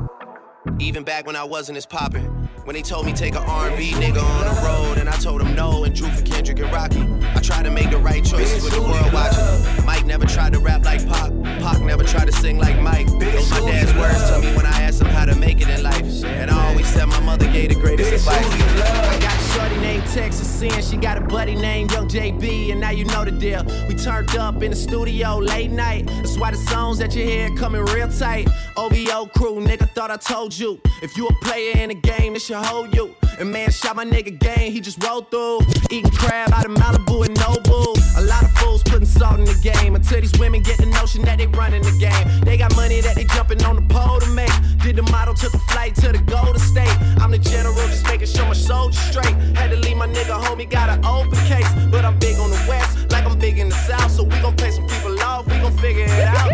Even 0.79 1.03
back 1.03 1.27
when 1.27 1.35
I 1.35 1.43
wasn't 1.43 1.77
as 1.77 1.85
poppin'. 1.85 2.34
When 2.65 2.73
they 2.75 2.81
told 2.81 3.05
me 3.05 3.13
take 3.13 3.35
a 3.35 3.41
R&B 3.41 3.91
nigga 3.91 4.23
on 4.23 4.55
the 4.55 4.61
road, 4.65 4.97
and 4.97 5.07
I 5.07 5.15
told 5.17 5.39
them 5.39 5.53
no 5.53 5.83
and 5.83 5.93
drew 5.93 6.09
for 6.09 6.23
Kendrick 6.23 6.57
and 6.57 6.73
Rocky. 6.73 7.07
I 7.35 7.39
tried 7.39 7.61
to 7.65 7.69
make 7.69 7.91
the 7.91 7.99
right 7.99 8.25
choices 8.25 8.63
with 8.63 8.73
the 8.73 8.81
world 8.81 9.13
watching. 9.13 9.85
Mike 9.85 10.07
never 10.07 10.25
tried 10.25 10.53
to 10.53 10.59
rap 10.59 10.83
like 10.83 11.07
Pac. 11.07 11.31
Pac 11.61 11.79
never 11.81 12.03
tried 12.03 12.25
to 12.25 12.31
sing 12.31 12.57
like 12.57 12.79
Mike. 12.79 13.05
Those 13.05 13.51
my 13.51 13.59
dad's 13.59 13.93
words 13.93 14.31
to 14.31 14.41
me 14.41 14.55
when 14.57 14.65
I 14.65 14.81
asked 14.81 14.99
him 14.99 15.09
how 15.09 15.25
to 15.25 15.35
make 15.35 15.61
it 15.61 15.69
in 15.69 15.83
life. 15.83 16.23
And 16.23 16.49
I 16.49 16.69
always 16.69 16.87
said 16.87 17.05
my 17.05 17.19
mother 17.19 17.45
gave 17.51 17.69
the 17.69 17.75
greatest 17.75 18.11
advice. 18.11 18.43
I 18.43 19.19
got 19.19 19.35
a 19.35 19.43
shorty 19.53 19.77
named 19.79 20.07
Texas 20.07 20.49
Sin. 20.49 20.81
She 20.81 20.97
got 20.97 21.19
a 21.19 21.21
buddy 21.21 21.53
named 21.53 21.91
Young 21.91 22.07
JB, 22.07 22.71
and 22.71 22.81
now 22.81 22.89
you 22.89 23.05
know 23.05 23.23
the 23.23 23.31
deal. 23.31 23.63
We 23.87 23.93
turned 23.93 24.35
up 24.37 24.63
in 24.63 24.71
the 24.71 24.75
studio 24.75 25.37
late 25.37 25.69
night. 25.69 26.07
That's 26.07 26.39
why 26.39 26.49
the 26.49 26.57
songs 26.57 26.97
that 26.97 27.15
you 27.15 27.25
hear 27.25 27.55
coming 27.57 27.85
real 27.85 28.07
tight. 28.07 28.49
OVO 28.75 29.27
crew, 29.27 29.59
nigga, 29.59 29.87
thought 29.91 30.09
I 30.09 30.17
told 30.17 30.57
you. 30.57 30.81
If 31.03 31.15
you 31.15 31.27
a 31.27 31.33
player 31.45 31.77
in 31.77 31.89
the 31.89 31.95
game, 31.95 32.35
it 32.35 32.41
hold 32.63 32.95
you. 32.95 33.15
And 33.39 33.51
man, 33.51 33.69
shot 33.69 33.97
my 33.97 34.05
nigga 34.05 34.39
game, 34.39 34.71
he 34.71 34.79
just 34.79 35.03
rolled 35.03 35.29
through. 35.29 35.59
Eating 35.91 36.11
crab 36.11 36.53
out 36.53 36.65
of 36.65 36.71
Malibu 36.71 37.25
and 37.25 37.35
Nobu. 37.37 37.95
A 38.17 38.21
lot 38.21 38.43
of 38.43 38.51
fools 38.51 38.81
putting 38.83 39.05
salt 39.05 39.39
in 39.39 39.45
the 39.45 39.59
game 39.61 39.95
until 39.95 40.21
these 40.21 40.37
women 40.39 40.61
get 40.61 40.77
the 40.77 40.85
notion 40.85 41.21
that 41.23 41.37
they 41.37 41.47
running 41.47 41.83
the 41.83 41.91
game. 41.99 42.41
They 42.45 42.57
got 42.57 42.73
money 42.75 43.01
that 43.01 43.15
they 43.15 43.25
jumping 43.25 43.61
on 43.65 43.75
the 43.75 43.93
pole 43.93 44.19
to 44.19 44.29
make. 44.31 44.51
Did 44.83 44.95
the 44.95 45.03
model, 45.11 45.33
took 45.33 45.53
a 45.53 45.59
flight 45.71 45.95
to 45.95 46.13
the 46.13 46.19
Golden 46.19 46.59
State. 46.59 46.95
I'm 47.19 47.31
the 47.31 47.39
general, 47.39 47.75
just 47.87 48.05
making 48.05 48.27
sure 48.27 48.45
my 48.45 48.53
soldiers 48.53 48.99
straight. 48.99 49.35
Had 49.57 49.71
to 49.71 49.77
leave 49.77 49.97
my 49.97 50.07
nigga 50.07 50.31
home, 50.31 50.59
he 50.59 50.65
got 50.65 50.89
an 50.89 51.03
open 51.03 51.37
case. 51.45 51.67
But 51.91 52.05
I'm 52.05 52.17
big 52.19 52.37
on 52.37 52.49
the 52.49 52.65
west, 52.69 53.11
like 53.11 53.25
I'm 53.25 53.37
big 53.37 53.59
in 53.59 53.67
the 53.67 53.75
south. 53.75 54.11
So 54.11 54.23
we 54.23 54.39
gon' 54.39 54.55
pay 54.55 54.71
some 54.71 54.87
people 54.87 55.19
off, 55.21 55.45
we 55.47 55.59
gon' 55.59 55.75
figure 55.77 56.05
it 56.05 56.27
out. 56.27 56.51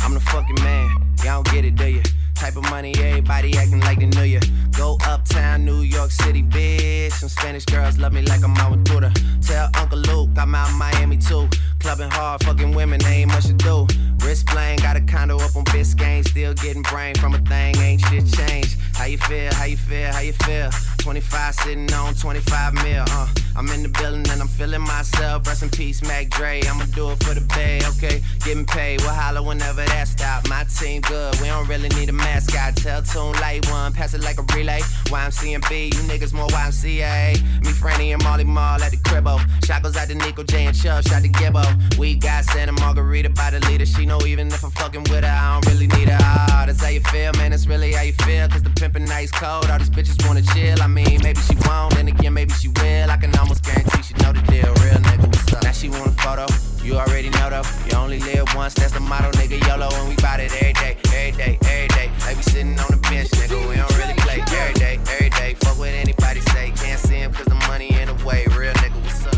I'm 0.00 0.14
the 0.14 0.20
fucking 0.20 0.62
man, 0.62 0.88
y'all 1.22 1.42
don't 1.42 1.52
get 1.52 1.66
it, 1.66 1.74
do 1.76 1.86
you? 1.86 2.02
Type 2.38 2.56
of 2.56 2.70
money, 2.70 2.94
everybody 2.98 3.56
acting 3.58 3.80
like 3.80 3.98
they 3.98 4.06
knew 4.06 4.22
ya. 4.22 4.38
Go 4.76 4.96
uptown, 5.04 5.64
New 5.64 5.80
York 5.80 6.12
City, 6.12 6.44
bitch. 6.44 7.10
Some 7.10 7.28
Spanish 7.28 7.64
girls 7.64 7.98
love 7.98 8.12
me 8.12 8.22
like 8.22 8.44
I'm 8.44 8.54
Duda. 8.54 9.12
Tell 9.44 9.68
Uncle 9.74 9.98
Luke 9.98 10.30
I'm 10.38 10.54
out 10.54 10.72
Miami 10.74 11.16
too. 11.18 11.48
Clubbing 11.80 12.10
hard, 12.10 12.44
fucking 12.44 12.76
women, 12.76 13.04
ain't 13.06 13.32
much 13.32 13.46
to 13.46 13.54
do. 13.54 13.88
Wrist 14.24 14.46
playing, 14.46 14.78
got 14.78 14.96
a 14.96 15.00
condo 15.00 15.36
up 15.38 15.56
on 15.56 15.64
Biscayne. 15.64 16.26
Still 16.28 16.54
getting 16.54 16.82
brain 16.82 17.16
from 17.16 17.34
a 17.34 17.38
thing, 17.38 17.76
ain't 17.78 18.00
shit 18.02 18.24
changed. 18.32 18.78
How 18.94 19.06
you 19.06 19.18
feel, 19.18 19.52
how 19.54 19.64
you 19.64 19.76
feel, 19.76 20.12
how 20.12 20.20
you 20.20 20.32
feel? 20.32 20.70
25 20.98 21.54
sitting 21.54 21.92
on 21.94 22.14
25 22.14 22.74
mil, 22.74 23.04
uh. 23.08 23.28
I'm 23.58 23.68
in 23.70 23.82
the 23.82 23.88
building 23.88 24.24
and 24.30 24.40
I'm 24.40 24.46
feeling 24.46 24.82
myself. 24.82 25.44
Rest 25.44 25.64
in 25.64 25.70
peace, 25.70 26.00
Mac 26.02 26.30
Dre. 26.30 26.62
I'ma 26.62 26.84
do 26.94 27.10
it 27.10 27.22
for 27.24 27.34
the 27.34 27.40
bay, 27.40 27.80
okay? 27.96 28.22
Getting 28.44 28.64
paid, 28.64 29.00
we'll 29.00 29.10
holler 29.10 29.42
whenever 29.42 29.84
that 29.84 30.06
stop. 30.06 30.48
My 30.48 30.62
team 30.62 31.00
good, 31.02 31.34
we 31.40 31.48
don't 31.48 31.66
really 31.66 31.88
need 31.88 32.08
a 32.08 32.12
mascot. 32.12 32.76
Tell 32.76 33.02
Tune 33.02 33.32
Light 33.40 33.68
One, 33.68 33.92
pass 33.92 34.14
it 34.14 34.22
like 34.22 34.38
a 34.38 34.44
relay. 34.54 34.78
YMCMB, 35.10 35.92
you 35.92 36.00
niggas 36.06 36.32
more 36.32 36.46
YMCA. 36.46 37.42
Me, 37.64 37.72
Franny, 37.72 38.12
and 38.14 38.22
Mally 38.22 38.44
Mal 38.44 38.80
at 38.80 38.92
the 38.92 38.96
cribbo. 38.98 39.40
Shot 39.64 39.82
goes 39.82 39.96
out 39.96 40.06
to 40.06 40.14
Nico 40.14 40.44
J 40.44 40.66
and 40.66 40.76
Chubb, 40.76 41.02
shot 41.08 41.22
to 41.22 41.28
Gibbo. 41.28 41.98
We 41.98 42.14
got 42.14 42.44
Santa 42.44 42.70
Margarita 42.72 43.30
by 43.30 43.50
the 43.50 43.58
leader. 43.68 43.86
She 43.86 44.06
know 44.06 44.20
even 44.24 44.46
if 44.48 44.62
I'm 44.62 44.70
fucking 44.70 45.02
with 45.10 45.24
her, 45.24 45.26
I 45.26 45.54
don't 45.54 45.66
really 45.72 45.88
need 45.88 46.08
her. 46.08 46.18
Ah, 46.20 46.62
that's 46.64 46.80
how 46.80 46.90
you 46.90 47.00
feel, 47.00 47.32
man. 47.32 47.50
That's 47.50 47.66
really 47.66 47.92
how 47.92 48.02
you 48.02 48.12
feel. 48.12 48.48
Cause 48.48 48.62
the 48.62 48.70
pimpin' 48.70 49.08
nice 49.08 49.32
cold. 49.32 49.68
All 49.68 49.78
these 49.80 49.90
bitches 49.90 50.24
wanna 50.24 50.42
chill. 50.42 50.80
I 50.80 50.86
mean, 51.04 51.20
maybe 51.22 51.40
she 51.40 51.54
won't, 51.66 51.94
Then 51.94 52.08
again, 52.08 52.34
maybe 52.34 52.52
she 52.52 52.68
will. 52.68 53.10
I 53.10 53.16
can 53.16 53.34
almost 53.36 53.64
guarantee 53.64 54.02
she 54.02 54.14
know 54.14 54.32
the 54.32 54.42
deal. 54.42 54.72
Real 54.82 55.00
nigga, 55.08 55.26
what's 55.26 55.52
up? 55.52 55.62
Now 55.62 55.72
she 55.72 55.88
want 55.88 56.06
a 56.06 56.16
photo. 56.22 56.46
You 56.82 56.96
already 56.96 57.30
know 57.30 57.50
though. 57.50 57.62
You 57.86 57.96
only 57.96 58.18
live 58.20 58.46
once, 58.54 58.74
that's 58.74 58.92
the 58.92 59.00
motto, 59.00 59.30
nigga. 59.38 59.58
YOLO, 59.66 59.88
and 59.92 60.08
we 60.08 60.16
bout 60.16 60.40
it 60.40 60.50
every 60.62 60.72
day, 60.72 60.96
every 61.14 61.32
day, 61.32 61.58
every 61.62 61.88
day. 61.88 62.10
Like 62.20 62.36
we 62.36 62.42
sitting 62.42 62.78
on 62.78 62.90
the 62.90 63.00
bench, 63.08 63.30
nigga. 63.30 63.68
We 63.68 63.76
don't 63.76 63.96
really 63.98 64.14
play 64.24 64.40
every 64.58 64.74
day, 64.74 64.98
every 65.14 65.30
day. 65.30 65.54
Fuck 65.60 65.78
what 65.78 65.90
anybody 65.90 66.40
say. 66.52 66.72
Can't 66.76 67.00
see 67.00 67.16
him 67.16 67.32
cause 67.32 67.46
the 67.46 67.60
money 67.70 67.88
in 68.00 68.08
the 68.08 68.16
way. 68.24 68.46
Real 68.56 68.72
nigga, 68.74 68.98
what's 69.04 69.26
up? 69.26 69.36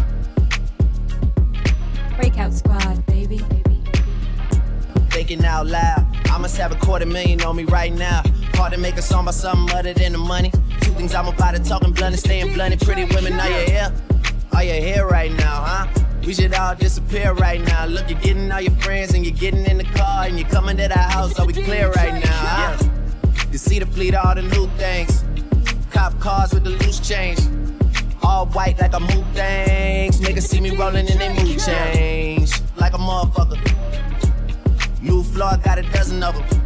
Breakout 2.17 2.53
squad, 2.53 3.05
baby. 3.07 3.39
Thinking 5.11 5.45
out 5.45 5.67
loud. 5.67 6.07
I 6.31 6.39
must 6.39 6.57
have 6.57 6.73
a 6.73 6.77
quarter 6.77 7.07
million 7.07 7.43
on 7.43 7.57
me 7.57 7.65
right 7.65 7.93
now. 7.93 8.23
Hard 8.55 8.73
to 8.73 8.79
make 8.79 8.97
a 8.97 9.03
song 9.03 9.25
about 9.25 9.35
something 9.35 9.77
other 9.77 9.93
than 9.93 10.13
the 10.13 10.19
money. 10.19 10.53
Two 10.91 10.97
things 10.97 11.15
I'm 11.15 11.29
about 11.29 11.55
to 11.55 11.63
talking 11.63 11.93
blunt 11.93 12.15
and 12.15 12.19
staying 12.19 12.53
blunt. 12.53 12.73
And 12.73 12.83
pretty 12.83 13.05
women, 13.05 13.39
are 13.39 13.49
you 13.49 13.65
here? 13.71 13.93
Are 14.53 14.65
you 14.65 14.73
here 14.73 15.07
right 15.07 15.31
now, 15.31 15.63
huh? 15.63 16.05
We 16.27 16.35
should 16.35 16.53
all 16.53 16.75
disappear 16.75 17.33
right 17.35 17.61
now. 17.65 17.87
Look, 17.87 18.11
you're 18.11 18.19
getting 18.19 18.51
all 18.51 18.61
your 18.61 18.75
friends 18.83 19.15
and 19.15 19.25
you're 19.25 19.37
getting 19.37 19.65
in 19.67 19.79
the 19.79 19.85
car 19.85 20.25
and 20.25 20.37
you're 20.37 20.49
coming 20.49 20.77
to 20.79 20.89
the 20.89 20.99
house. 20.99 21.39
Are 21.39 21.47
we 21.47 21.53
clear 21.53 21.93
right 21.93 22.15
now, 22.15 22.33
huh? 22.33 22.89
You 23.53 23.59
see 23.59 23.79
the 23.79 23.87
fleet, 23.87 24.17
all 24.17 24.35
the 24.35 24.43
new 24.43 24.67
things. 24.79 25.25
Cop 25.93 26.19
cars 26.19 26.53
with 26.53 26.65
the 26.65 26.71
loose 26.71 26.99
change. 26.99 27.39
All 28.25 28.47
white 28.47 28.81
like 28.81 28.93
a 28.93 29.01
mood 29.01 29.25
things. 29.33 30.21
Niggas 30.21 30.49
see 30.49 30.61
me 30.61 30.77
rolling 30.77 31.07
in 31.07 31.19
they 31.19 31.29
mood 31.29 31.57
change. 31.61 32.51
Like 32.77 32.95
a 32.95 32.99
motherfucker. 32.99 33.61
New 35.01 35.23
floor, 35.23 35.57
got 35.63 35.79
a 35.79 35.83
dozen 35.83 36.21
of 36.25 36.35
them. 36.35 36.63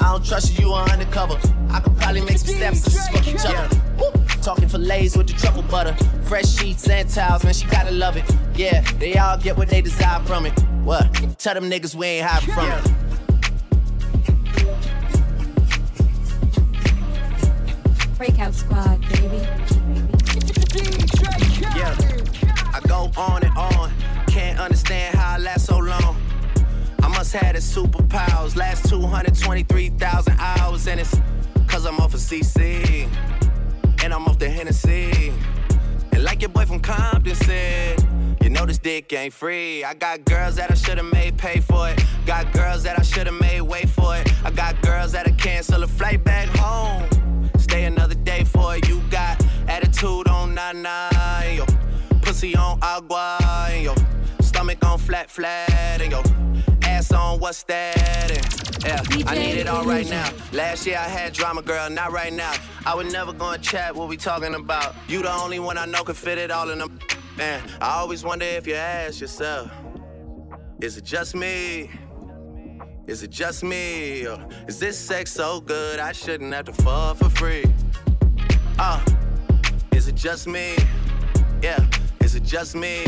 I 0.00 0.10
don't 0.10 0.26
trust 0.26 0.58
you, 0.58 0.66
you 0.66 0.72
are 0.72 0.90
undercover. 0.90 1.38
I 1.74 1.80
could 1.80 1.96
probably 1.96 2.20
make 2.20 2.38
some 2.38 2.54
steps 2.54 2.82
to 2.82 2.90
fuck 2.90 3.26
each 3.26 3.44
other. 3.44 3.68
Woo. 3.98 4.12
Talking 4.42 4.68
fillets 4.68 5.16
with 5.16 5.26
the 5.26 5.32
truffle 5.32 5.64
butter. 5.64 5.92
Fresh 6.22 6.46
sheets 6.46 6.88
and 6.88 7.10
towels, 7.10 7.42
man, 7.42 7.52
she 7.52 7.66
gotta 7.66 7.90
love 7.90 8.16
it. 8.16 8.24
Yeah, 8.54 8.80
they 9.00 9.16
all 9.18 9.36
get 9.36 9.56
what 9.56 9.68
they 9.68 9.82
desire 9.82 10.20
from 10.20 10.46
it. 10.46 10.56
What? 10.84 11.12
Tell 11.40 11.54
them 11.54 11.68
niggas 11.68 11.96
we 11.96 12.06
ain't 12.06 12.28
hiding 12.28 12.54
from 12.54 12.70
it. 12.70 12.84
Breakout 18.16 18.54
Squad, 18.54 19.00
baby. 19.08 19.38
Yeah, 21.74 21.96
I 22.72 22.80
go 22.86 23.10
on 23.16 23.42
and 23.42 23.58
on. 23.58 23.92
Can't 24.28 24.60
understand 24.60 25.16
how 25.16 25.34
I 25.34 25.38
last 25.38 25.66
so 25.66 25.78
long. 25.78 26.16
I 27.02 27.08
must 27.08 27.32
have 27.32 27.54
the 27.54 27.58
superpowers. 27.58 28.54
Last 28.54 28.88
223,000 28.88 30.36
hours, 30.38 30.86
and 30.86 31.00
it's 31.00 31.16
cause 31.74 31.86
I'm 31.86 31.98
off 31.98 32.14
of 32.14 32.20
CC. 32.20 33.08
And 34.04 34.14
I'm 34.14 34.24
off 34.28 34.38
the 34.38 34.48
Hennessy. 34.48 35.32
And 36.12 36.22
like 36.22 36.40
your 36.40 36.50
boy 36.50 36.66
from 36.66 36.78
Compton 36.78 37.34
said, 37.34 38.00
you 38.40 38.48
know 38.48 38.64
this 38.64 38.78
dick 38.78 39.12
ain't 39.12 39.34
free. 39.34 39.82
I 39.82 39.94
got 39.94 40.24
girls 40.24 40.54
that 40.54 40.70
I 40.70 40.74
should've 40.74 41.12
made 41.12 41.36
pay 41.36 41.58
for 41.58 41.88
it. 41.88 42.00
Got 42.26 42.52
girls 42.52 42.84
that 42.84 42.96
I 42.96 43.02
should've 43.02 43.40
made 43.40 43.62
wait 43.62 43.88
for 43.88 44.16
it. 44.16 44.32
I 44.44 44.52
got 44.52 44.80
girls 44.82 45.10
that'll 45.12 45.34
cancel 45.34 45.82
a 45.82 45.88
flight 45.88 46.22
back 46.22 46.48
home. 46.58 47.02
Stay 47.58 47.86
another 47.86 48.14
day 48.14 48.44
for 48.44 48.76
it. 48.76 48.86
You 48.88 49.02
got 49.10 49.44
attitude 49.66 50.28
on 50.28 50.54
nine 50.54 50.80
nine, 50.80 51.56
yo. 51.56 51.66
Pussy 52.22 52.54
on 52.54 52.78
agua, 52.82 53.38
and 53.72 53.82
yo. 53.82 53.94
Stomach 54.40 54.84
on 54.84 54.98
flat 54.98 55.28
flat, 55.28 56.00
and 56.00 56.12
yo. 56.12 56.22
Ass 57.04 57.12
on 57.12 57.40
what's 57.40 57.62
that? 57.64 58.30
And, 58.30 58.84
yeah, 58.84 59.02
I 59.26 59.36
need 59.36 59.58
it 59.58 59.66
all 59.66 59.84
right 59.84 60.08
now. 60.08 60.30
Last 60.52 60.86
year 60.86 60.96
I 60.96 61.08
had 61.08 61.32
drama, 61.32 61.62
girl, 61.62 61.90
not 61.90 62.12
right 62.12 62.32
now. 62.32 62.54
I 62.86 62.94
would 62.94 63.12
never 63.12 63.32
go 63.32 63.50
and 63.50 63.62
chat 63.62 63.94
what 63.94 64.08
we 64.08 64.16
talking 64.16 64.54
about. 64.54 64.94
You 65.08 65.22
the 65.22 65.32
only 65.32 65.58
one 65.58 65.76
I 65.76 65.86
know 65.86 66.02
can 66.04 66.14
fit 66.14 66.38
it 66.38 66.50
all 66.50 66.70
in 66.70 66.78
them. 66.78 66.98
Man, 67.36 67.62
I 67.80 67.98
always 67.98 68.24
wonder 68.24 68.46
if 68.46 68.66
you 68.66 68.74
ask 68.74 69.20
yourself, 69.20 69.70
is 70.80 70.96
it 70.96 71.04
just 71.04 71.34
me? 71.34 71.90
Is 73.06 73.22
it 73.22 73.30
just 73.30 73.62
me? 73.62 74.26
Or 74.26 74.46
is 74.66 74.78
this 74.78 74.98
sex 74.98 75.32
so 75.32 75.60
good 75.60 75.98
I 75.98 76.12
shouldn't 76.12 76.54
have 76.54 76.66
to 76.66 76.72
fuck 76.72 77.18
for 77.18 77.28
free? 77.30 77.64
Uh, 78.78 79.04
is 79.92 80.08
it 80.08 80.14
just 80.14 80.46
me? 80.46 80.76
Yeah, 81.62 81.84
is 82.20 82.34
it 82.34 82.44
just 82.44 82.74
me? 82.74 83.04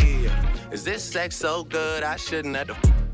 Is 0.71 0.85
this 0.85 1.03
sex 1.03 1.37
so 1.37 1.65
good 1.65 2.03
I 2.03 2.17
shouldn't 2.17 2.57
have 2.57 2.67
to 2.69 3.06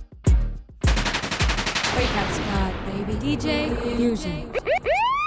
Breakout 1.95 2.33
squad, 2.33 2.73
baby. 2.87 3.37
DJ 3.37 3.97
Fusion. 3.97 4.51